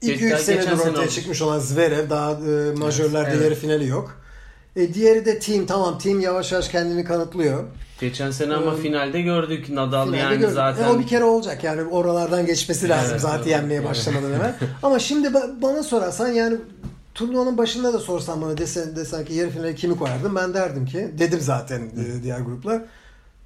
Geç- 0.00 0.20
2-3 0.20 0.30
daha 0.30 0.38
senedir 0.38 0.62
sene 0.62 0.74
ortaya 0.80 1.00
olmuş. 1.00 1.14
çıkmış 1.14 1.42
olan 1.42 1.58
Zverev 1.58 2.10
daha 2.10 2.30
e, 2.32 2.72
majörlerde 2.76 3.30
Evet. 3.32 3.42
yarı 3.44 3.54
finali 3.54 3.86
yok. 3.86 4.20
E, 4.76 4.94
diğeri 4.94 5.24
de 5.26 5.38
Team 5.38 5.66
tamam 5.66 5.98
Team 5.98 6.20
yavaş 6.20 6.52
yavaş 6.52 6.68
kendini 6.68 7.04
kanıtlıyor. 7.04 7.64
geçen 8.00 8.30
sene 8.30 8.54
ama 8.54 8.74
Ee, 8.74 8.76
finalde 8.76 9.20
gördük 9.22 9.68
Nadal 9.70 10.04
Finalde 10.04 10.16
yani 10.22 10.38
gördük. 10.38 10.54
zaten 10.54 10.84
E, 10.84 10.88
o 10.88 10.98
bir 10.98 11.06
kere 11.06 11.24
olacak 11.24 11.64
yani 11.64 11.82
oralardan 11.82 12.46
geçmesi 12.46 12.88
lazım 12.88 13.10
Evet, 13.10 13.20
zaten 13.20 13.36
evet. 13.38 13.46
yenmeye 13.46 13.84
başlamadan 13.84 14.32
hemen. 14.32 14.54
Ama 14.82 14.98
şimdi 14.98 15.28
ba- 15.28 15.62
bana 15.62 15.82
sorarsan 15.82 16.28
yani 16.28 16.56
turnuvanın 17.14 17.58
başında 17.58 17.92
da 17.92 17.98
sorsan 17.98 18.42
bana 18.42 18.58
desen, 18.58 18.96
desen 18.96 19.24
ki 19.24 19.34
yarı 19.34 19.50
finale 19.50 19.74
kimi 19.74 19.98
koyardım 19.98 20.34
ben 20.36 20.54
derdim 20.54 20.86
ki 20.86 21.08
dedim 21.18 21.40
zaten 21.40 21.78
e, 21.80 22.22
diğer 22.22 22.40
gruplar 22.40 22.82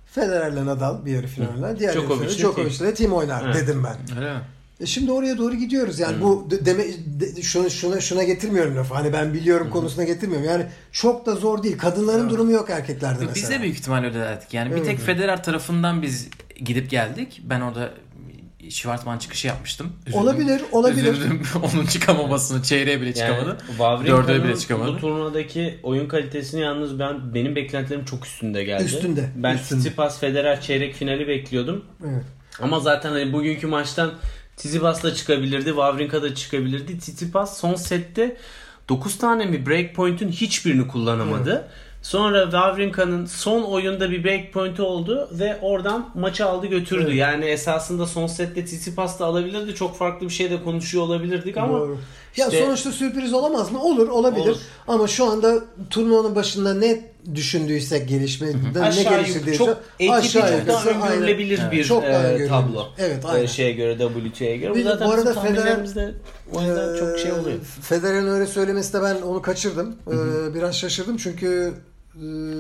Federer'le 0.07 0.67
Nadal 0.67 1.05
bir 1.07 1.13
yarı 1.13 1.27
finaline. 1.27 1.79
Diğer 1.79 1.95
yarı 1.95 2.01
Djokovic'le 2.03 2.29
finale 2.29 2.55
kim? 2.55 2.65
Djokovic'le 2.67 2.95
tim 2.95 3.13
oynar 3.13 3.45
Evet. 3.45 3.55
dedim 3.57 3.85
ben. 3.85 4.17
Öyle 4.19 4.35
mi? 4.35 4.41
E 4.81 4.87
şimdi 4.87 5.13
oraya 5.13 5.39
doğru 5.39 5.55
gidiyoruz. 5.55 5.99
Yani 5.99 6.21
bu 6.21 6.47
de- 6.51 6.67
deme 6.67 6.85
de- 7.07 7.43
şunu 7.43 7.71
şuna 7.71 8.01
şuna 8.01 8.23
getirmiyorum 8.23 8.77
lafı. 8.77 8.95
Hani 8.95 9.13
ben 9.13 9.35
biliyorum 9.35 9.71
konusuna 9.71 10.05
getirmiyorum. 10.05 10.47
Yani 10.49 10.67
çok 10.93 11.27
da 11.27 11.35
zor 11.35 11.63
değil. 11.63 11.79
Kadınların 11.79 12.31
durumu 12.31 12.53
yok 12.53 12.71
erkeklerde 12.71 13.15
mesela. 13.27 13.35
Biz 13.35 13.51
de 13.51 13.63
büyük 13.63 13.77
ihtimalle 13.77 14.07
öyle 14.07 14.19
derdik. 14.19 14.55
Yani 14.55 14.71
bir 14.71 14.77
Evet. 14.77 14.87
tek 14.87 14.99
Federer 15.01 15.45
tarafından 15.45 16.03
biz 16.03 16.29
gidip 16.65 16.91
geldik. 16.91 17.41
Ben 17.45 17.61
orada 17.61 17.91
Schwartzman 18.71 19.19
çıkışı 19.19 19.47
yapmıştım. 19.47 19.93
Üzüldüm. 20.07 20.23
Olabilir, 20.23 20.63
olabilir. 20.73 21.13
Üzüldüm. 21.13 21.43
Onun 21.75 21.87
çıkamamasını 21.87 22.63
çeyreye 22.63 23.01
bile 23.01 23.15
çıkamadı. 23.15 23.59
Yani 23.81 24.07
Dörde 24.07 24.45
bile 24.45 24.57
çıkamadı. 24.57 24.93
bu 24.93 24.97
turnuvadaki 24.99 25.79
oyun 25.83 26.09
kalitesini 26.09 26.61
yalnız 26.61 26.99
ben 26.99 27.35
benim 27.35 27.57
beklentilerim 27.57 28.05
çok 28.05 28.27
üstünde 28.27 28.65
geldi. 28.65 28.85
Üstünde, 28.85 29.29
Ben 29.37 29.55
üstünde. 29.55 29.81
Tsitsipas 29.81 30.21
Federer 30.21 30.61
çeyrek 30.61 30.95
finali 30.95 31.29
bekliyordum. 31.29 31.85
Evet. 32.05 32.25
Ama 32.61 32.81
zaten 32.81 33.11
hani 33.11 33.33
bugünkü 33.33 33.67
maçtan 33.67 34.13
Tsitsipas 34.61 35.03
da 35.03 35.15
çıkabilirdi, 35.15 35.65
Wawrinka 35.65 36.23
da 36.23 36.35
çıkabilirdi. 36.35 36.99
Tsitsipas 36.99 37.61
son 37.61 37.75
sette 37.75 38.37
9 38.89 39.19
tane 39.19 39.47
mi 39.47 39.67
breakpoint'un 39.67 40.29
hiçbirini 40.29 40.89
kullanamadı. 40.89 41.69
Sonra 42.03 42.43
Wawrinka'nın 42.43 43.27
son 43.27 43.63
oyunda 43.63 44.11
bir 44.11 44.25
breakpoint'i 44.25 44.83
oldu 44.83 45.29
ve 45.33 45.59
oradan 45.63 46.11
maçı 46.15 46.47
aldı 46.47 46.67
götürdü. 46.67 47.05
Evet. 47.07 47.17
Yani 47.17 47.45
esasında 47.45 48.07
son 48.07 48.27
sette 48.27 48.65
Tsitsipas 48.65 49.21
da 49.21 49.27
alabilirdi. 49.27 49.75
Çok 49.75 49.97
farklı 49.97 50.27
bir 50.27 50.33
şey 50.33 50.51
de 50.51 50.63
konuşuyor 50.63 51.05
olabilirdik 51.05 51.57
ama 51.57 51.79
Doğru. 51.79 51.99
Ya 52.37 52.47
işte- 52.47 52.65
sonuçta 52.65 52.93
sürpriz 52.93 53.33
olamaz 53.33 53.73
mı? 53.73 53.83
Olur, 53.83 54.09
olabilir. 54.09 54.47
Olur. 54.47 54.57
Ama 54.89 55.07
şu 55.09 55.25
anda 55.25 55.65
turnuvanın 55.91 56.35
başında 56.35 56.75
ne 56.75 57.01
düşündüysek 57.35 58.09
gelişmeden 58.09 58.61
ne 58.75 58.81
aşağı 58.81 59.17
geliştirdiyse 59.17 59.59
çok 59.59 59.69
ATP 60.11 60.33
çok 60.33 60.43
daha 60.67 60.91
aynen. 60.91 61.03
öngörülebilir 61.13 61.61
bir 61.73 61.85
Çok 61.85 62.03
daha 62.03 62.29
e, 62.29 62.47
tablo. 62.49 62.87
Evet, 62.99 63.25
E, 63.25 63.29
aynen. 63.29 63.47
şeye 63.47 63.73
göre 63.73 63.99
WTA'ya 63.99 64.57
göre. 64.57 64.75
Bir 64.75 64.81
Bu 64.81 64.89
zaten 64.89 65.09
bu 65.09 65.13
arada 65.13 65.35
tahminlerimizde 65.35 66.15
o 66.55 66.61
yüzden 66.63 66.97
çok 66.99 67.19
şey 67.19 67.33
oluyor. 67.33 67.57
Ee, 67.57 67.83
Federer'in 67.83 68.27
öyle 68.27 68.47
söylemesi 68.47 68.93
de 68.93 69.03
ben 69.03 69.23
onu 69.23 69.43
kaçırdım. 69.43 69.97
Ee, 70.11 70.55
biraz 70.55 70.77
şaşırdım 70.77 71.17
çünkü 71.17 71.47
e, 71.47 71.71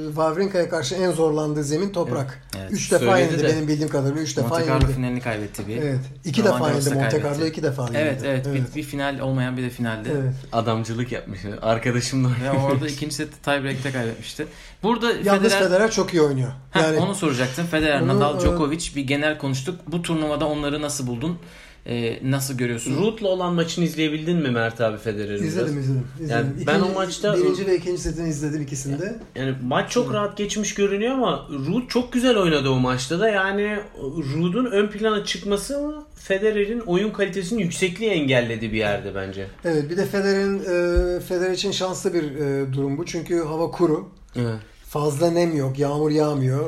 Wawrinka'ya 0.07 0.69
karşı 0.69 0.95
en 0.95 1.11
zorlandığı 1.11 1.65
zemin 1.65 1.91
toprak. 1.91 2.43
Evet. 2.59 2.73
Üç 2.73 2.93
defa 2.93 3.05
Söyledi 3.05 3.21
yenildi 3.21 3.43
de. 3.43 3.49
benim 3.49 3.69
bildiğim 3.69 3.89
kadarıyla. 3.89 4.23
Üç 4.23 4.37
defa 4.37 4.49
Monte 4.49 4.67
Carlo 4.67 4.75
yenildi. 4.75 4.93
finalini 4.93 5.21
kaybetti 5.21 5.69
bir. 5.69 5.77
Evet. 5.77 5.99
İki 6.25 6.43
Roland 6.43 6.55
defa 6.55 6.71
yenildi 6.71 6.95
Monte. 6.95 7.23
Carlo 7.23 7.47
iki 7.47 7.63
defa 7.63 7.83
yenildi. 7.83 7.99
Evet 7.99 8.23
evet, 8.25 8.47
Bir, 8.55 8.75
bir 8.77 8.83
final 8.83 9.19
olmayan 9.19 9.57
bir 9.57 9.63
de 9.63 9.71
finalde. 9.71 10.11
Evet. 10.11 10.35
Adamcılık 10.53 11.13
yapmış. 11.13 11.41
Arkadaşım 11.63 12.25
da 12.25 12.29
Ve 12.45 12.51
orada 12.51 12.89
ikinci 12.89 13.15
seti 13.15 13.43
tiebreak'te 13.43 13.93
kaybetmişti. 13.93 14.47
Burada 14.83 15.13
Yalnız 15.25 15.43
Federer, 15.43 15.65
Federer 15.65 15.91
çok 15.91 16.15
iyi 16.15 16.23
oynuyor. 16.23 16.53
Yani 16.75 16.99
onu 16.99 17.15
soracaktım. 17.15 17.67
Federer, 17.67 18.07
Nadal, 18.07 18.37
e, 18.37 18.41
Djokovic 18.41 18.91
bir 18.97 19.07
genel 19.07 19.39
konuştuk. 19.39 19.81
Bu 19.87 20.03
turnuvada 20.03 20.47
onları 20.49 20.83
nasıl 20.83 21.07
buldun? 21.07 21.39
Ee, 21.87 22.18
nasıl 22.31 22.55
görüyorsun? 22.55 22.97
Ruth'la 22.97 23.28
olan 23.28 23.55
maçını 23.55 23.85
izleyebildin 23.85 24.37
mi 24.37 24.51
Mert 24.51 24.81
abi 24.81 24.99
Federer'in? 24.99 25.45
izledim 25.45 25.72
biraz? 25.74 25.85
izledim. 25.85 26.07
izledim. 26.20 26.47
Yani 26.57 26.66
ben 26.66 26.81
o 26.81 26.93
maçta- 26.95 27.37
birinci 27.37 27.66
ve 27.66 27.76
ikinci 27.76 28.03
setini 28.03 28.28
izledim 28.28 28.62
ikisinde. 28.62 29.18
Yani 29.37 29.55
maç 29.64 29.91
çok 29.91 30.14
rahat 30.14 30.37
geçmiş 30.37 30.74
görünüyor 30.74 31.12
ama 31.12 31.49
Ruth 31.66 31.89
çok 31.89 32.12
güzel 32.12 32.37
oynadı 32.37 32.70
o 32.70 32.78
maçta 32.78 33.20
da. 33.20 33.28
Yani 33.31 33.76
Ruth'un 34.03 34.64
ön 34.66 34.87
plana 34.89 35.24
çıkması 35.24 35.95
Federer'in 36.14 36.81
oyun 36.81 37.11
kalitesinin 37.11 37.61
yüksekliği 37.61 38.11
engelledi 38.11 38.72
bir 38.72 38.78
yerde 38.78 39.14
bence. 39.14 39.47
Evet 39.64 39.91
bir 39.91 39.97
de 39.97 40.07
Federer'in 40.07 40.59
e, 40.59 41.20
Federer 41.20 41.51
için 41.53 41.70
şanslı 41.70 42.14
bir 42.14 42.22
e, 42.22 42.72
durum 42.72 42.99
bu. 42.99 43.07
Çünkü 43.07 43.45
hava 43.45 43.70
kuru. 43.70 44.09
Evet. 44.37 44.59
Fazla 44.89 45.31
nem 45.31 45.57
yok, 45.57 45.78
yağmur 45.78 46.11
yağmıyor. 46.11 46.66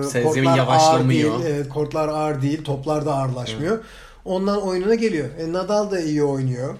E, 0.00 0.02
Zemin 0.02 0.46
kortlar 0.48 0.68
ağır 0.68 1.08
değil, 1.08 1.26
evet, 1.46 1.68
kortlar 1.68 2.08
ağır 2.08 2.42
değil, 2.42 2.64
toplar 2.64 3.06
da 3.06 3.14
ağırlaşmıyor. 3.14 3.78
Ondan 4.26 4.62
oyununa 4.62 4.94
geliyor. 4.94 5.28
E, 5.38 5.52
Nadal 5.52 5.90
da 5.90 6.00
iyi 6.00 6.24
oynuyor. 6.24 6.74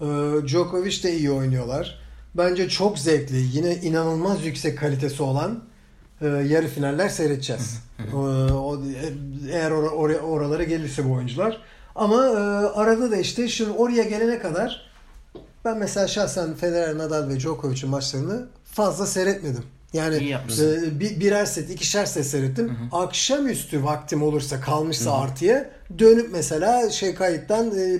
Ee, 0.00 0.04
Djokovic 0.46 1.02
de 1.02 1.16
iyi 1.16 1.30
oynuyorlar. 1.30 1.98
Bence 2.34 2.68
çok 2.68 2.98
zevkli, 2.98 3.36
yine 3.52 3.76
inanılmaz 3.76 4.46
yüksek 4.46 4.78
kalitesi 4.78 5.22
olan 5.22 5.64
e, 6.20 6.26
yarı 6.26 6.66
finaller 6.66 7.08
seyredeceğiz. 7.08 7.78
Ee, 8.12 8.16
o, 8.52 8.82
eğer 9.52 9.70
or- 9.70 9.88
or- 10.12 10.20
oralara 10.20 10.64
gelirse 10.64 11.08
bu 11.08 11.12
oyuncular. 11.12 11.62
Ama 11.94 12.24
e, 12.26 12.28
arada 12.80 13.10
da 13.10 13.16
işte 13.16 13.48
şimdi 13.48 13.70
oraya 13.70 14.02
gelene 14.02 14.38
kadar 14.38 14.88
ben 15.64 15.78
mesela 15.78 16.08
şahsen 16.08 16.54
Federer, 16.54 16.98
Nadal 16.98 17.28
ve 17.28 17.40
Djokovic'in 17.40 17.90
maçlarını 17.90 18.46
fazla 18.64 19.06
seyretmedim. 19.06 19.64
Yani 19.92 20.36
e, 20.60 21.00
bir, 21.00 21.20
birer 21.20 21.44
set, 21.44 21.70
ikişer 21.70 22.06
set 22.06 22.26
seyrettim. 22.26 22.76
Akşamüstü 22.92 23.84
vaktim 23.84 24.22
olursa 24.22 24.60
kalmışsa 24.60 25.12
artıya 25.12 25.70
dönüp 25.98 26.28
mesela 26.32 26.90
şey 26.90 27.14
kayıttan 27.14 27.66
e, 27.66 27.98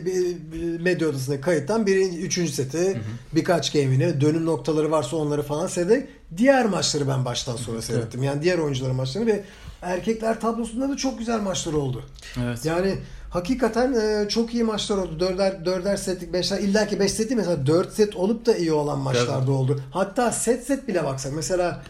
medya 0.81 1.09
odasındaki 1.09 1.41
kayıttan 1.41 1.87
birinci, 1.87 2.19
üçüncü 2.19 2.53
seti 2.53 3.01
birkaç 3.35 3.73
game'ini 3.73 4.21
dönüm 4.21 4.47
noktaları 4.47 4.91
varsa 4.91 5.17
onları 5.17 5.43
falan 5.43 5.67
seyredip 5.67 6.09
diğer 6.37 6.67
maçları 6.67 7.09
ben 7.09 7.25
baştan 7.25 7.57
sonra 7.57 7.83
seyrettim. 7.83 8.23
Yani 8.23 8.43
diğer 8.43 8.59
oyuncuların 8.59 8.97
maçlarını 8.97 9.29
ve 9.29 9.45
erkekler 9.83 10.41
tablosunda 10.41 10.89
da 10.89 10.97
çok 10.97 11.19
güzel 11.19 11.41
maçlar 11.41 11.73
oldu. 11.73 12.05
Evet. 12.43 12.65
Yani 12.65 12.95
hakikaten 13.31 13.93
e, 13.93 14.29
çok 14.29 14.55
iyi 14.55 14.65
maçlar 14.65 14.97
oldu. 14.97 15.21
Dörder, 15.21 15.65
dörder 15.65 15.97
setlik 15.97 16.33
beşler. 16.33 16.59
İlla 16.59 16.87
ki 16.87 17.01
beş 17.01 17.13
seti 17.13 17.37
mesela 17.37 17.67
dört 17.67 17.93
set 17.93 18.17
olup 18.17 18.47
da 18.47 18.57
iyi 18.57 18.73
olan 18.73 18.99
maçlar 18.99 19.47
da 19.47 19.51
oldu. 19.53 19.81
Hatta 19.91 20.33
set 20.33 20.67
set 20.67 20.89
bile 20.89 21.05
baksak. 21.05 21.33
Mesela 21.33 21.83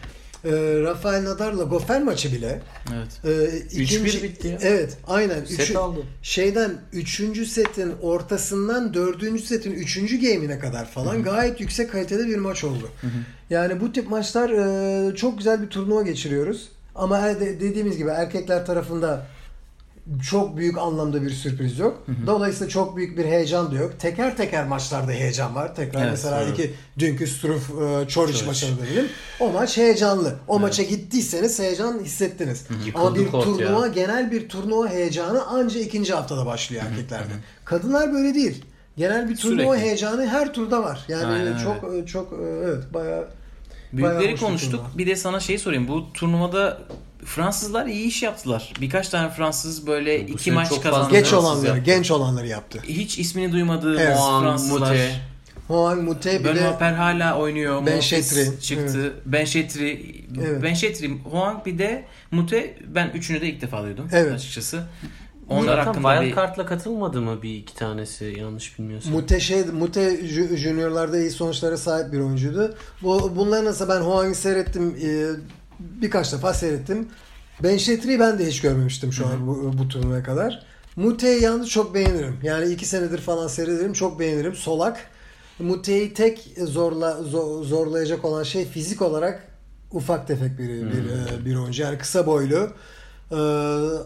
e, 0.45 0.51
Rafael 0.81 1.23
Nadal'la 1.23 1.63
Goffin 1.63 2.05
maçı 2.05 2.31
bile 2.33 2.61
Evet. 2.95 3.25
e, 3.73 3.79
3-1 3.81 4.23
bitti 4.23 4.47
ya. 4.47 4.57
Evet 4.61 4.97
aynen. 5.07 5.45
Set 5.45 5.59
Üçü- 5.59 5.77
aldı. 5.77 5.99
Şeyden 6.21 6.71
üçüncü 6.93 7.45
setin 7.45 7.93
ortasından 8.01 8.93
dördüncü 8.93 9.43
setin 9.43 9.71
üçüncü 9.71 10.21
game'ine 10.21 10.59
kadar 10.59 10.85
falan 10.85 11.23
gayet 11.23 11.59
yüksek 11.61 11.91
kalitede 11.91 12.27
bir 12.27 12.37
maç 12.37 12.63
oldu. 12.63 12.89
Yani 13.49 13.81
bu 13.81 13.91
tip 13.91 14.09
maçlar 14.09 14.49
e, 14.49 15.15
çok 15.15 15.37
güzel 15.37 15.61
bir 15.61 15.67
turnuva 15.67 16.01
geçiriyoruz. 16.01 16.69
Ama 16.95 17.21
dediğimiz 17.39 17.97
gibi 17.97 18.09
erkekler 18.09 18.65
tarafında 18.65 19.25
çok 20.29 20.57
büyük 20.57 20.77
anlamda 20.77 21.21
bir 21.21 21.29
sürpriz 21.29 21.79
yok. 21.79 22.03
Dolayısıyla 22.27 22.69
çok 22.69 22.97
büyük 22.97 23.17
bir 23.17 23.25
heyecan 23.25 23.71
da 23.71 23.75
yok. 23.75 23.99
Teker 23.99 24.37
teker 24.37 24.67
maçlarda 24.67 25.11
heyecan 25.11 25.55
var. 25.55 25.75
Tekrar 25.75 26.01
Evet, 26.01 26.11
mesela 26.11 26.41
evet. 26.43 26.59
iki 26.59 26.73
dünkü 26.99 27.27
Struff 27.27 27.69
e, 27.81 28.07
Çoric 28.07 28.45
maçını 28.45 28.79
dönelim. 28.79 29.05
O 29.39 29.51
maç 29.51 29.77
heyecanlı. 29.77 30.35
O 30.47 30.59
maça 30.59 30.83
gittiyseniz 30.83 31.59
heyecan 31.59 31.99
hissettiniz. 31.99 32.65
Ama 32.95 33.15
bir 33.15 33.19
Yıkıldı 33.19 33.43
turnuva, 33.43 33.85
ya. 33.87 33.93
genel 33.93 34.31
bir 34.31 34.49
turnuva 34.49 34.87
heyecanı 34.89 35.45
anca 35.45 35.79
ikinci 35.79 36.13
haftada 36.13 36.45
başlıyor 36.45 36.83
erkeklerde. 36.91 37.33
Kadınlar 37.65 38.13
böyle 38.13 38.33
değil. 38.35 38.65
Genel 38.97 39.29
bir 39.29 39.35
turnuva 39.37 39.73
Sürekli. 39.73 39.85
heyecanı 39.85 40.27
her 40.27 40.53
turda 40.53 40.83
var. 40.83 41.05
Yani 41.07 41.25
Aynen 41.25 41.57
çok 41.57 42.07
çok 42.07 42.33
e, 42.33 42.35
evet 42.65 42.83
bayağı 42.93 43.27
Büyükleri 43.93 44.19
Bayağı 44.19 44.37
konuştuk. 44.37 44.71
turnuva. 44.71 44.97
Bir 44.97 45.07
de 45.07 45.15
sana 45.15 45.39
şey 45.39 45.57
sorayım. 45.57 45.87
Bu 45.87 46.13
turnuvada 46.13 46.77
Fransızlar 47.25 47.85
iyi 47.85 48.05
iş 48.07 48.23
yaptılar. 48.23 48.73
Birkaç 48.81 49.09
tane 49.09 49.29
Fransız 49.29 49.87
böyle 49.87 50.27
Bu 50.27 50.31
iki 50.31 50.51
maç 50.51 50.81
kazandı. 50.81 51.11
geç 51.11 51.33
olanları, 51.33 51.67
yaptı. 51.67 51.83
genç 51.85 52.11
olanları 52.11 52.47
yaptı. 52.47 52.79
Hiç 52.87 53.19
ismini 53.19 53.51
duymadığım 53.51 53.99
Evet. 53.99 54.17
Juan, 54.17 54.43
Fransızlar. 54.43 54.79
Mute. 54.91 55.11
Juan 55.67 55.97
Mute 56.03 56.39
bir 56.39 56.45
Benoit 56.45 56.61
de 56.61 56.77
Per 56.79 56.93
hala 56.93 57.37
oynuyor. 57.37 57.85
Ben 57.85 57.99
Chetri. 57.99 58.61
çıktı. 58.61 59.13
Ben 59.25 59.45
Chetri. 59.45 60.15
Evet. 60.43 60.63
Ben 60.63 60.73
Chetri, 60.73 61.17
Huang 61.31 61.65
bir 61.65 61.77
de 61.79 62.05
Mute. 62.31 62.77
Ben 62.87 63.09
üçünü 63.09 63.41
de 63.41 63.47
ilk 63.49 63.61
defa 63.61 63.83
duydum 63.83 64.07
Evet. 64.13 64.33
açıkçası. 64.33 64.83
Onlar 65.49 65.65
Zaten 65.65 65.85
hakkında 65.85 66.21
bir... 66.21 66.25
Wildcard'la 66.25 66.65
katılmadı 66.65 67.21
mı 67.21 67.41
bir 67.43 67.55
iki 67.55 67.75
tanesi 67.75 68.35
yanlış 68.39 68.79
bilmiyorsam. 68.79 69.13
Mute 69.13 69.39
şey 69.39 69.63
Mute 69.63 70.15
Ju- 70.15 70.55
Junior'larda 70.57 71.19
iyi 71.19 71.29
sonuçlara 71.29 71.77
sahip 71.77 72.13
bir 72.13 72.19
oyuncuydu. 72.19 72.75
Bu 73.03 73.33
bunların 73.35 73.65
nasıl 73.65 73.89
ben 73.89 74.01
Huang'ı 74.01 74.35
seyrettim 74.35 74.95
e, 75.03 75.09
birkaç 75.79 76.33
defa 76.33 76.53
seyrettim. 76.53 77.07
Ben 77.63 77.77
Şetri'yi 77.77 78.19
ben 78.19 78.39
de 78.39 78.47
hiç 78.47 78.61
görmemiştim 78.61 79.13
şu 79.13 79.27
an 79.27 79.47
bu, 79.47 79.77
bu 79.77 79.87
turnuvaya 79.87 80.23
kadar. 80.23 80.65
Mute'yi 80.95 81.41
yalnız 81.43 81.69
çok 81.69 81.93
beğenirim. 81.93 82.37
Yani 82.43 82.73
iki 82.73 82.85
senedir 82.85 83.19
falan 83.19 83.47
seyrederim. 83.47 83.93
Çok 83.93 84.19
beğenirim. 84.19 84.55
Solak. 84.55 84.97
Mute'yi 85.59 86.13
tek 86.13 86.51
zorla 86.57 87.11
zo- 87.11 87.63
zorlayacak 87.63 88.25
olan 88.25 88.43
şey 88.43 88.65
fizik 88.65 89.01
olarak 89.01 89.47
ufak 89.91 90.27
tefek 90.27 90.59
bir 90.59 90.67
bir, 90.69 91.09
e, 91.09 91.45
bir 91.45 91.55
oyuncu. 91.55 91.83
Yani 91.83 91.97
kısa 91.97 92.25
boylu. 92.25 92.69
Ee, 93.31 93.35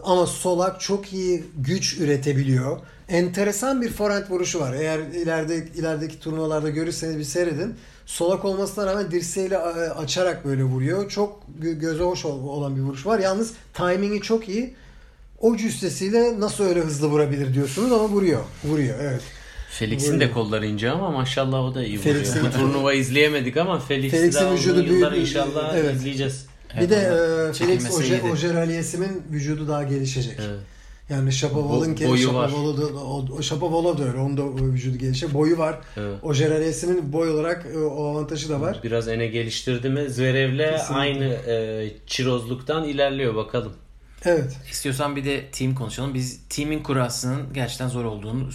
ama 0.04 0.26
Solak 0.26 0.80
çok 0.80 1.12
iyi 1.12 1.44
güç 1.58 1.98
üretebiliyor. 1.98 2.80
Enteresan 3.08 3.82
bir 3.82 3.90
forehand 3.90 4.30
vuruşu 4.30 4.60
var. 4.60 4.74
Eğer 4.74 4.98
ileride 4.98 5.56
ilerideki 5.56 6.20
turnuvalarda 6.20 6.70
görürseniz 6.70 7.18
bir 7.18 7.24
seyredin. 7.24 7.74
Solak 8.06 8.44
olmasına 8.44 8.86
rağmen 8.86 9.10
dirseğiyle 9.10 9.54
e, 9.54 9.58
açarak 9.90 10.44
böyle 10.44 10.62
vuruyor. 10.64 11.08
Çok 11.10 11.42
gö- 11.62 11.78
göze 11.78 12.02
hoş 12.02 12.24
ol- 12.24 12.48
olan 12.48 12.76
bir 12.76 12.80
vuruş 12.80 13.06
var. 13.06 13.18
Yalnız 13.18 13.52
timingi 13.74 14.20
çok 14.22 14.48
iyi. 14.48 14.74
O 15.40 15.56
cüssesiyle 15.56 16.40
nasıl 16.40 16.64
öyle 16.64 16.80
hızlı 16.80 17.06
vurabilir 17.06 17.54
diyorsunuz 17.54 17.92
ama 17.92 18.04
vuruyor. 18.08 18.40
Vuruyor 18.64 18.98
evet. 19.00 19.20
Felix'in 19.70 20.20
de 20.20 20.30
kolları 20.30 20.66
ince 20.66 20.90
ama 20.90 21.10
maşallah 21.10 21.58
o 21.64 21.74
da 21.74 21.84
iyi 21.84 21.98
vuruyor. 21.98 22.14
Felix'in- 22.16 22.46
Bu 22.46 22.50
turnuva 22.50 22.92
izleyemedik 22.92 23.56
ama 23.56 23.78
Felix'i 23.80 24.16
Felix'in 24.16 24.40
daha 24.44 24.54
vücudu 24.54 24.84
büyük- 24.86 25.16
inşallah 25.16 25.76
evet. 25.76 25.94
izleyeceğiz. 25.94 26.46
bir 26.80 26.90
de 26.90 26.96
Evet, 26.96 27.50
e, 27.50 27.58
çekilmesi 27.58 27.86
Felix 27.86 27.98
Oje, 27.98 28.14
iyiydi. 28.18 28.32
Ojer 28.32 28.54
Aliyesim'in 28.54 29.22
vücudu 29.32 29.68
daha 29.68 29.82
gelişecek. 29.82 30.38
Evet. 30.48 30.60
Yani 31.08 31.32
Shapoval'ın 31.32 31.96
Bo-. 31.96 32.16
Shapoval'ı 32.16 32.94
da 32.94 32.98
o, 33.00 33.26
o 33.38 33.42
Shapoval'a 33.42 33.98
da 33.98 34.04
öyle. 34.04 34.18
Onun 34.18 34.36
da 34.36 34.42
o 34.42 34.56
vücudu 34.56 34.96
gelişecek. 34.98 35.34
Boyu 35.34 35.58
var. 35.58 35.78
Evet. 35.96 36.24
Ojer 36.24 36.50
Aliyesim'in 36.50 37.12
boy 37.12 37.30
olarak 37.30 37.66
e, 37.74 37.78
o 37.78 38.04
avantajı 38.04 38.48
da 38.48 38.60
var. 38.60 38.80
Biraz 38.82 39.08
ene 39.08 39.26
geliştirdi 39.26 39.88
mi 39.90 40.10
Zverev'le 40.10 40.70
Kesinlikle. 40.70 40.94
aynı 40.94 41.24
e, 41.24 41.92
çirozluktan 42.06 42.84
ilerliyor 42.84 43.34
bakalım. 43.34 43.72
Evet. 44.24 44.56
İstiyorsan 44.70 45.16
bir 45.16 45.24
de 45.24 45.50
team 45.50 45.74
konuşalım. 45.74 46.14
Biz 46.14 46.40
team'in 46.48 46.82
kurasının 46.82 47.52
gerçekten 47.52 47.88
zor 47.88 48.04
olduğunu 48.04 48.48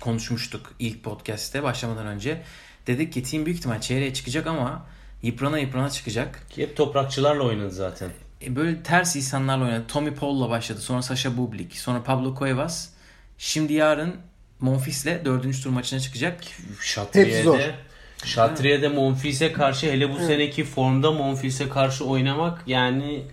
konuşmuştuk 0.00 0.74
ilk 0.78 1.04
podcast'te 1.04 1.62
başlamadan 1.62 2.06
önce. 2.06 2.42
Dedik 2.86 3.12
ki 3.12 3.22
team 3.22 3.46
büyük 3.46 3.58
ihtimal 3.58 3.80
çeyreğe 3.80 4.14
çıkacak 4.14 4.46
ama 4.46 4.86
yıprana 5.22 5.58
yıprana 5.58 5.90
çıkacak. 5.90 6.46
Ki 6.50 6.62
hep 6.62 6.76
toprakçılarla 6.76 7.42
oynadı 7.42 7.70
zaten. 7.70 8.10
E, 8.42 8.56
Böyle 8.56 8.82
ters 8.82 9.16
insanlarla 9.16 9.64
oynadı. 9.64 9.84
Tommy 9.88 10.14
Paul'la 10.14 10.50
başladı. 10.50 10.80
Sonra 10.80 11.02
Sasha 11.02 11.36
Bublik. 11.36 11.76
Sonra 11.76 12.02
Pablo 12.02 12.34
Cuevas. 12.38 12.88
Şimdi 13.38 13.72
yarın 13.72 14.16
Monfils'le 14.60 15.24
dördüncü 15.24 15.62
tur 15.62 15.70
maçına 15.70 16.00
çıkacak. 16.00 16.40
Hepsi 17.12 17.42
zor. 17.42 17.58
Şatriye'de 17.58 17.74
Şatriye'de 18.24 18.88
Monfils'e 18.88 19.52
karşı 19.52 19.86
hele 19.86 20.10
bu 20.10 20.18
seneki 20.18 20.64
formda 20.64 21.12
Monfils'e 21.12 21.68
karşı 21.68 22.04
oynamak 22.04 22.62
yani 22.66 23.24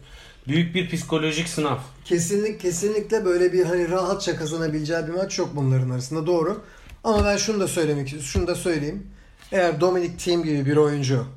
büyük 0.47 0.75
bir 0.75 0.89
psikolojik 0.89 1.49
sınav. 1.49 1.77
Kesinlik, 2.05 2.61
kesinlikle 2.61 3.25
böyle 3.25 3.53
bir 3.53 3.65
hani 3.65 3.89
rahatça 3.89 4.35
kazanabileceği 4.35 5.07
bir 5.07 5.13
maç 5.13 5.39
yok 5.39 5.49
bunların 5.55 5.89
arasında. 5.89 6.27
Doğru. 6.27 6.63
Ama 7.03 7.25
ben 7.25 7.37
şunu 7.37 7.59
da 7.59 7.67
söylemek 7.67 8.21
şunu 8.21 8.47
da 8.47 8.55
söyleyeyim. 8.55 9.07
Eğer 9.51 9.81
Dominic 9.81 10.17
Thiem 10.17 10.43
gibi 10.43 10.65
bir 10.65 10.77
oyuncu 10.77 11.27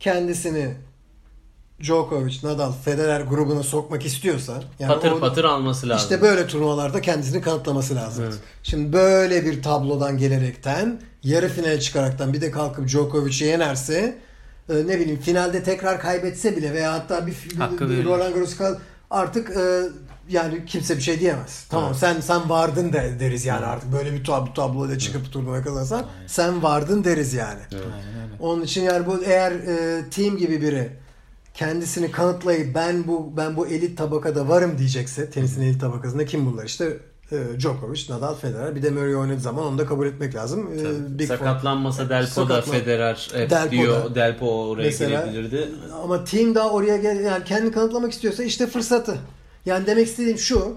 kendisini 0.00 0.74
Djokovic, 1.82 2.38
Nadal, 2.42 2.72
Federer 2.84 3.20
grubuna 3.20 3.62
sokmak 3.62 4.06
istiyorsa 4.06 4.62
yani 4.78 4.94
patır 4.94 5.10
o- 5.10 5.20
patır 5.20 5.44
alması 5.44 5.88
lazım. 5.88 6.04
İşte 6.04 6.22
böyle 6.22 6.46
turnuvalarda 6.46 7.00
kendisini 7.00 7.40
kanıtlaması 7.40 7.94
lazım. 7.96 8.24
Evet. 8.24 8.38
Şimdi 8.62 8.92
böyle 8.92 9.44
bir 9.44 9.62
tablodan 9.62 10.18
gelerekten 10.18 11.00
yarı 11.22 11.48
finale 11.48 11.80
çıkaraktan 11.80 12.32
bir 12.32 12.40
de 12.40 12.50
kalkıp 12.50 12.88
Djokovic'i 12.88 13.44
yenerse 13.44 14.18
e, 14.68 14.74
ne 14.86 15.00
bileyim 15.00 15.20
finalde 15.20 15.62
tekrar 15.62 16.00
kaybetse 16.00 16.56
bile 16.56 16.72
veya 16.74 16.92
hatta 16.92 17.26
bir, 17.26 17.32
bir. 17.80 18.04
Roland 18.04 18.34
Garros 18.34 18.56
kal- 18.56 18.78
artık 19.10 19.50
e, 19.56 19.82
yani 20.28 20.66
kimse 20.66 20.96
bir 20.96 21.02
şey 21.02 21.20
diyemez. 21.20 21.64
Tamam 21.70 21.86
Evet. 21.90 21.96
sen 22.00 22.20
sen 22.20 22.48
vardın 22.50 22.92
de, 22.92 23.16
deriz 23.20 23.44
yani 23.44 23.66
artık 23.66 23.92
böyle 23.92 24.12
bir 24.12 24.24
tablo 24.24 24.54
tabloyla 24.54 24.98
çıkıp 24.98 25.32
turnuvaya 25.32 25.62
kazansan 25.62 26.06
sen 26.26 26.62
vardın 26.62 27.04
deriz 27.04 27.34
yani. 27.34 27.60
Evet. 27.72 27.82
Aynen. 27.94 28.38
Onun 28.40 28.62
için 28.62 28.82
yani 28.82 29.06
bu 29.06 29.24
eğer 29.24 29.52
e, 29.52 30.10
team 30.10 30.36
gibi 30.36 30.62
biri 30.62 30.90
kendisini 31.56 32.10
kanıtlayıp 32.10 32.74
ben 32.74 33.06
bu 33.06 33.36
ben 33.36 33.56
bu 33.56 33.66
elit 33.66 33.98
tabakada 33.98 34.48
varım 34.48 34.78
diyecekse 34.78 35.30
tenisin 35.30 35.62
elit 35.62 35.80
tabakasında 35.80 36.24
kim 36.26 36.46
bunlar 36.52 36.64
işte 36.64 36.96
e, 37.32 37.60
Djokovic, 37.60 38.00
Nadal, 38.08 38.34
Federer 38.34 38.76
bir 38.76 38.82
de 38.82 38.90
Murray 38.90 39.16
oynadığı 39.16 39.40
zaman 39.40 39.64
onu 39.64 39.78
da 39.78 39.86
kabul 39.86 40.06
etmek 40.06 40.34
lazım. 40.34 40.68
E, 40.74 40.82
Tabii. 40.82 41.18
Big 41.18 41.28
Four. 41.28 41.36
Sakatlanmasa 41.36 42.08
Delpo 42.08 42.48
da 42.48 42.62
Federer 42.62 43.28
hep 43.34 43.50
Delpo 43.50 43.70
diyor 43.70 44.04
da. 44.04 44.14
Delpo 44.14 44.68
oraya 44.68 44.84
Mesela- 44.84 45.26
girebilirdi. 45.26 45.68
Ama 46.02 46.24
team 46.24 46.54
daha 46.54 46.70
oraya 46.70 46.96
gel 46.96 47.20
yani 47.20 47.44
kendini 47.44 47.72
kanıtlamak 47.72 48.12
istiyorsa 48.12 48.42
işte 48.44 48.66
fırsatı. 48.66 49.18
Yani 49.66 49.86
demek 49.86 50.06
istediğim 50.06 50.38
şu 50.38 50.76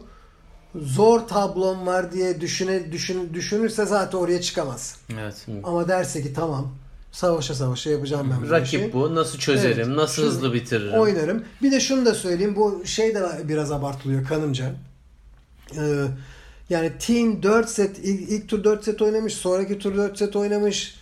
zor 0.76 1.20
tablom 1.20 1.88
var 1.88 2.12
diye 2.12 2.42
düşüne, 2.42 2.92
düşün, 2.92 3.34
düşünürse 3.34 3.86
zaten 3.86 4.18
oraya 4.18 4.42
çıkamaz. 4.42 4.98
Evet. 5.22 5.46
Ama 5.64 5.88
derse 5.88 6.22
ki 6.22 6.34
tamam 6.34 6.68
savaşa 7.12 7.54
savaşa 7.56 7.90
yapacağım 7.90 8.28
ben 8.32 8.48
bu 8.48 8.52
Rakip 8.52 8.82
işi. 8.82 8.94
bu. 8.94 9.16
Nasıl 9.16 9.38
çözerim? 9.38 9.88
Evet. 9.88 9.98
Nasıl 9.98 10.16
Şu- 10.24 10.28
hızlı 10.28 10.54
bitiririm? 10.54 11.00
Oynarım. 11.00 11.44
Bir 11.62 11.72
de 11.72 11.80
şunu 11.80 12.06
da 12.06 12.14
söyleyeyim. 12.14 12.56
Bu 12.56 12.82
şey 12.86 13.16
de 13.16 13.24
biraz 13.44 13.72
abartılıyor 13.72 14.28
kanımca. 14.28 14.72
Ee, 15.78 16.06
yani 16.70 16.92
team 17.00 17.44
4 17.44 17.70
set 17.70 18.00
ilk, 18.04 18.30
ilk 18.32 18.50
tur 18.50 18.64
4 18.64 18.84
set 18.84 19.02
oynamış. 19.02 19.34
Sonraki 19.34 19.80
tur 19.80 19.98
4 19.98 20.18
set 20.18 20.36
oynamış. 20.36 20.96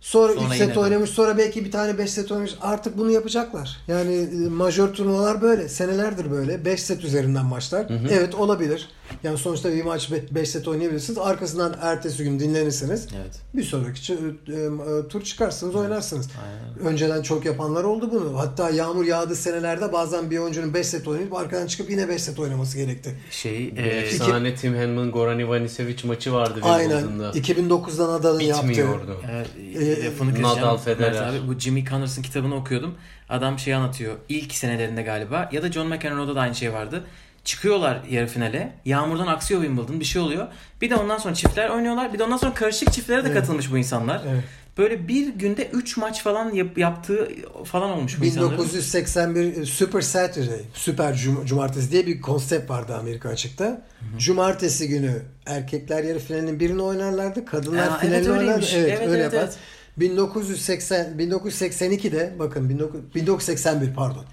Sonra, 0.00 0.32
Sonra 0.32 0.44
3 0.46 0.52
yine 0.54 0.66
set 0.66 0.74
de. 0.74 0.80
oynamış. 0.80 1.10
Sonra 1.10 1.38
belki 1.38 1.64
bir 1.64 1.70
tane 1.70 1.98
5 1.98 2.10
set 2.10 2.32
oynamış. 2.32 2.54
Artık 2.60 2.98
bunu 2.98 3.10
yapacaklar. 3.10 3.76
Yani 3.88 4.14
e, 4.14 4.48
majör 4.48 4.88
turnuvalar 4.94 5.42
böyle. 5.42 5.68
Senelerdir 5.68 6.30
böyle. 6.30 6.64
5 6.64 6.82
set 6.82 7.04
üzerinden 7.04 7.44
maçlar. 7.44 7.86
Evet 8.10 8.34
olabilir. 8.34 8.88
Yani 9.22 9.38
sonuçta 9.38 9.72
bir 9.72 9.84
maç 9.84 10.10
5 10.30 10.48
set 10.50 10.68
oynayabilirsiniz. 10.68 11.18
Arkasından 11.18 11.76
ertesi 11.80 12.24
gün 12.24 12.38
dinlenirsiniz. 12.40 13.06
Evet. 13.16 13.40
Bir 13.54 13.62
sonraki 13.62 14.00
çı- 14.00 14.34
e, 14.48 15.04
e, 15.04 15.08
tur 15.08 15.22
çıkarsınız 15.24 15.74
oynarsınız. 15.74 16.28
Aynen. 16.46 16.88
Önceden 16.92 17.22
çok 17.22 17.44
yapanlar 17.44 17.84
oldu 17.84 18.10
bunu. 18.12 18.38
Hatta 18.38 18.70
yağmur 18.70 19.04
yağdığı 19.04 19.36
senelerde 19.36 19.92
bazen 19.92 20.30
bir 20.30 20.38
oyuncunun 20.38 20.74
5 20.74 20.86
set 20.86 21.08
oynayıp 21.08 21.34
arkadan 21.34 21.66
çıkıp 21.66 21.90
yine 21.90 22.08
5 22.08 22.22
set 22.22 22.38
oynaması 22.38 22.76
gerekti. 22.78 23.14
Şey, 23.30 23.68
e, 23.76 23.82
Efsane 23.82 24.54
Tim 24.54 24.74
Henman 24.76 25.10
Goran 25.10 25.38
Ivanisevic 25.38 25.96
maçı 26.04 26.32
vardı 26.32 26.60
Aynen. 26.62 26.98
Wimbledon'da. 27.00 27.30
2009'da 27.38 28.08
Nadal'ın 28.12 28.40
yaptığı. 28.40 28.68
Bitmiyordu. 28.68 29.20
e, 29.28 29.44
Ee, 29.84 30.04
lafını. 30.04 30.42
Nadal, 30.42 30.76
Federer. 30.78 31.22
Abi, 31.28 31.48
bu 31.48 31.58
Jimmy 31.58 31.84
Connors'ın 31.84 32.22
kitabını 32.22 32.54
okuyordum. 32.54 32.94
Adam 33.28 33.58
şey 33.58 33.74
anlatıyor. 33.74 34.14
İlk 34.28 34.54
senelerinde 34.54 35.02
galiba 35.02 35.48
ya 35.52 35.62
da 35.62 35.72
John 35.72 35.86
McEnroe'da 35.86 36.34
da 36.36 36.40
aynı 36.40 36.54
şey 36.54 36.72
vardı. 36.72 37.04
Çıkıyorlar 37.44 38.00
yarı 38.10 38.26
finale. 38.26 38.72
Yağmurdan 38.84 39.26
aksıyor 39.26 39.62
Wimbledon. 39.62 40.00
Bir 40.00 40.04
şey 40.04 40.22
oluyor. 40.22 40.48
Bir 40.80 40.90
de 40.90 40.96
ondan 40.96 41.18
sonra 41.18 41.34
çiftler 41.34 41.68
oynuyorlar. 41.68 42.12
Bir 42.12 42.18
de 42.18 42.24
ondan 42.24 42.36
sonra 42.36 42.54
karışık 42.54 42.92
çiftlere 42.92 43.24
de 43.24 43.28
Evet. 43.28 43.40
katılmış 43.40 43.72
bu 43.72 43.78
insanlar. 43.78 44.22
Evet. 44.28 44.44
Böyle 44.78 45.08
bir 45.08 45.28
günde 45.28 45.66
3 45.72 45.96
maç 45.96 46.22
falan 46.22 46.50
yap- 46.54 46.78
yaptığı 46.78 47.28
falan 47.64 47.90
olmuş 47.90 48.20
bu 48.20 48.24
insanların. 48.24 48.52
1981 48.52 49.56
e, 49.62 49.66
Super 49.66 50.00
Saturday, 50.00 50.60
Süper 50.74 51.14
Cum- 51.14 51.46
Cumartesi 51.46 51.92
diye 51.92 52.06
bir 52.06 52.20
konsept 52.20 52.70
vardı 52.70 52.96
Amerika 53.00 53.28
açıkta. 53.28 53.82
Cumartesi 54.18 54.88
günü 54.88 55.22
erkekler 55.46 56.04
yarı 56.04 56.18
finalinin 56.18 56.60
birini 56.60 56.82
oynarlardı, 56.82 57.44
kadınlar 57.46 57.86
Aa, 57.88 57.98
finalini 57.98 58.16
evet, 58.16 58.28
oynarlardı. 58.28 58.66
Evet, 58.74 58.88
Evet, 58.98 59.08
öyle 59.08 59.22
evet, 59.22 59.32
yapar. 59.32 59.38
evet. 59.48 59.56
1980 59.96 61.06
1982'de 61.18 62.34
bakın 62.38 62.64
19 62.70 63.14
1981 63.14 63.94
pardon. 63.94 64.24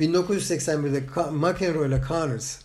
1981'de 0.00 0.98
Ka- 1.14 1.30
McEnroe 1.30 1.88
ile 1.88 2.02
Connors 2.08 2.56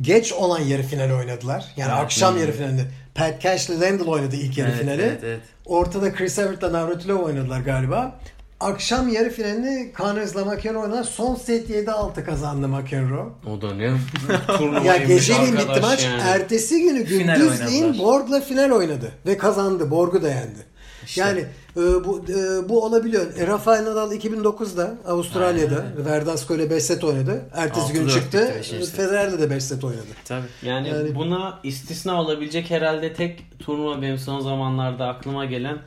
geç 0.00 0.32
olan 0.32 0.60
yarı 0.60 0.82
finali 0.82 1.14
oynadılar. 1.14 1.64
Yani 1.76 1.90
Evet. 1.92 2.04
akşam 2.04 2.38
yarı 2.38 2.52
finalinde. 2.52 2.84
Pat 3.14 3.42
Cashley 3.42 3.80
Landell 3.80 4.06
oynadı 4.06 4.36
ilk 4.36 4.58
yarı 4.58 4.70
Evet, 4.70 4.80
finali. 4.80 5.02
evet, 5.02 5.20
evet. 5.24 5.40
Ortada 5.66 6.12
Chris 6.12 6.38
Everett'la 6.38 6.72
Navratilova 6.72 7.22
oynadılar 7.22 7.60
galiba. 7.60 8.20
Akşam 8.60 9.08
yarı 9.08 9.30
finalini 9.30 9.92
Connors'la 9.96 10.44
McEnroe 10.44 10.78
oynadılar. 10.82 11.04
Son 11.04 11.34
set 11.34 11.70
7-6 11.70 12.24
kazandı 12.24 12.68
McEnroe. 12.68 13.26
O 13.46 13.60
da 13.62 13.74
ne 13.74 13.84
Ya 14.84 14.96
geceliğin 14.96 15.52
bitti 15.56 15.80
maç. 15.82 16.04
yani. 16.04 16.22
Ertesi 16.22 16.82
günü 16.82 17.02
gündüzleyin. 17.06 17.98
Borg'la 17.98 18.40
final 18.40 18.70
oynadı. 18.70 19.12
Ve 19.26 19.38
kazandı. 19.38 19.90
Borg'u 19.90 20.22
da 20.22 20.28
yendi. 20.28 20.66
İşte. 21.06 21.20
Yani 21.20 21.44
e, 21.76 22.04
bu 22.04 22.24
e, 22.28 22.68
bu 22.68 22.84
olabiliyor. 22.84 23.36
E, 23.38 23.46
Rafael 23.46 23.84
Nadal 23.84 24.12
2009'da 24.12 24.94
Avustralya'da 25.06 25.76
Aynen 25.76 26.04
Verdasco 26.06 26.54
ile 26.54 26.70
5 26.70 26.82
set 26.82 27.04
oynadı. 27.04 27.44
Ertesi 27.54 27.92
gün 27.92 28.08
çıktı. 28.08 28.62
Federer'le 28.96 29.38
de 29.38 29.50
5 29.50 29.64
set 29.64 29.84
oynadı. 29.84 30.06
Tabii. 30.24 30.46
Yani, 30.62 30.88
Yani- 30.88 31.14
buna 31.14 31.60
istisna 31.62 32.20
olabilecek 32.22 32.70
herhalde 32.70 33.12
tek 33.12 33.42
turnuva 33.58 34.02
benim 34.02 34.18
son 34.18 34.40
zamanlarda 34.40 35.06
aklıma 35.06 35.44
gelen 35.44 35.78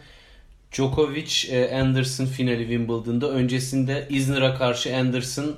Djokovic 0.72 1.48
e, 1.50 1.80
Anderson 1.82 2.26
finali 2.26 2.60
Wimbledon'da. 2.62 3.30
Öncesinde 3.30 4.08
Isner'a 4.10 4.56
karşı 4.58 4.96
Anderson 4.96 5.56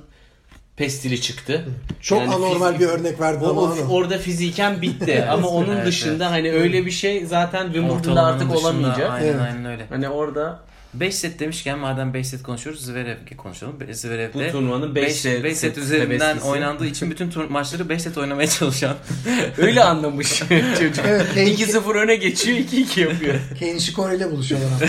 pestili 0.76 1.20
çıktı. 1.20 1.64
Çok 2.00 2.20
Yani 2.20 2.34
anormal 2.34 2.72
fizik- 2.74 2.80
bir 2.80 2.86
örnek 2.86 3.20
verdi 3.20 3.44
ama 3.46 3.60
onu. 3.60 3.74
orada 3.90 4.18
fiziken 4.18 4.82
bitti 4.82 5.24
ama 5.30 5.48
onun 5.48 5.76
Evet, 5.76 5.86
dışında 5.86 6.30
hani 6.30 6.52
öyle 6.52 6.86
bir 6.86 6.90
şey 6.90 7.26
zaten 7.26 7.64
Wimbledon'da 7.64 8.22
artık 8.22 8.40
dışında, 8.50 8.58
olamayacak. 8.58 9.10
Aynen 9.10 9.26
Evet. 9.26 9.40
aynen 9.40 9.64
öyle. 9.64 9.86
Hani 9.88 10.08
orada 10.08 10.60
5 10.94 11.14
set 11.14 11.40
demişken 11.40 11.78
madem 11.78 12.14
5 12.14 12.26
set 12.26 12.42
konuşuyoruz 12.42 12.84
Zverev'e 12.84 13.36
konuşalım. 13.36 13.74
Zverev 13.92 14.34
bu 14.34 14.38
turnuvanın 14.52 14.94
5 14.94 15.04
5 15.04 15.16
set, 15.16 15.42
set, 15.42 15.56
set 15.56 15.78
üzerinden 15.78 16.28
heveslisi. 16.30 16.46
oynandığı 16.48 16.86
için 16.86 17.10
bütün 17.10 17.30
tur 17.30 17.44
maçları 17.48 17.88
5 17.88 18.02
set 18.02 18.18
oynamaya 18.18 18.48
çalışan. 18.48 18.96
öyle 19.58 19.82
anlamış 19.84 20.38
çocuk. 20.78 21.04
Evet, 21.06 21.26
Kane- 21.34 21.50
2-0 21.54 21.92
öne 21.98 22.16
geçiyor 22.16 22.58
2-2 22.58 23.00
yapıyor. 23.00 23.34
Kane 23.60 23.80
Shikori 23.80 24.16
ile 24.16 24.30
buluşuyorlar 24.30 24.70
hatta. 24.72 24.86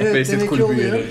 evet 0.00 0.14
Beş 0.14 0.26
set 0.26 0.36
demek 0.36 0.42
ki 0.42 0.48
kulübü 0.48 0.64
oluyor. 0.64 0.80
üyeleri. 0.80 1.06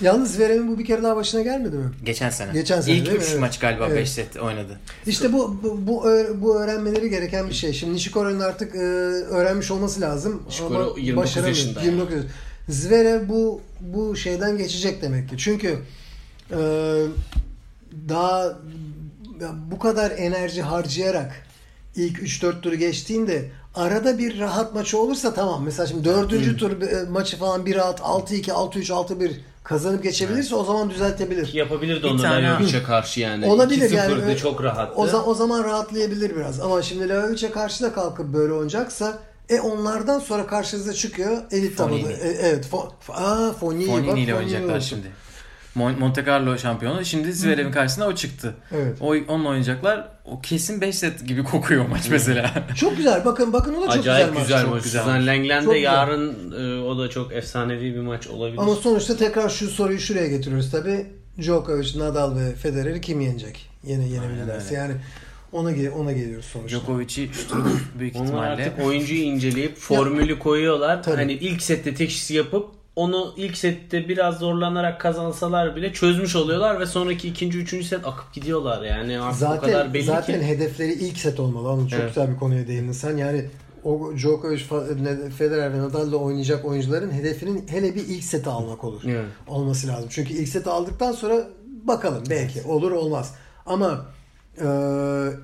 Yalnız 0.00 0.34
Zverev'in 0.34 0.68
bu 0.68 0.78
bir 0.78 0.84
kere 0.84 1.02
daha 1.02 1.16
başına 1.16 1.42
gelmedi 1.42 1.76
mi? 1.76 1.90
Geçen 2.04 2.30
sene. 2.30 2.52
Geçen 2.52 2.80
sene 2.80 2.94
İlk 2.96 3.06
değil 3.06 3.16
mi? 3.18 3.22
3 3.22 3.28
Evet. 3.30 3.40
maç 3.40 3.58
galiba 3.58 3.88
5 3.88 3.92
Evet. 3.96 4.08
set 4.08 4.36
oynadı. 4.36 4.80
İşte 5.06 5.32
bu 5.32 5.58
bu 5.62 5.86
bu, 5.86 6.04
bu 6.40 6.60
öğrenmeleri 6.60 7.10
gereken 7.10 7.48
bir 7.48 7.54
şey. 7.54 7.72
Şimdi 7.72 7.94
Nishikori'nin 7.94 8.40
artık 8.40 8.74
e, 8.74 8.78
öğrenmiş 8.78 9.70
olması 9.70 10.00
lazım. 10.00 10.42
Nishikori 10.46 10.78
ama 10.78 10.86
29 10.98 11.16
başaramıyor. 11.16 11.56
yaşında 11.56 11.82
29 11.82 12.14
yaşında. 12.14 12.32
Zverev 12.68 13.28
bu 13.28 13.60
bu 13.80 14.16
şeyden 14.16 14.58
geçecek 14.58 15.02
demek 15.02 15.28
ki. 15.28 15.34
Çünkü 15.38 15.78
e, 16.50 16.58
daha 18.08 18.44
ya 19.40 19.54
bu 19.70 19.78
kadar 19.78 20.10
enerji 20.10 20.62
harcayarak 20.62 21.32
ilk 21.96 22.18
3-4 22.18 22.60
turu 22.60 22.74
geçtiğinde 22.76 23.50
arada 23.74 24.18
bir 24.18 24.38
rahat 24.38 24.74
maçı 24.74 24.98
olursa 24.98 25.34
tamam. 25.34 25.64
Mesela 25.64 25.86
şimdi 25.86 26.04
dördüncü 26.04 26.56
tur 26.56 26.82
e, 26.82 27.04
maçı 27.10 27.36
falan 27.36 27.66
1-6, 27.66 27.96
6-2, 27.96 28.42
6-3, 28.50 28.86
6-1 28.92 29.30
kazanıp 29.70 30.02
geçebilirse 30.02 30.54
o 30.54 30.64
zaman 30.64 30.90
düzeltebilir. 30.90 31.54
Yapabilirdi 31.54 32.06
onu 32.06 32.22
tane- 32.22 32.82
karşı 32.86 33.20
yani. 33.20 33.46
Olabilir 33.46 33.90
2-0'dı 33.90 34.20
yani. 34.28 34.36
çok 34.36 34.62
rahattı. 34.62 34.94
O, 34.94 35.06
za- 35.06 35.22
o 35.22 35.34
zaman 35.34 35.64
rahatlayabilir 35.64 36.36
biraz. 36.36 36.60
Ama 36.60 36.82
şimdi 36.82 37.08
Leovic'e 37.08 37.50
karşı 37.50 37.84
da 37.84 37.92
kalkıp 37.92 38.26
böyle 38.32 38.52
oynayacaksa 38.52 39.18
e 39.48 39.60
onlardan 39.60 40.18
sonra 40.18 40.46
karşınıza 40.46 40.92
çıkıyor 40.92 41.36
elit 41.50 41.76
Fonini. 41.76 42.02
tabanı. 42.02 42.12
E, 42.12 42.28
evet. 42.28 42.66
Fo, 42.66 42.92
F- 43.00 43.12
Aa 43.12 43.52
Fonini. 43.52 43.88
bak, 43.92 44.04
Fonini 44.06 44.20
ile 44.24 44.34
oynayacaklar 44.34 44.80
şimdi. 44.80 45.06
Mon- 45.76 45.98
Monte 45.98 46.24
Carlo 46.24 46.58
şampiyonu. 46.58 47.04
Şimdi 47.04 47.32
Zverev'in 47.32 47.72
karşısına 47.72 48.06
o 48.06 48.14
çıktı. 48.14 48.54
Evet. 48.72 48.96
O, 49.00 49.14
onunla 49.28 49.48
oynayacaklar. 49.48 50.08
O 50.24 50.40
kesin 50.40 50.80
5 50.80 50.94
set 50.94 51.26
gibi 51.28 51.44
kokuyor 51.44 51.86
maç 51.88 52.08
mesela. 52.10 52.50
Çok 52.76 52.96
güzel. 52.96 53.24
Bakın 53.24 53.52
bakın 53.52 53.74
o 53.74 53.80
da 53.82 53.86
çok 53.86 53.96
Acayip 53.98 54.28
güzel, 54.28 54.42
güzel, 54.42 54.62
maç. 54.64 54.70
maç. 54.74 54.82
güzel 54.82 55.00
Suzan 55.02 55.26
Lenglen 55.26 55.64
Çok 55.64 55.74
de 55.74 55.78
güzel. 55.78 55.92
yarın 55.92 56.52
e, 56.52 56.82
o 56.82 56.98
da 56.98 57.10
çok 57.10 57.32
efsanevi 57.32 57.94
bir 57.94 58.00
maç 58.00 58.26
olabilir. 58.28 58.58
Ama 58.58 58.74
sonuçta 58.74 59.16
tekrar 59.16 59.48
şu 59.48 59.68
soruyu 59.68 59.98
şuraya 59.98 60.26
getiriyoruz 60.26 60.70
tabi. 60.70 61.06
Djokovic, 61.40 61.98
Nadal 61.98 62.36
ve 62.36 62.54
Federer'i 62.54 63.00
kim 63.00 63.20
yenecek? 63.20 63.70
Yine 63.84 64.08
yenebilirlerse. 64.08 64.74
Yani 64.74 64.94
ona 65.52 65.70
ona 65.96 66.12
geliyoruz 66.12 66.44
sonuçta. 66.44 66.78
Djokovic'i 66.78 67.30
büyük 67.98 68.16
Onlar 68.16 68.24
ihtimalle. 68.24 68.48
artık 68.64 68.84
oyuncuyu 68.86 69.20
inceleyip 69.20 69.76
formülü 69.76 70.38
koyuyorlar. 70.38 71.02
Tabii. 71.02 71.16
Hani 71.16 71.32
ilk 71.32 71.62
sette 71.62 71.94
teşhis 71.94 72.30
yapıp 72.30 72.68
onu 73.00 73.34
ilk 73.36 73.56
sette 73.56 74.08
biraz 74.08 74.38
zorlanarak 74.38 75.00
kazansalar 75.00 75.76
bile 75.76 75.92
çözmüş 75.92 76.36
oluyorlar 76.36 76.80
ve 76.80 76.86
sonraki 76.86 77.28
ikinci, 77.28 77.58
üçüncü 77.58 77.86
set 77.86 78.06
akıp 78.06 78.32
gidiyorlar. 78.32 78.82
Yani 78.82 79.20
artık 79.20 79.36
o 79.42 79.46
Zaten 79.46 79.60
kadar 79.70 79.94
belli 79.94 80.02
zaten 80.04 80.40
ki. 80.40 80.46
hedefleri 80.46 80.92
ilk 80.92 81.18
set 81.18 81.40
olmalı. 81.40 81.68
Ama 81.68 81.88
çok 81.88 82.00
Evet. 82.00 82.08
güzel 82.14 82.30
bir 82.30 82.36
konuya 82.36 82.66
değindin 82.66 82.92
sen. 82.92 83.16
Yani 83.16 83.44
o 83.84 84.10
Djokovic, 84.16 84.62
Federer 85.38 85.72
ve 85.72 85.78
Nadal'la 85.78 86.16
oynayacak 86.16 86.64
oyuncuların 86.64 87.10
hedefinin 87.10 87.64
hele 87.68 87.94
bir 87.94 88.08
ilk 88.08 88.24
seti 88.24 88.48
almak 88.50 88.84
olur. 88.84 89.02
Evet. 89.06 89.24
Olması 89.48 89.88
lazım. 89.88 90.08
Çünkü 90.10 90.32
ilk 90.32 90.48
seti 90.48 90.70
aldıktan 90.70 91.12
sonra 91.12 91.48
bakalım 91.84 92.22
belki 92.30 92.62
olur 92.62 92.92
olmaz. 92.92 93.34
Ama 93.66 94.06
e, 94.58 94.66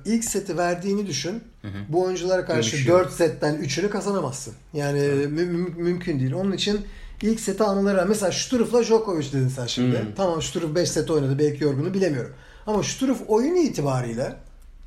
ilk 0.05 0.23
seti 0.25 0.57
verdiğini 0.57 1.07
düşün. 1.07 1.43
Bu 1.89 2.03
oyunculara 2.03 2.45
karşı 2.45 2.71
Dönüşüyor. 2.71 2.99
4 2.99 3.11
setten 3.13 3.55
3'ünü 3.55 3.89
kazanamazsın. 3.89 4.53
Yani 4.73 4.99
mü- 5.01 5.45
mü- 5.45 5.73
mümkün 5.77 6.19
değil. 6.19 6.33
Onun 6.33 6.51
için 6.51 6.79
ilk 7.21 7.39
seti 7.39 7.63
almaları 7.63 7.97
lazım. 7.97 8.09
Mesela 8.09 8.31
Struff'la 8.31 8.83
Djokovic 8.83 9.31
dedin 9.33 9.47
sen 9.47 9.65
şimdi. 9.67 10.05
Tamam 10.17 10.41
Struff 10.41 10.75
5 10.75 10.89
set 10.91 11.11
oynadı. 11.11 11.39
Belki 11.39 11.63
yorgunu 11.63 11.93
bilemiyorum. 11.93 12.33
Ama 12.67 12.83
Struff 12.83 13.21
oyun 13.27 13.55
itibariyle 13.55 14.35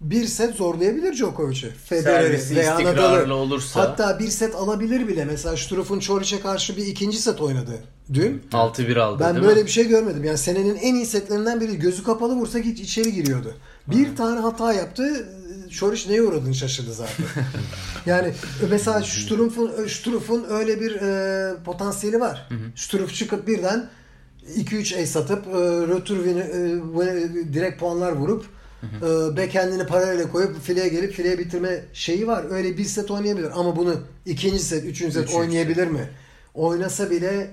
bir 0.01 0.24
set 0.26 0.55
zorlayabilir 0.57 1.12
Djokovic'i. 1.12 1.70
Federer'i 1.85 2.57
veya 2.57 2.85
Nadal'ı. 2.85 3.35
olursa. 3.35 3.81
Hatta 3.81 4.18
bir 4.18 4.28
set 4.28 4.55
alabilir 4.55 5.09
bile. 5.09 5.24
Mesela 5.24 5.57
Struff'un 5.57 5.99
Çoriç'e 6.01 6.41
karşı 6.41 6.76
bir 6.76 6.87
ikinci 6.87 7.18
set 7.18 7.41
oynadı 7.41 7.72
dün. 8.12 8.43
6-1 8.53 9.01
aldı 9.01 9.24
Ben 9.24 9.43
böyle 9.43 9.61
mi? 9.61 9.66
bir 9.66 9.70
şey 9.70 9.89
görmedim. 9.89 10.24
Yani 10.24 10.39
senenin 10.39 10.76
en 10.76 10.95
iyi 10.95 11.07
setlerinden 11.07 11.61
biri. 11.61 11.76
Gözü 11.78 12.03
kapalı 12.05 12.35
vursa 12.35 12.59
hiç 12.59 12.81
içeri 12.81 13.12
giriyordu. 13.14 13.55
Bir 13.91 14.16
tane 14.16 14.41
hata 14.41 14.72
yaptı. 14.72 15.28
Şoriş 15.70 16.09
neye 16.09 16.22
uğradığını 16.22 16.55
şaşırdı 16.55 16.93
zaten. 16.93 17.26
yani 18.07 18.32
mesela 18.70 19.03
Struff'un 19.03 19.86
Struff'un 19.86 20.47
öyle 20.51 20.80
bir 20.80 20.95
e, 20.95 21.55
potansiyeli 21.64 22.20
var. 22.20 22.49
Struff 22.76 23.14
çıkıp 23.14 23.47
birden 23.47 23.88
2-3 24.57 25.03
ace 25.03 25.18
atıp 25.18 25.47
e, 25.47 25.51
rötur 25.88 26.24
win'i, 26.24 26.41
e, 26.41 27.53
direkt 27.53 27.80
puanlar 27.80 28.12
vurup 28.12 28.45
e, 28.82 29.36
backhand'ini 29.36 29.86
paralele 29.86 30.28
koyup 30.28 30.62
fileye 30.62 30.88
gelip 30.88 31.12
fileye 31.12 31.38
bitirme 31.38 31.84
şeyi 31.93 32.26
var. 32.26 32.45
Öyle 32.51 32.78
bir 32.78 32.84
set 32.84 33.11
oynayabilir 33.11 33.51
ama 33.55 33.76
bunu 33.76 33.95
ikinci 34.26 34.59
set, 34.59 34.84
üçüncü 34.84 35.12
set 35.12 35.22
Üçüncü 35.24 35.38
oynayabilir 35.38 35.86
mi? 35.86 36.11
Oynasa 36.55 37.11
bile 37.11 37.51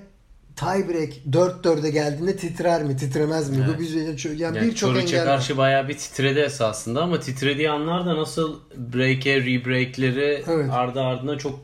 tiebreak 0.58 1.12
4-4'e 1.30 1.90
geldiğinde 1.90 2.36
titrer 2.36 2.82
mi, 2.82 2.96
titremez 2.96 3.50
mi? 3.50 3.64
Bu 3.66 3.70
Evet. 3.70 3.80
biz 3.80 3.94
yani, 3.94 4.42
Yani 4.56 4.60
birçok 4.66 4.96
engel 4.96 5.24
karşı 5.24 5.56
bayağı 5.56 5.88
bir 5.88 5.96
titredi 5.96 6.38
esasında 6.38 7.02
ama 7.02 7.20
titrediği 7.20 7.70
anlar 7.70 8.06
da 8.06 8.16
nasıl 8.16 8.60
break'e, 8.76 9.40
rebreak'leri 9.40 10.44
Evet. 10.48 10.70
ardı 10.72 11.00
ardına 11.00 11.38
çok 11.38 11.58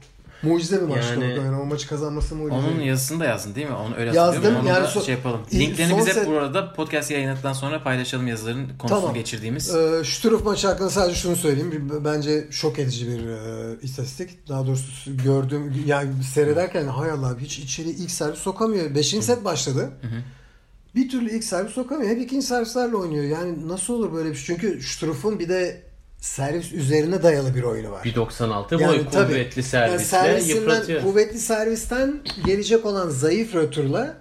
Mucize 0.45 0.76
bir 0.82 0.86
maçtı 0.86 1.12
Yani-. 1.20 1.34
Yani 1.36 1.61
o 1.61 1.64
maçı 1.64 1.88
kazanması 1.88 2.34
mucize. 2.34 2.55
Onun 2.55 2.80
yazısını 2.80 3.20
da 3.20 3.24
yazdın 3.24 3.55
değil 3.55 3.66
mi? 3.66 3.74
Onu 3.74 3.95
öyle 3.97 4.16
Yazdım. 4.16 4.57
Onu 4.57 4.68
Yani 4.68 4.86
so- 4.86 5.05
şey 5.05 5.14
yapalım. 5.14 5.40
Linklerini 5.55 5.90
son 5.90 5.99
biz 5.99 6.07
hep 6.07 6.14
set- 6.14 6.26
bu 6.26 6.32
arada 6.38 6.72
podcast 6.72 7.11
yayınladıktan 7.11 7.53
sonra 7.53 7.82
paylaşalım 7.82 8.26
yazıların 8.26 8.68
konusunu 8.78 9.01
Tamam. 9.01 9.14
geçirdiğimiz. 9.14 9.74
Ee, 9.74 10.03
Struff 10.05 10.45
maçı 10.45 10.66
hakkında 10.66 10.90
sadece 10.90 11.16
şunu 11.16 11.36
söyleyeyim. 11.36 11.90
Bence 12.05 12.49
şok 12.51 12.78
edici 12.78 13.07
bir 13.09 13.28
e, 13.28 13.76
istatistik. 13.82 14.49
Daha 14.49 14.66
doğrusu 14.66 15.16
gördüğüm 15.24 15.84
yani 15.86 16.11
seyrederken 16.34 16.86
hay 16.86 17.11
Allah 17.11 17.36
hiç 17.40 17.59
içeri 17.59 17.90
ilk 17.90 18.11
servis 18.11 18.38
sokamıyor. 18.38 18.95
Beşinci 18.95 19.26
set 19.26 19.45
başladı. 19.45 19.90
Bir 20.95 21.09
türlü 21.09 21.30
ilk 21.30 21.45
servis 21.45 21.72
sokamıyor. 21.72 22.11
Hep 22.11 22.20
ikinci 22.20 22.47
servislerle 22.47 22.97
oynuyor. 22.97 23.24
Yani 23.24 23.68
nasıl 23.68 23.95
olur 23.95 24.12
böyle 24.12 24.30
bir 24.30 24.34
şey? 24.36 24.57
Çünkü 24.57 24.82
Struff'un 24.82 25.38
bir 25.38 25.49
de 25.49 25.82
servis 26.25 26.72
üzerine 26.72 27.22
dayalı 27.22 27.55
bir 27.55 27.62
oyunu 27.62 27.91
var. 27.91 28.05
1.96 28.05 28.81
Yani 28.83 28.99
boy 28.99 29.05
tabii. 29.12 29.27
kuvvetli 29.33 29.59
Yani 29.59 29.64
servisle 29.64 30.05
servisinden, 30.05 30.57
yıpratıyor. 30.61 31.03
kuvvetli 31.03 31.39
servisten 31.39 32.20
gelecek 32.47 32.87
olan 32.87 33.09
zayıf 33.09 33.55
röturla 33.55 34.16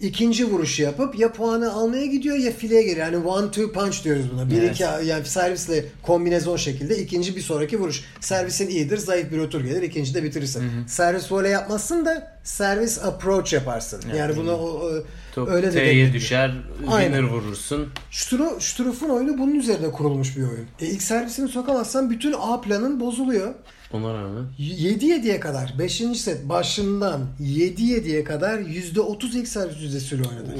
ikinci 0.00 0.44
vuruşu 0.52 0.82
yapıp 0.82 1.18
ya 1.18 1.32
puanı 1.32 1.72
almaya 1.72 2.06
gidiyor 2.06 2.36
ya 2.36 2.52
fileye 2.52 2.82
geliyor. 2.82 3.06
Yani 3.12 3.16
one 3.26 3.50
two 3.50 3.72
punch 3.72 4.04
diyoruz 4.04 4.24
buna. 4.32 4.50
Bir 4.50 4.58
Evet. 4.62 4.74
iki 4.74 4.82
yani 4.82 5.24
servisle 5.24 5.84
kombinezon 6.02 6.56
şekilde 6.56 6.98
ikinci 6.98 7.36
bir 7.36 7.40
sonraki 7.40 7.80
vuruş. 7.80 8.04
Servisin 8.20 8.68
iyidir 8.68 8.98
zayıf 8.98 9.30
bir 9.32 9.38
rötur 9.38 9.60
gelir 9.60 9.82
ikinci 9.82 10.14
de 10.14 10.22
bitirirsin. 10.22 10.62
Servis 10.86 11.32
voley 11.32 11.52
yapmazsın 11.52 12.04
da 12.04 12.36
servis 12.44 13.04
approach 13.04 13.52
yaparsın. 13.52 14.02
Yani 14.16 14.36
buna 14.36 14.50
o, 14.56 14.64
o- 14.68 15.02
Top 15.34 15.48
öyle 15.48 15.66
de 15.66 15.70
T'ye 15.92 16.12
düşer, 16.12 16.54
winner 16.80 17.22
vurursun. 17.22 17.88
Stru- 18.12 18.60
Struff'un 18.60 19.08
oyunu 19.08 19.38
bunun 19.38 19.54
üzerine 19.54 19.90
kurulmuş 19.90 20.36
bir 20.36 20.42
oyun. 20.42 20.66
E 20.80 20.86
ilk 20.86 21.02
servisini 21.02 21.48
sokamazsan 21.48 22.10
bütün 22.10 22.34
A 22.40 22.60
planın 22.60 23.00
bozuluyor. 23.00 23.54
Ona 23.92 24.14
rağmen. 24.14 24.44
7-7'ye 24.58 25.40
kadar 25.40 25.74
5. 25.78 26.02
set 26.16 26.48
başından 26.48 27.26
7-7'ye 27.42 28.24
kadar 28.24 28.58
%30 28.58 29.38
ilk 29.38 29.48
servis 29.48 29.80
yüzdesiyle 29.80 30.22
oynadı. 30.28 30.54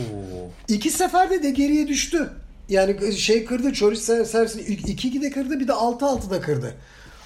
İki 0.68 0.90
seferde 0.90 1.42
de 1.42 1.50
geriye 1.50 1.88
düştü. 1.88 2.30
Yani 2.68 3.12
şey 3.16 3.44
kırdı, 3.44 3.72
Çoris 3.72 4.08
ser- 4.08 4.24
servisini 4.24 4.62
2-2'de 4.62 5.30
kırdı 5.30 5.60
bir 5.60 5.68
de 5.68 5.72
6-6'da 5.72 6.40
kırdı. 6.40 6.74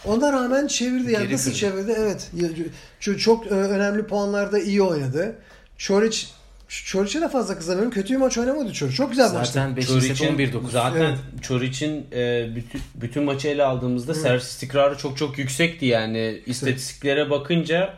Ona 0.05 0.32
rağmen 0.32 0.66
çevirdi. 0.66 1.12
Yani 1.12 1.22
Geri 1.22 1.32
nasıl 1.34 1.44
kırdı. 1.51 1.59
çevirdi? 1.59 1.94
Evet. 1.98 2.30
Çok, 3.18 3.46
önemli 3.46 4.07
puanlarda 4.07 4.59
iyi 4.59 4.82
oynadı. 4.82 5.36
Çoric 5.78 6.26
Çoric'e 6.70 7.20
de 7.20 7.28
fazla 7.28 7.58
kızamıyorum. 7.58 7.92
Kötü 7.92 8.14
bir 8.14 8.18
maç 8.18 8.38
oynamadı 8.38 8.72
Çoric. 8.72 8.96
Çok 8.96 9.10
güzel 9.10 9.32
maçtı. 9.32 9.52
Zaten 9.54 9.76
5. 9.76 9.84
set 9.84 9.94
Çoriç'in 9.94 10.38
11-9. 10.38 10.70
zaten 10.70 11.00
Evet. 11.00 11.18
Çoriç'in 11.42 12.06
e, 12.12 12.48
bütün, 12.56 12.80
bütün 12.94 13.22
maçı 13.22 13.48
ele 13.48 13.64
aldığımızda 13.64 14.14
servis 14.14 14.44
istikrarı 14.44 14.98
çok 14.98 15.16
çok 15.16 15.38
yüksekti 15.38 15.86
yani 15.86 16.42
istatistiklere 16.46 17.30
bakınca 17.30 17.94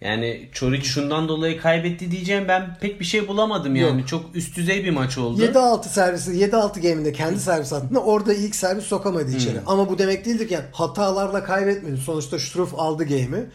yani 0.00 0.48
Çoriç 0.52 0.86
şundan 0.86 1.28
dolayı 1.28 1.60
kaybetti 1.60 2.10
diyeceğim 2.10 2.44
ben 2.48 2.78
pek 2.80 3.00
bir 3.00 3.04
şey 3.04 3.28
bulamadım 3.28 3.76
yani 3.76 4.00
Yok. 4.00 4.08
çok 4.08 4.36
üst 4.36 4.56
düzey 4.56 4.84
bir 4.84 4.90
maç 4.90 5.18
oldu. 5.18 5.42
7-6 5.42 5.88
servisi 5.88 6.30
7-6 6.30 6.80
game'inde 6.80 7.12
kendi 7.12 7.40
servis 7.40 7.72
attığında 7.72 8.00
orada 8.00 8.34
ilk 8.34 8.54
servis 8.56 8.84
sokamadı 8.84 9.30
içeri. 9.36 9.58
Ama 9.66 9.88
bu 9.88 9.98
demek 9.98 10.24
değildir 10.24 10.48
ki 10.48 10.54
yani 10.54 10.64
hatalarla 10.72 11.44
kaybetmedi. 11.44 11.96
Sonuçta 11.96 12.38
Struff 12.38 12.74
aldı 12.74 13.04
game'i. 13.04 13.46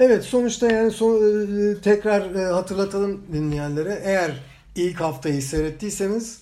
Evet 0.00 0.24
sonuçta 0.24 0.66
yani 0.72 0.90
son, 0.90 1.14
e, 1.16 1.80
tekrar 1.80 2.34
e, 2.34 2.44
hatırlatalım 2.52 3.20
dinleyenlere. 3.32 4.00
Eğer 4.04 4.30
ilk 4.76 5.00
haftayı 5.00 5.42
seyrettiyseniz 5.42 6.38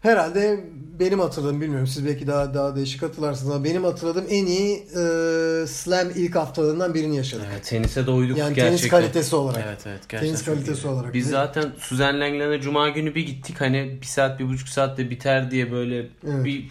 herhalde 0.00 0.64
benim 1.00 1.20
hatırladığım 1.20 1.60
bilmiyorum 1.60 1.86
siz 1.86 2.06
belki 2.06 2.26
daha 2.26 2.54
daha 2.54 2.76
değişik 2.76 3.02
hatırlarsınız 3.02 3.54
ama 3.54 3.64
benim 3.64 3.84
hatırladığım 3.84 4.24
en 4.30 4.46
iyi 4.46 4.76
e, 4.76 5.66
slam 5.66 6.08
ilk 6.14 6.34
haftalarından 6.36 6.94
birini 6.94 7.16
yaşadık. 7.16 7.46
Evet, 7.52 7.64
tenise 7.64 8.06
doyduk 8.06 8.38
Yani 8.38 8.54
gerçekten. 8.54 8.76
tenis 8.76 8.88
kalitesi 8.90 9.36
olarak. 9.36 9.64
Evet 9.68 9.80
evet. 9.86 10.00
Gerçekten 10.08 10.26
Tenis 10.26 10.44
kalitesi 10.44 10.86
iyi. 10.86 10.90
olarak. 10.90 11.14
Biz 11.14 11.28
zaten 11.30 11.72
Suzan 11.78 12.20
Lenglen'e 12.20 12.60
Cuma 12.60 12.88
günü 12.88 13.14
bir 13.14 13.26
gittik 13.26 13.60
hani 13.60 13.98
bir 14.00 14.06
saat 14.06 14.38
bir 14.40 14.48
buçuk 14.48 14.68
saatte 14.68 15.10
biter 15.10 15.50
diye 15.50 15.72
böyle 15.72 15.98
Evet. 15.98 16.44
bir 16.44 16.68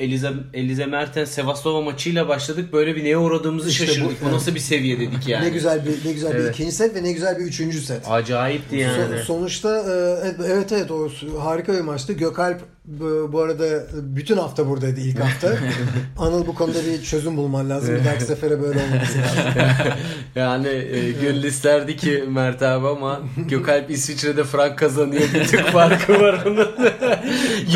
Elize, 0.00 0.30
Elize 0.54 0.86
Mertens 0.86 1.30
Sevastova 1.30 1.80
maçıyla 1.80 2.28
başladık. 2.28 2.72
Böyle 2.72 2.96
bir 2.96 3.04
neye 3.04 3.18
uğradığımızı 3.18 3.68
İşte 3.68 3.84
bu- 3.84 3.88
şaşırdık. 3.88 4.08
Bu, 4.10 4.24
evet. 4.24 4.32
nasıl 4.32 4.54
bir 4.54 4.60
seviye 4.60 5.00
dedik 5.00 5.28
yani. 5.28 5.44
Ne 5.44 5.50
güzel 5.50 5.86
bir 5.86 6.08
ne 6.08 6.12
güzel 6.12 6.34
bir 6.34 6.38
Evet. 6.38 6.54
ikinci 6.54 6.72
set 6.72 6.94
ve 6.94 7.02
ne 7.02 7.12
güzel 7.12 7.38
bir 7.38 7.44
üçüncü 7.44 7.80
set. 7.80 8.00
Acayipti 8.08 8.76
So- 8.76 8.78
yani. 8.80 9.22
sonuçta 9.24 9.76
e, 9.78 10.44
evet 10.46 10.72
evet 10.72 10.90
o 10.90 11.08
harika 11.40 11.72
bir 11.72 11.80
maçtı. 11.80 12.12
Gökalp 12.12 12.60
Bu, 12.90 13.28
bu 13.32 13.40
arada 13.40 13.86
bütün 13.92 14.36
hafta 14.36 14.68
buradaydı 14.68 15.00
ilk 15.00 15.20
hafta. 15.20 15.56
Anıl 16.18 16.46
bu 16.46 16.54
konuda 16.54 16.78
bir 16.84 17.02
çözüm 17.02 17.36
bulman 17.36 17.70
lazım. 17.70 17.94
Bir 17.94 18.04
dahaki 18.04 18.24
sefere 18.24 18.62
böyle 18.62 18.78
olmaması 18.82 19.18
lazım. 19.18 19.52
Yani 20.34 20.68
e, 20.68 21.12
gönül 21.12 21.44
isterdi 21.44 21.96
ki 21.96 22.24
Mert 22.28 22.62
abi 22.62 22.86
ama 22.86 23.20
Gökalp 23.36 23.90
İsviçre'de 23.90 24.44
frank 24.44 24.78
kazanıyor. 24.78 25.22
Bir 25.34 25.46
tık 25.46 25.66
farkı 25.66 26.12
var 26.12 26.44
onun. 26.46 26.68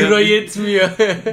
Euro 0.00 0.18
yetmiyor. 0.18 0.88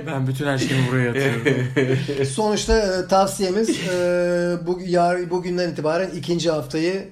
Ben 0.08 0.28
bütün 0.28 0.46
her 0.46 0.58
şeyimi 0.58 0.92
buraya 0.92 1.10
atıyorum. 1.10 2.26
Sonuçta 2.26 2.78
e, 2.78 3.08
tavsiyemiz 3.08 3.70
e, 3.70 4.58
bu 4.68 4.80
yar, 4.86 5.30
bugünden 5.30 5.70
itibaren 5.70 6.10
ikinci 6.10 6.52
haftayı 6.52 7.10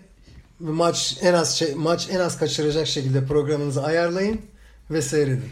maç 0.59 1.17
en 1.21 1.33
az 1.33 1.55
şey, 1.55 1.75
maç 1.75 2.07
en 2.11 2.19
az 2.19 2.37
kaçıracak 2.37 2.87
şekilde 2.87 3.25
programınızı 3.25 3.83
ayarlayın 3.83 4.41
ve 4.91 5.01
seyredin. 5.01 5.43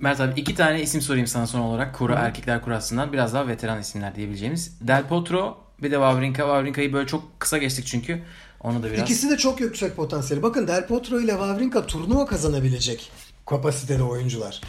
Mert 0.00 0.20
abi 0.20 0.40
iki 0.40 0.54
tane 0.54 0.82
isim 0.82 1.02
sorayım 1.02 1.26
sana 1.26 1.46
son 1.46 1.60
olarak. 1.60 1.94
Kura, 1.94 2.14
erkekler 2.14 2.62
kurasından 2.62 3.12
biraz 3.12 3.34
daha 3.34 3.48
veteran 3.48 3.80
isimler 3.80 4.14
diyebileceğimiz. 4.14 4.78
Del 4.80 5.08
Potro 5.08 5.58
bir 5.82 5.90
de 5.90 5.94
Wawrinka. 5.94 6.42
Wawrinka'yı 6.42 6.92
böyle 6.92 7.06
çok 7.06 7.40
kısa 7.40 7.58
geçtik 7.58 7.86
çünkü. 7.86 8.22
Onu 8.60 8.82
da 8.82 8.92
biraz... 8.92 9.00
İkisi 9.00 9.30
de 9.30 9.36
çok 9.36 9.60
yüksek 9.60 9.96
potansiyeli. 9.96 10.42
Bakın 10.42 10.68
Del 10.68 10.86
Potro 10.86 11.20
ile 11.20 11.30
Wawrinka 11.30 11.86
turnuva 11.86 12.26
kazanabilecek 12.26 13.10
kapasiteli 13.46 14.02
oyuncular. 14.02 14.60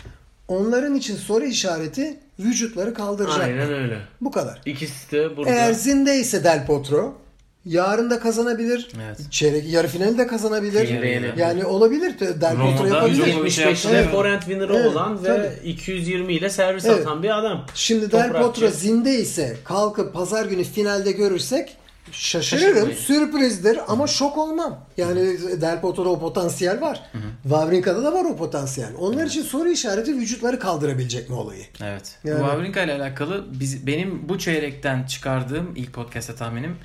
Onların 0.48 0.96
için 0.96 1.16
soru 1.16 1.46
işareti 1.46 2.18
vücutları 2.40 2.94
kaldıracak. 2.94 3.42
Aynen 3.42 3.74
öyle. 3.74 4.02
Bu 4.22 4.32
kadar. 4.32 4.62
İkisi 4.66 5.12
de 5.12 5.38
burada. 5.38 5.50
Eğer 5.50 5.74
zinde 5.74 6.16
ise 6.16 6.44
Del 6.44 6.66
Potro 6.66 7.18
yarın 7.66 8.10
da 8.10 8.20
kazanabilir. 8.20 8.88
Evet. 9.06 9.18
Çeyrek 9.32 9.70
yarı 9.70 9.88
finali 9.88 10.18
de 10.18 10.28
kazanabilir. 10.28 10.88
Çeyreğini. 10.88 11.32
Yani 11.38 11.66
olabilir. 11.66 12.20
Del 12.20 12.56
Potro 12.56 12.58
Roma'da 12.84 12.88
yapabilir. 12.88 13.26
Djokovic 13.26 13.52
şey 13.52 13.66
75'te 13.66 13.96
yaptı. 13.96 14.12
forehand 14.12 14.40
winner'ı 14.42 14.76
Evet, 14.76 14.86
olan 14.96 15.24
ve 15.24 15.28
tabii. 15.28 15.70
220 15.70 16.34
ile 16.34 16.50
servis 16.50 16.86
Evet. 16.86 17.02
atan 17.02 17.24
bir 17.24 17.40
adam. 17.40 17.66
Şimdi 17.74 18.12
Del. 18.12 18.32
Potro 18.34 18.68
zinde 18.70 19.16
ise 19.20 19.58
kalkıp 19.64 20.14
pazar 20.14 20.46
günü 20.46 20.64
finalde 20.64 21.12
görürsek 21.12 21.78
şaşırırım. 22.12 22.74
Şaşırmayın. 22.74 22.98
Sürprizdir 22.98 23.80
ama 23.88 24.08
şok 24.08 24.38
olmam. 24.38 24.86
Yani 24.98 25.22
Del 25.62 25.82
Potro'da 25.82 26.10
o 26.10 26.20
potansiyel 26.20 26.82
var. 26.82 27.02
Wawrinka'da 27.44 28.04
da 28.04 28.14
var 28.14 28.26
o 28.26 28.36
potansiyel. 28.36 28.90
Onlar 29.00 29.26
için 29.26 29.42
soru 29.44 29.70
işareti 29.70 30.14
vücutları 30.18 30.60
kaldırabilecek 30.60 31.30
mi 31.30 31.36
olayı? 31.36 31.64
Evet. 31.84 32.16
Yani- 32.24 32.40
Wawrinka 32.40 32.84
ile 32.84 32.94
alakalı 32.94 33.46
biz, 33.60 33.88
benim 33.88 34.30
bu 34.30 34.40
çeyrekten 34.40 35.04
çıkardığım 35.04 35.72
ilk 35.76 35.94
podcast'ta 35.94 36.36
tahminim 36.36 36.76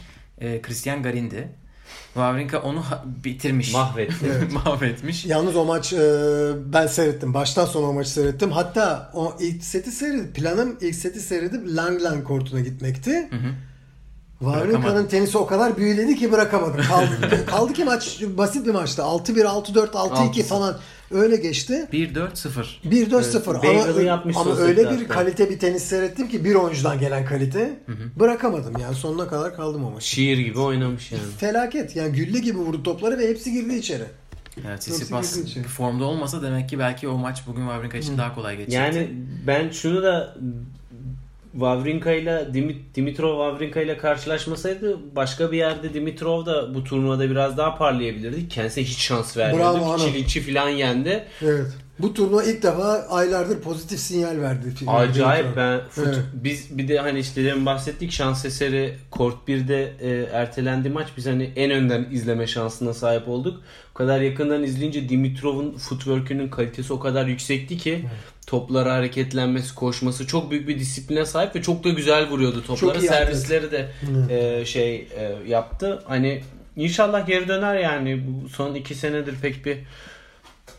e, 0.40 0.62
Christian 0.62 1.02
Garin'di. 1.02 1.48
Wawrinka 2.14 2.62
onu 2.62 2.80
ha- 2.82 3.04
bitirmiş. 3.24 3.72
Mahvetti. 3.72 4.26
Mahvetmiş. 4.64 5.24
Yalnız 5.24 5.56
o 5.56 5.64
maç 5.64 5.92
e, 5.92 5.98
ben 6.72 6.86
seyrettim. 6.86 7.34
Baştan 7.34 7.64
sona 7.66 7.86
o 7.86 7.92
maçı 7.92 8.10
seyrettim. 8.10 8.50
Hatta 8.50 9.10
o 9.14 9.36
ilk 9.40 9.64
seti 9.64 9.90
seyredip 9.90 10.34
planım 10.34 10.76
ilk 10.80 10.94
seti 10.94 11.20
seyredip 11.20 11.68
Lang 11.68 12.02
Lang 12.02 12.24
kortuna 12.24 12.60
gitmekti. 12.60 13.10
Wawrinka'nın 13.10 13.69
Bırakamadım. 14.40 15.08
tenisi 15.08 15.38
o 15.38 15.46
kadar 15.46 15.76
büyüledi 15.76 16.16
ki 16.16 16.32
bırakamadım. 16.32 16.84
Kaldı, 16.88 17.46
kaldı 17.46 17.72
ki 17.72 17.84
maç 17.84 18.22
basit 18.22 18.66
bir 18.66 18.70
maçtı. 18.70 19.02
6-1, 19.02 19.44
6-4, 19.44 19.88
6-2 19.90 20.42
falan 20.42 20.76
öyle 21.10 21.36
geçti. 21.36 21.88
1-4-0. 21.92 22.66
1-4-0 22.84 23.48
ama, 23.48 23.62
Bagel'ı 23.62 24.02
yapmış 24.02 24.36
ama 24.36 24.54
son 24.54 24.62
öyle 24.62 24.90
bir 24.90 25.02
hatta. 25.02 25.08
kalite 25.08 25.50
bir 25.50 25.58
tenis 25.58 25.82
seyrettim 25.82 26.28
ki 26.28 26.44
bir 26.44 26.54
oyuncudan 26.54 26.98
gelen 26.98 27.24
kalite 27.24 27.78
bırakamadım 28.16 28.78
yani 28.80 28.94
sonuna 28.94 29.28
kadar 29.28 29.56
kaldım 29.56 29.84
o 29.84 29.90
maç. 29.90 30.02
Şiir 30.02 30.38
gibi 30.38 30.58
oynamış 30.58 31.12
yani. 31.12 31.22
Felaket 31.38 31.96
yani 31.96 32.12
gülle 32.12 32.38
gibi 32.38 32.58
vurdu 32.58 32.82
topları 32.82 33.18
ve 33.18 33.28
hepsi 33.28 33.52
girdi 33.52 33.74
içeri. 33.74 34.04
Evet, 34.66 34.80
Tsitsipas 34.80 35.38
formda 35.76 36.04
olmasa 36.04 36.42
demek 36.42 36.68
ki 36.68 36.78
belki 36.78 37.08
o 37.08 37.18
maç 37.18 37.42
bugün 37.46 37.62
Wawrinka 37.62 37.98
için 37.98 38.18
daha 38.18 38.34
kolay 38.34 38.56
geçecekti. 38.56 38.98
Yani 38.98 39.08
ben 39.46 39.70
şunu 39.70 40.02
da 40.02 40.36
Wawrinka 41.52 42.12
ile 42.12 42.48
Dimit- 42.54 42.94
Dimitrov 42.94 43.30
Wawrinka 43.50 43.80
ile 43.80 43.98
karşılaşmasaydı 43.98 44.96
başka 45.16 45.52
bir 45.52 45.56
yerde 45.58 45.94
Dimitrov 45.94 46.46
da 46.46 46.74
bu 46.74 46.84
turnuvada 46.84 47.30
biraz 47.30 47.56
daha 47.56 47.76
parlayabilirdi. 47.78 48.48
Kendisine 48.48 48.84
hiç 48.84 48.98
şans 48.98 49.36
vermedi. 49.36 49.58
Bravo, 49.62 49.92
Anıl. 49.92 49.98
Çiliçi 50.06 50.40
falan 50.40 50.68
yendi. 50.68 51.24
Evet. 51.42 51.66
Bu 52.02 52.14
turnuva 52.14 52.44
ilk 52.44 52.62
defa 52.62 53.06
aylardır 53.10 53.60
pozitif 53.60 54.00
sinyal 54.00 54.40
verdi. 54.40 54.74
Acayip 54.86 55.46
ben 55.56 55.80
fut- 55.90 56.06
Evet. 56.06 56.18
biz 56.34 56.78
bir 56.78 56.88
de 56.88 56.98
hani 56.98 57.18
işte 57.18 57.44
demin 57.44 57.66
bahsettik 57.66 58.12
şans 58.12 58.44
eseri 58.44 58.94
Kort 59.10 59.48
1'de 59.48 59.92
e, 60.00 60.28
ertelendi 60.32 60.88
maç. 60.88 61.08
Biz 61.16 61.26
hani 61.26 61.50
en 61.56 61.70
önden 61.70 62.06
izleme 62.10 62.46
şansına 62.46 62.94
sahip 62.94 63.28
olduk. 63.28 63.62
O 63.90 63.94
kadar 63.94 64.20
yakından 64.20 64.62
izleyince 64.62 65.08
Dimitrov'un 65.08 65.76
footwork'ünün 65.76 66.48
kalitesi 66.48 66.92
o 66.92 67.00
kadar 67.00 67.26
yüksekti 67.26 67.76
ki 67.78 68.04
toplara 68.46 68.94
hareketlenmesi, 68.94 69.74
koşması 69.74 70.26
çok 70.26 70.50
büyük 70.50 70.68
bir 70.68 70.78
disipline 70.78 71.24
sahip 71.24 71.56
ve 71.56 71.62
çok 71.62 71.84
da 71.84 71.88
güzel 71.88 72.28
vuruyordu 72.28 72.64
toplara. 72.66 72.76
Servisleri 73.08 73.70
de 73.70 73.88
e, 74.30 74.64
şey 74.64 74.94
e, 74.96 75.32
yaptı. 75.48 76.02
Hani 76.06 76.42
inşallah 76.76 77.26
geri 77.26 77.48
döner 77.48 77.78
yani. 77.78 78.24
Bu 78.26 78.48
son 78.48 78.74
iki 78.74 78.94
senedir 78.94 79.34
pek 79.42 79.66
bir 79.66 79.78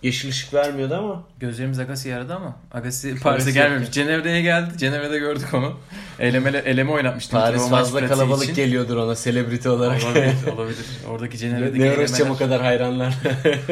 yeşil 0.03 0.29
ışık 0.29 0.53
vermiyordu 0.53 0.95
ama 0.95 1.23
Gözlerimiz 1.39 1.79
Agassi'yi 1.79 2.15
aradı 2.15 2.33
ama 2.35 2.55
Agassi 2.71 3.15
Paris'e 3.19 3.51
gelmemiş. 3.51 3.91
Cenevre'ye 3.91 4.41
geldi. 4.41 4.77
Cenevre'de 4.77 5.17
gördük 5.19 5.53
onu. 5.53 5.73
Eleme, 6.19 6.49
eleme 6.65 6.91
oynatmıştım. 6.91 7.39
Paris 7.39 7.69
fazla 7.69 8.07
kalabalık 8.07 8.43
için. 8.43 8.55
geliyordur 8.55 8.97
ona 8.97 9.15
selebriti 9.15 9.69
olarak. 9.69 10.03
Olabilir, 10.03 10.33
olabilir. 10.57 10.85
Oradaki 11.09 11.37
Cenevre'deki 11.37 11.79
Ne 11.83 11.93
uğraşacağım 11.93 12.31
o 12.31 12.37
kadar 12.37 12.61
hayranlar. 12.61 13.15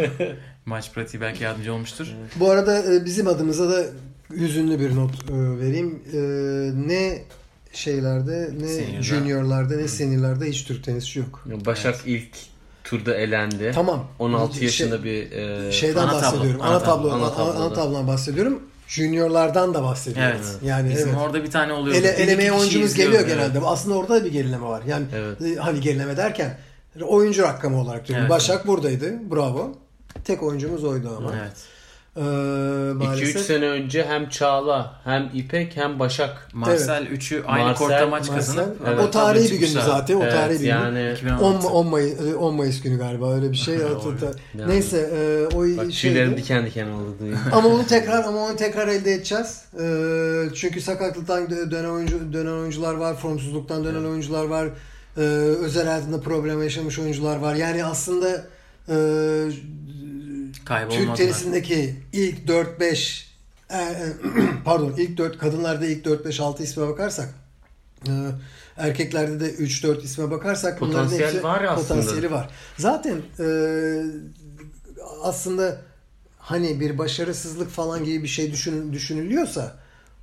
maç 0.66 0.92
pratiği 0.94 1.22
belki 1.22 1.44
yardımcı 1.44 1.74
olmuştur. 1.74 2.08
Bu 2.36 2.52
arada 2.52 2.94
e, 2.96 3.06
bizim 3.06 3.28
adımıza 3.28 3.70
da 3.70 3.84
hüzünlü 4.32 4.80
bir 4.80 4.96
not 4.96 5.12
e, 5.30 5.34
vereyim. 5.60 6.00
E, 6.14 6.18
Ne 6.88 7.22
şeylerde 7.74 8.50
ne 8.60 8.68
Senior'da. 8.68 9.02
juniorlarda 9.02 9.76
ne 9.76 9.88
seniorlarda 9.88 10.46
hiç 10.46 10.64
Türk 10.64 10.84
tenisçi 10.84 11.20
yok. 11.20 11.44
Başak 11.66 11.96
ilk 12.06 12.30
turda 12.90 13.16
elendi. 13.16 13.72
Tamam. 13.76 14.06
16 14.20 14.56
Şey- 14.56 14.64
yaşında 14.64 15.04
bir 15.04 15.32
e, 15.32 15.72
Şeyden 15.72 16.02
ana 16.02 16.12
tablo, 16.12 16.22
bahsediyorum. 16.22 16.62
ana 16.62 16.70
Ana, 16.70 16.80
tablo, 16.84 17.10
tablo, 17.10 17.16
ana 17.16 17.26
ana, 17.26 17.34
tabloda. 17.36 17.58
ana 17.58 17.74
tablodan 17.74 18.08
bahsediyorum. 18.08 18.62
Juniorlardan 18.88 19.74
da 19.74 19.84
bahsediyorum. 19.84 20.34
Evet. 20.36 20.46
Yani 20.64 20.90
Bizim 20.90 21.10
evet. 21.10 21.18
orada 21.22 21.44
bir 21.44 21.52
tane 21.52 21.74
oluyor. 21.74 21.96
Ele, 21.96 22.08
elemeye 22.08 22.52
oyuncumuz 22.52 22.94
geliyor 22.94 23.22
Evet. 23.22 23.28
genelde. 23.28 23.60
Aslında 23.60 23.96
orada 23.98 24.16
da 24.22 24.26
bir 24.26 24.32
gerileme 24.32 24.66
var. 24.68 24.84
Yani 24.88 25.06
Evet. 25.16 25.42
e, 25.42 25.56
hani 25.62 25.82
gerileme 25.82 26.18
derken 26.18 26.58
oyuncu 27.02 27.44
rakamı 27.44 27.82
olarak 27.82 28.08
diyorum. 28.08 28.22
Evet. 28.26 28.32
Başak 28.32 28.68
buradaydı. 28.68 29.32
Bravo. 29.32 29.72
Tek 30.24 30.44
oyuncumuz 30.44 30.84
oydu 30.84 31.16
ama. 31.18 31.32
Evet. 31.42 31.58
Ee, 32.16 32.22
2-3 32.22 32.94
maalesef. 32.94 33.42
sene 33.42 33.66
önce 33.66 34.06
hem 34.06 34.30
Çağla 34.30 34.94
hem 35.04 35.30
İpek 35.34 35.78
hem 35.78 36.00
Başak. 36.00 36.48
Marcel 36.54 37.06
üçü 37.06 37.44
aynı 37.48 37.66
Marcel, 37.66 37.88
kortta 37.88 38.08
maç 38.08 38.28
kazanıp 38.32 38.78
Evet, 38.88 39.00
o 39.00 39.12
tarihi 39.12 39.52
bir 39.52 39.60
gündü 39.60 39.80
zaten. 39.86 40.16
O 40.16 40.24
Evet, 40.24 40.34
tarihi 40.34 40.60
bir 40.60 40.66
yani 40.68 41.12
2016. 41.14 41.68
10, 41.68 41.72
10, 41.72 41.88
Mayıs, 41.88 42.20
10 42.40 42.56
Mayıs 42.56 42.82
günü 42.82 42.98
galiba 42.98 43.34
öyle 43.34 43.52
bir 43.52 43.58
şey. 43.58 43.78
Yani. 44.58 44.72
Neyse 44.72 44.98
e, 44.98 45.56
o 45.56 45.78
bak 45.78 45.94
şeydi. 45.94 46.38
diken 46.38 46.66
diken 46.66 46.88
oldu. 46.88 47.16
Ama 47.52 47.70
onu 47.70 47.88
tekrar 47.88 48.24
ama 48.24 48.40
onu 48.40 48.56
tekrar 48.56 48.88
elde 48.88 49.14
edeceğiz. 49.14 49.62
Ee, 49.82 50.56
çünkü 50.56 50.82
sakatlıktan 50.82 51.46
dö- 51.46 51.72
dönen 51.72 51.90
oyuncu 51.90 52.34
dönen 52.34 52.52
oyuncular 52.52 52.94
var, 52.94 53.16
formsuzluktan 53.16 53.84
dönen 53.84 54.04
oyuncular 54.04 54.46
var. 54.46 54.68
Ee, 55.18 55.22
özel 55.62 55.88
hayatında 55.88 56.22
problem 56.22 56.64
yaşamış 56.64 57.00
oyuncular 57.00 57.38
var. 57.38 57.56
Yani 57.56 57.86
aslında 57.86 58.46
e, 58.90 58.96
Türk 60.70 60.90
Kaybolmadılar. 60.90 61.16
tenisindeki 61.16 61.96
ilk 62.14 62.50
4-5 62.50 63.24
e, 63.70 63.78
e, 63.78 64.14
pardon 64.66 64.94
ilk 64.98 65.18
4 65.18 65.38
kadınlarda 65.38 65.86
ilk 65.86 66.06
4-5 66.06 66.42
6 66.42 66.64
isme 66.64 66.88
bakarsak 66.88 67.30
e, 68.08 68.12
erkeklerde 68.78 69.40
de 69.40 69.54
3-4 69.54 70.02
isme 70.02 70.32
bakarsak 70.32 70.82
bunların 70.82 71.04
Potansiyel 71.04 71.30
hepsi 71.30 71.44
var 71.44 71.64
aslında. 71.64 71.88
potansiyeli 71.88 72.32
var. 72.32 72.50
Zaten 72.78 73.22
e, 73.40 73.48
aslında 75.24 75.82
hani 76.38 76.80
bir 76.80 76.98
başarısızlık 76.98 77.70
falan 77.70 78.04
gibi 78.04 78.24
bir 78.24 78.28
şey 78.28 78.52
düşün, 78.52 78.94
düşünülüyorsa 78.94 79.76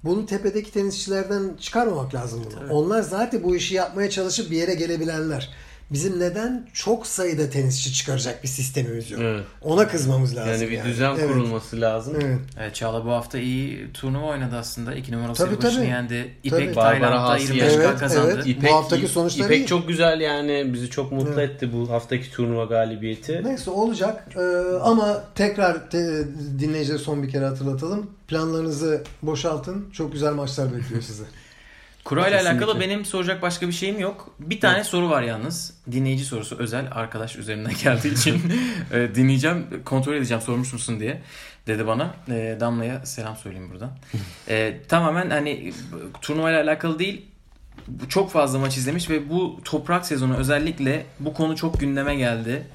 bunu 0.05 0.27
tepedeki 0.27 0.73
tenisçilerden 0.73 1.57
çıkarmamak 1.61 2.15
lazım 2.15 2.43
bunu. 2.45 2.73
Onlar 2.73 3.03
zaten 3.03 3.43
bu 3.43 3.57
işi 3.57 3.75
yapmaya 3.75 4.11
çalışıp 4.11 4.51
bir 4.51 4.57
yere 4.57 4.75
gelebilenler. 4.75 5.55
Bizim 5.91 6.20
neden 6.20 6.66
çok 6.72 7.07
sayıda 7.07 7.51
tenisçi 7.51 7.93
çıkaracak 7.95 8.43
bir 8.43 8.49
sistemimiz 8.49 9.11
yok. 9.11 9.20
Evet. 9.24 9.45
Ona 9.62 9.89
kızmamız 9.89 10.37
lazım. 10.37 10.53
Yani 10.53 10.70
bir 10.70 10.84
düzen 10.84 11.11
Evet. 11.18 11.26
kurulması 11.28 11.80
lazım. 11.80 12.16
Evet. 12.22 12.39
Evet 12.61 12.74
Çağla 12.74 13.05
bu 13.05 13.11
hafta 13.11 13.39
iyi 13.39 13.93
turnuva 13.93 14.26
oynadı 14.26 14.57
aslında. 14.57 14.95
İki 14.95 15.12
numarası 15.12 15.45
Tabii, 15.45 15.57
başını 15.62 15.80
tabii. 15.80 15.87
yendi. 15.87 16.34
İpek 16.45 16.74
Tayland'da 16.74 17.22
Haas 17.22 17.41
25 17.43 17.62
yendi. 17.72 17.84
evet, 17.84 17.99
kazandı. 17.99 18.32
Evet. 18.34 18.47
İpek, 18.47 18.70
Bu 18.70 18.74
haftaki 18.74 19.09
sonuçları 19.09 19.47
İpek 19.49 19.59
iyi. 19.59 19.66
çok 19.66 19.89
güzel 19.89 20.20
yani 20.20 20.70
bizi 20.72 20.91
çok 20.91 21.12
mutlu 21.12 21.32
Evet. 21.41 21.51
etti 21.51 21.72
bu 21.72 21.91
haftaki 21.91 22.30
turnuva 22.30 22.64
galibiyeti. 22.64 23.41
Neyse 23.45 23.70
olacak. 23.70 24.28
Ee, 24.37 24.41
ama 24.82 25.24
tekrar 25.34 25.91
te, 25.91 26.24
dinleyicilere 26.59 26.99
son 26.99 27.22
bir 27.22 27.28
kere 27.30 27.45
hatırlatalım. 27.45 28.11
Planlarınızı 28.28 29.03
boşaltın. 29.22 29.91
Çok 29.93 30.12
güzel 30.12 30.32
maçlar 30.32 30.76
bekliyor 30.76 31.03
sizi. 31.03 31.22
Kurayla 32.07 32.43
alakalı 32.43 32.81
benim 32.81 33.05
soracak 33.05 33.43
başka 33.43 33.69
bir 33.69 33.73
şeyim 33.73 33.99
yok. 33.99 34.35
Bir 34.39 34.61
tane 34.61 34.85
soru 34.85 35.11
var 35.11 35.23
yalnız. 35.23 35.75
Dinleyici 35.93 36.25
sorusu 36.25 36.57
özel 36.59 36.89
arkadaş 36.91 37.37
üzerinden 37.37 37.73
geldiği 37.85 38.15
için 38.15 38.53
e, 38.93 39.15
dinleyeceğim, 39.15 39.83
kontrol 39.85 40.15
edeceğim 40.15 40.43
sormuş 40.43 40.73
musun 40.73 41.01
diye 41.01 41.23
dedi 41.67 41.87
bana. 41.87 42.15
E, 42.29 42.57
Damla'ya 42.61 43.07
selam 43.07 43.37
söyleyeyim 43.37 43.71
buradan. 43.71 43.91
E, 44.49 44.81
tamamen 44.89 45.31
hani 45.31 45.73
turnuvayla 46.23 46.63
alakalı 46.63 46.99
değil. 46.99 47.27
Çok 48.09 48.31
fazla 48.31 48.59
maç 48.59 48.77
izlemiş 48.77 49.11
ve 49.11 49.31
bu 49.31 49.61
toprak 49.65 50.07
sezonu 50.07 50.37
özellikle 50.37 51.07
bu 51.21 51.35
konu 51.35 51.57
çok 51.57 51.81
gündeme 51.81 52.17
geldi. 52.17 52.67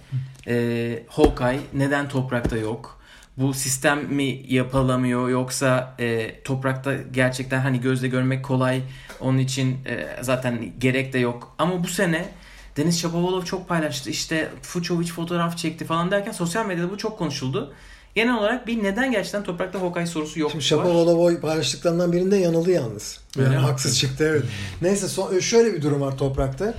E, 0.47 1.03
Hawkeye 1.07 1.59
neden 1.73 2.09
toprakta 2.09 2.57
yok? 2.57 3.00
Bu 3.37 3.53
sistem 3.53 4.05
mi 4.05 4.45
yapılamıyor 4.47 5.29
yoksa 5.29 5.95
e, 5.99 6.41
toprakta 6.43 6.93
gerçekten 7.13 7.59
hani 7.59 7.81
gözle 7.81 8.07
görmek 8.07 8.45
kolay 8.45 8.81
onun 9.19 9.37
için 9.37 9.77
e, 9.85 10.07
zaten 10.21 10.73
gerek 10.79 11.13
de 11.13 11.19
yok. 11.19 11.55
Ama 11.57 11.83
bu 11.83 11.87
sene 11.87 12.29
Deniz 12.77 12.99
Shapovalov 12.99 13.41
çok 13.43 13.67
paylaştı. 13.69 14.09
İşte 14.09 14.49
Fucovic 14.61 15.07
fotoğraf 15.07 15.57
çekti 15.57 15.85
falan 15.85 16.11
derken 16.11 16.31
sosyal 16.31 16.65
medyada 16.65 16.91
bu 16.91 16.97
çok 16.97 17.17
konuşuldu. 17.17 17.73
Genel 18.15 18.37
olarak 18.37 18.67
bir 18.67 18.83
neden 18.83 19.11
gerçekten 19.11 19.43
toprakta 19.43 19.81
Hawkeye 19.81 20.05
sorusu 20.05 20.39
yok. 20.39 20.51
Şimdi 20.51 20.63
var. 20.63 20.67
Shapovalov 20.67 21.41
paylaştıklarından 21.41 22.11
birinde 22.11 22.37
yanıldı 22.37 22.71
yalnız. 22.71 23.19
Öyle 23.37 23.47
Yani 23.47 23.57
mi? 23.57 23.61
haksız 23.61 23.99
çıktı 23.99 24.27
evet. 24.31 24.43
Neyse 24.81 25.07
son, 25.07 25.39
şöyle 25.39 25.73
bir 25.73 25.81
durum 25.81 26.01
var 26.01 26.17
toprakta. 26.17 26.73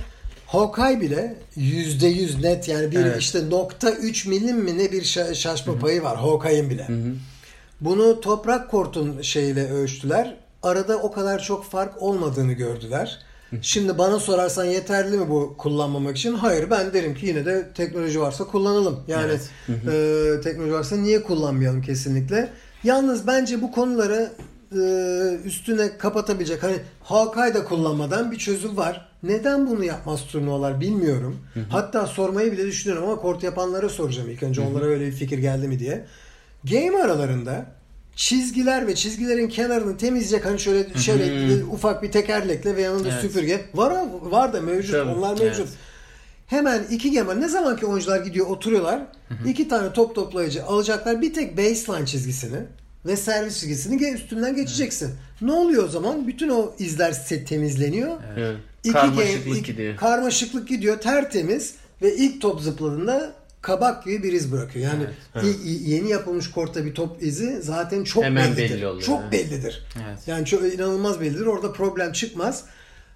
Hawkeye 0.57 1.01
bile 1.01 1.35
%100 1.57 2.41
net 2.43 2.67
yani 2.67 2.91
bir 2.91 2.99
Evet. 2.99 3.21
işte 3.21 3.49
nokta 3.49 3.91
3 3.91 4.25
milim 4.25 4.57
mi 4.57 4.77
ne 4.77 4.91
bir 4.91 5.01
şa- 5.01 5.35
şaşma 5.35 5.79
payı 5.79 6.03
var 6.03 6.17
Hawkeye'in 6.17 6.69
bile. 6.69 6.87
Bunu 7.81 8.21
toprak 8.21 8.71
kortun 8.71 9.21
şeyiyle 9.21 9.71
ölçtüler. 9.71 10.37
Arada 10.63 10.97
o 10.97 11.11
kadar 11.11 11.39
çok 11.43 11.65
fark 11.65 12.01
olmadığını 12.01 12.53
gördüler. 12.53 13.19
Şimdi 13.61 13.97
bana 13.97 14.19
sorarsan 14.19 14.65
yeterli 14.65 15.17
mi 15.17 15.29
bu 15.29 15.55
kullanmamak 15.57 16.17
için? 16.17 16.33
Hayır 16.33 16.69
ben 16.69 16.93
derim 16.93 17.15
ki 17.15 17.25
yine 17.25 17.45
de 17.45 17.69
teknoloji 17.75 18.21
varsa 18.21 18.43
kullanalım. 18.43 18.99
Yani 19.07 19.33
e, 19.69 20.41
teknoloji 20.43 20.73
varsa 20.73 20.95
niye 20.95 21.23
kullanmayalım 21.23 21.81
kesinlikle. 21.81 22.49
Yalnız 22.83 23.27
bence 23.27 23.61
bu 23.61 23.71
konuları 23.71 24.31
e, 24.71 24.79
üstüne 25.45 25.97
kapatabilecek 25.97 26.63
hani 26.63 26.75
Hawkeye 27.03 27.53
da 27.53 27.63
kullanmadan 27.63 28.31
bir 28.31 28.37
çözüm 28.37 28.77
var. 28.77 29.12
Neden 29.23 29.67
bunu 29.67 29.83
yapmaz 29.83 30.25
turnuvalar 30.27 30.81
bilmiyorum. 30.81 31.37
Hatta 31.69 32.07
sormayı 32.07 32.51
bile 32.51 32.65
düşünüyorum 32.65 33.09
ama 33.09 33.21
kort 33.21 33.43
yapanlara 33.43 33.89
soracağım 33.89 34.29
ilk 34.29 34.43
önce 34.43 34.61
onlara 34.61 34.85
öyle 34.85 35.05
bir 35.07 35.11
fikir 35.11 35.37
geldi 35.37 35.67
mi 35.67 35.79
diye. 35.79 36.05
Game 36.71 36.97
aralarında 36.97 37.65
çizgiler 38.15 38.87
ve 38.87 38.95
çizgilerin 38.95 39.47
kenarını 39.47 39.97
temizleyecek 39.97 40.45
hani 40.45 40.59
şöyle 40.59 40.93
şöyle 40.99 41.63
ufak 41.63 42.03
bir 42.03 42.11
tekerlekle 42.11 42.75
ve 42.75 42.81
yanında 42.81 43.09
Evet. 43.09 43.21
süpürge 43.21 43.61
var 43.73 44.05
var 44.21 44.53
da 44.53 44.61
mevcut. 44.61 44.91
Tabii. 44.91 45.11
Onlar 45.11 45.39
mevcut. 45.39 45.59
Evet. 45.59 45.77
Hemen 46.47 46.83
iki 46.91 47.13
game 47.13 47.41
ne 47.41 47.49
zaman 47.49 47.75
ki 47.77 47.85
oyuncular 47.85 48.19
gidiyor 48.25 48.47
oturuyorlar. 48.47 49.01
iki 49.45 49.67
tane 49.67 49.93
top 49.93 50.15
toplayıcı 50.15 50.65
alacaklar. 50.65 51.21
Bir 51.21 51.33
tek 51.33 51.57
baseline 51.57 52.05
çizgisini 52.05 52.57
ve 53.05 53.15
servis 53.15 53.59
çizgisini 53.59 54.09
üstünden 54.09 54.55
geçeceksin. 54.55 55.11
Ne 55.41 55.51
oluyor 55.51 55.83
o 55.83 55.87
zaman? 55.87 56.27
Bütün 56.27 56.49
o 56.49 56.71
izler 56.79 57.11
set 57.11 57.47
temizleniyor. 57.47 58.17
Evet. 58.37 58.57
İki 58.83 58.93
Karmaşıklık 58.93 59.47
game- 59.47 59.59
iki- 59.59 59.71
gidiyor. 59.71 59.95
Karmaşıklık 59.97 60.67
gidiyor 60.67 60.99
tertemiz 60.99 61.73
ve 62.01 62.15
ilk 62.15 62.41
top 62.41 62.61
zıpladığında 62.61 63.33
kabak 63.61 64.03
gibi 64.05 64.23
bir 64.23 64.33
iz 64.33 64.51
bırakıyor. 64.51 64.85
Yani 64.93 65.03
ilk- 65.47 65.65
i- 65.65 65.89
yeni 65.89 66.09
yapılmış 66.09 66.51
kortta 66.51 66.85
bir 66.85 66.93
top 66.95 67.23
izi 67.23 67.61
zaten 67.61 68.03
çok 68.03 68.23
Hemen 68.23 68.57
bellidir. 68.57 68.75
belli 68.75 68.87
oluyor, 68.87 69.03
Çok 69.03 69.21
evet. 69.21 69.31
bellidir. 69.33 69.85
Evet. 70.07 70.17
Yani 70.27 70.45
çok 70.45 70.73
inanılmaz 70.73 71.21
bellidir. 71.21 71.45
Orada 71.45 71.71
problem 71.73 72.11
çıkmaz. 72.11 72.63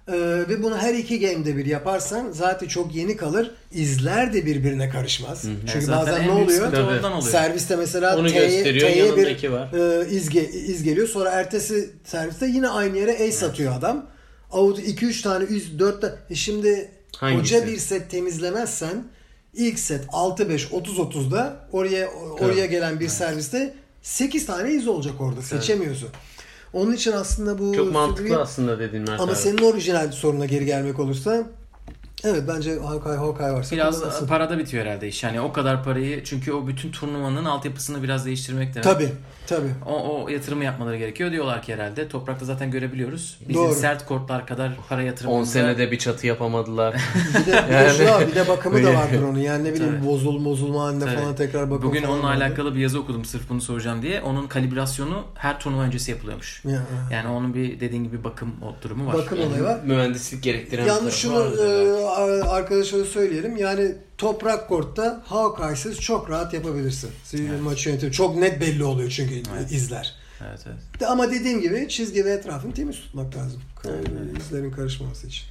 Ee, 0.08 0.12
ve 0.48 0.62
bunu 0.62 0.78
her 0.78 0.94
iki 0.94 1.20
game'de 1.20 1.56
bir 1.56 1.66
yaparsan 1.66 2.30
zaten 2.32 2.68
çok 2.68 2.94
yeni 2.94 3.16
kalır. 3.16 3.50
İzler 3.72 4.32
de 4.32 4.46
birbirine 4.46 4.88
karışmaz. 4.90 5.42
Çünkü 5.42 5.72
Evet, 5.72 5.82
zaten 5.84 6.06
bazen 6.14 6.22
en 6.22 6.28
ne 6.28 6.32
oluyor? 6.32 6.72
oluyor. 6.72 7.22
Serviste 7.22 7.76
mesela 7.76 8.18
Onu 8.18 8.28
T'ye, 8.28 8.64
bir 8.64 8.82
yanındaki 8.96 9.52
var. 9.52 9.72
e, 10.02 10.08
iz, 10.10 10.28
ge- 10.28 10.50
iz 10.50 10.82
geliyor. 10.82 11.08
Sonra 11.08 11.30
ertesi 11.30 11.90
serviste 12.04 12.46
yine 12.46 12.68
aynı 12.68 12.98
yere 12.98 13.12
ace 13.28 13.46
atıyor 13.46 13.72
adam. 13.78 14.06
Out 14.52 14.78
2-3 14.78 15.22
tane, 15.22 15.46
4 15.78 16.00
tane. 16.00 16.14
E 16.30 16.34
şimdi 16.34 16.90
Hangisi? 17.16 17.56
hoca 17.56 17.66
bir 17.66 17.76
set 17.76 18.10
temizlemezsen 18.10 19.04
ilk 19.54 19.78
set 19.78 20.04
6-5, 20.06 20.68
30-30'da 20.70 21.68
oraya 21.72 22.08
oraya 22.40 22.66
gelen 22.66 23.00
bir 23.00 23.08
serviste 23.08 23.74
8 24.02 24.46
tane 24.46 24.72
iz 24.72 24.88
olacak 24.88 25.14
orada. 25.20 25.42
Seçemiyorsun. 25.42 26.08
Onun 26.72 26.92
için 26.92 27.12
aslında 27.12 27.58
bu 27.58 27.74
Çok 27.74 27.92
mantıklı 27.92 28.24
bir- 28.24 28.40
aslında 28.40 28.78
dediğin 28.78 29.08
Mert 29.08 29.20
ama 29.20 29.32
abi. 29.32 29.38
senin 29.38 29.58
orijinal 29.58 30.12
soruna 30.12 30.46
geri 30.46 30.64
gelmek 30.66 30.98
olursa 30.98 31.42
evet 32.24 32.42
bence 32.48 32.78
Hawkeye, 32.78 33.16
Hawkeye 33.16 33.52
varsa 33.52 33.76
Biraz 33.76 33.98
kullanılsın. 34.00 34.26
parada 34.26 34.58
bitiyor 34.58 34.86
herhalde 34.86 35.08
iş. 35.08 35.22
Yani 35.22 35.40
o 35.40 35.52
kadar 35.52 35.84
parayı 35.84 36.24
çünkü 36.24 36.52
o 36.52 36.66
bütün 36.66 36.92
turnuvanın 36.92 37.44
altyapısını 37.44 38.02
biraz 38.02 38.26
değiştirmek 38.26 38.74
demek. 38.74 38.84
Tabii. 38.84 39.12
Tabii. 39.48 39.68
O, 39.86 40.24
o 40.24 40.28
yatırımı 40.28 40.64
yapmaları 40.64 40.96
gerekiyor 40.96 41.30
diyorlar 41.32 41.62
ki 41.62 41.74
herhalde. 41.74 42.08
Toprakta 42.08 42.44
zaten 42.44 42.70
görebiliyoruz. 42.70 43.38
Bizim 43.48 43.62
Doğru. 43.62 43.74
sert 43.74 44.06
kortlar 44.06 44.46
kadar 44.46 44.72
para 44.88 45.00
10 45.00 45.04
yatırımımıza... 45.04 45.52
senede 45.52 45.90
bir 45.90 45.98
çatı 45.98 46.26
yapamadılar. 46.26 46.96
Bir 47.40 47.52
de, 47.52 47.64
bir 47.68 47.72
de, 47.74 47.92
şu 47.98 48.04
var, 48.04 48.28
bir 48.28 48.34
de 48.34 48.48
bakımı 48.48 48.84
da 48.84 48.94
vardır 48.94 49.22
onun. 49.22 49.38
Yani 49.38 49.64
ne 49.64 49.74
bileyim 49.74 49.94
Tabii. 49.98 50.06
bozul 50.06 50.44
bozulma 50.44 50.82
halinde 50.82 51.04
Tabii. 51.04 51.16
falan 51.16 51.36
tekrar 51.36 51.70
bakım 51.70 51.88
Bugün 51.88 52.00
falan 52.02 52.14
onunla 52.14 52.28
vardır. 52.28 52.42
alakalı 52.42 52.74
bir 52.74 52.80
yazı 52.80 53.00
okudum 53.00 53.24
sırf 53.24 53.48
bunu 53.48 53.60
soracağım 53.60 54.02
diye. 54.02 54.20
Onun 54.20 54.46
kalibrasyonu 54.46 55.24
her 55.34 55.60
turnuva 55.60 55.82
öncesi 55.82 56.10
yapılıyormuş. 56.10 56.62
Ya, 56.64 56.82
Yani 57.12 57.28
onun 57.28 57.54
bir 57.54 57.80
dediğin 57.80 58.04
gibi 58.04 58.24
bakım 58.24 58.54
o 58.62 58.82
durumu 58.82 59.06
var. 59.06 59.14
bakım 59.14 59.38
olayı 59.40 59.62
var. 59.62 59.80
Mühendislik 59.84 60.42
gerektiren 60.42 60.84
bir 60.84 60.88
Yalnız 60.90 61.14
şunu 61.14 61.54
e, 61.62 62.48
arkadaşlara 62.48 63.04
söyleyelim. 63.04 63.56
Yani 63.56 63.94
toprak 64.18 64.68
kortta 64.68 65.22
Hawkeye'siz 65.26 66.00
çok 66.00 66.30
rahat 66.30 66.54
yapabilirsin. 66.54 67.10
Maçı 67.62 67.88
yönetimi 67.88 68.12
çok 68.12 68.36
net 68.36 68.60
belli 68.60 68.84
oluyor 68.84 69.10
çünkü 69.10 69.34
izler. 69.70 70.14
Evet 70.48 70.60
evet. 70.66 71.00
De- 71.00 71.06
Ama 71.06 71.30
dediğim 71.30 71.60
gibi 71.60 71.88
çizgi 71.88 72.24
ve 72.24 72.30
etrafını 72.32 72.74
temiz 72.74 72.96
tutmak 72.96 73.36
lazım. 73.36 73.62
E, 73.84 73.88
İzlerin 74.40 74.70
karışmaması 74.70 75.26
için. 75.26 75.44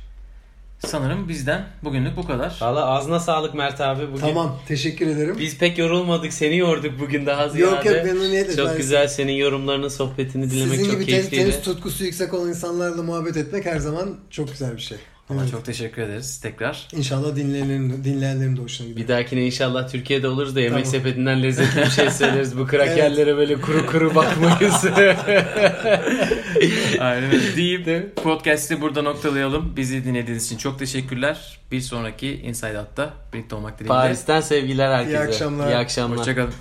Sanırım 0.86 1.30
bizden 1.30 1.66
bugünlük 1.84 2.18
bu 2.18 2.28
kadar. 2.28 2.58
Valla 2.62 2.86
ağzına 2.86 3.20
sağlık 3.20 3.54
Mert 3.54 3.82
abi. 3.82 4.08
Bugün 4.08 4.20
Tamam. 4.22 4.60
Teşekkür 4.68 5.08
ederim. 5.08 5.36
Biz 5.40 5.58
pek 5.58 5.78
yorulmadık. 5.78 6.34
Seni 6.34 6.58
yorduk 6.58 7.00
bugün 7.00 7.26
daha 7.26 7.50
ziyade. 7.50 7.76
Yok 7.76 7.86
yok 7.86 8.06
memnuniyetle. 8.06 8.56
Çok 8.56 8.68
Ben- 8.70 8.78
güzel 8.78 9.08
senin 9.08 9.32
yorumlarını, 9.34 9.90
sohbetini 9.90 10.52
dinlemek 10.52 10.72
Sizin 10.76 10.84
çok 10.86 10.94
gibi 10.94 11.06
te- 11.06 11.12
keyifliydi. 11.12 11.44
tenis 11.44 11.62
tutkusu 11.62 12.04
yüksek 12.04 12.34
olan 12.34 12.50
insanlarla 12.50 13.04
muhabbet 13.04 13.38
etmek 13.38 13.66
her 13.66 13.80
zaman 13.80 14.16
çok 14.30 14.52
güzel 14.52 14.76
bir 14.76 14.82
şey. 14.82 14.98
Ama 15.30 15.42
Evet. 15.42 15.52
çok 15.52 15.66
teşekkür 15.66 16.02
ederiz 16.02 16.40
tekrar. 16.40 16.88
İnşallah 16.94 17.36
dinleyenlerin, 17.36 18.04
dinleyenlerin 18.04 18.58
de 18.58 18.62
hoşuna 18.62 18.88
gider. 18.88 19.04
Bir 19.04 19.08
dahakine 19.08 19.46
inşallah 19.46 19.90
Türkiye'de 19.92 20.28
oluruz 20.28 20.56
da 20.56 20.60
yemek 20.60 20.86
Tamam. 20.86 20.92
sepetinden 20.92 21.44
lezzetli 21.44 21.82
bir 21.82 21.90
şey 21.90 22.12
söyleriz. 22.12 22.58
Bu 22.58 22.68
krakerlere 22.68 23.38
böyle 23.38 23.62
kuru 23.62 23.86
kuru 23.86 24.16
bakmayız. 24.16 24.86
Aynen 27.00 27.24
öyle. 27.32 27.56
deyip 27.56 28.16
podcast'i 28.16 28.82
burada 28.82 29.02
noktalayalım. 29.02 29.74
Bizi 29.78 30.04
dinlediğiniz 30.06 30.46
için 30.46 30.58
çok 30.58 30.80
teşekkürler. 30.80 31.60
Bir 31.72 31.82
sonraki 31.82 32.34
Inside 32.34 32.80
Out'ta 32.80 33.14
birlikte 33.34 33.56
olmak 33.56 33.80
dileğiyle. 33.80 33.94
Paris'ten 33.94 34.42
sevgiler 34.42 34.92
herkese. 34.92 35.18
İyi 35.18 35.20
akşamlar. 35.20 35.68
İyi 35.72 35.76
akşamlar. 35.76 36.20
Hoşçakalın. 36.20 36.54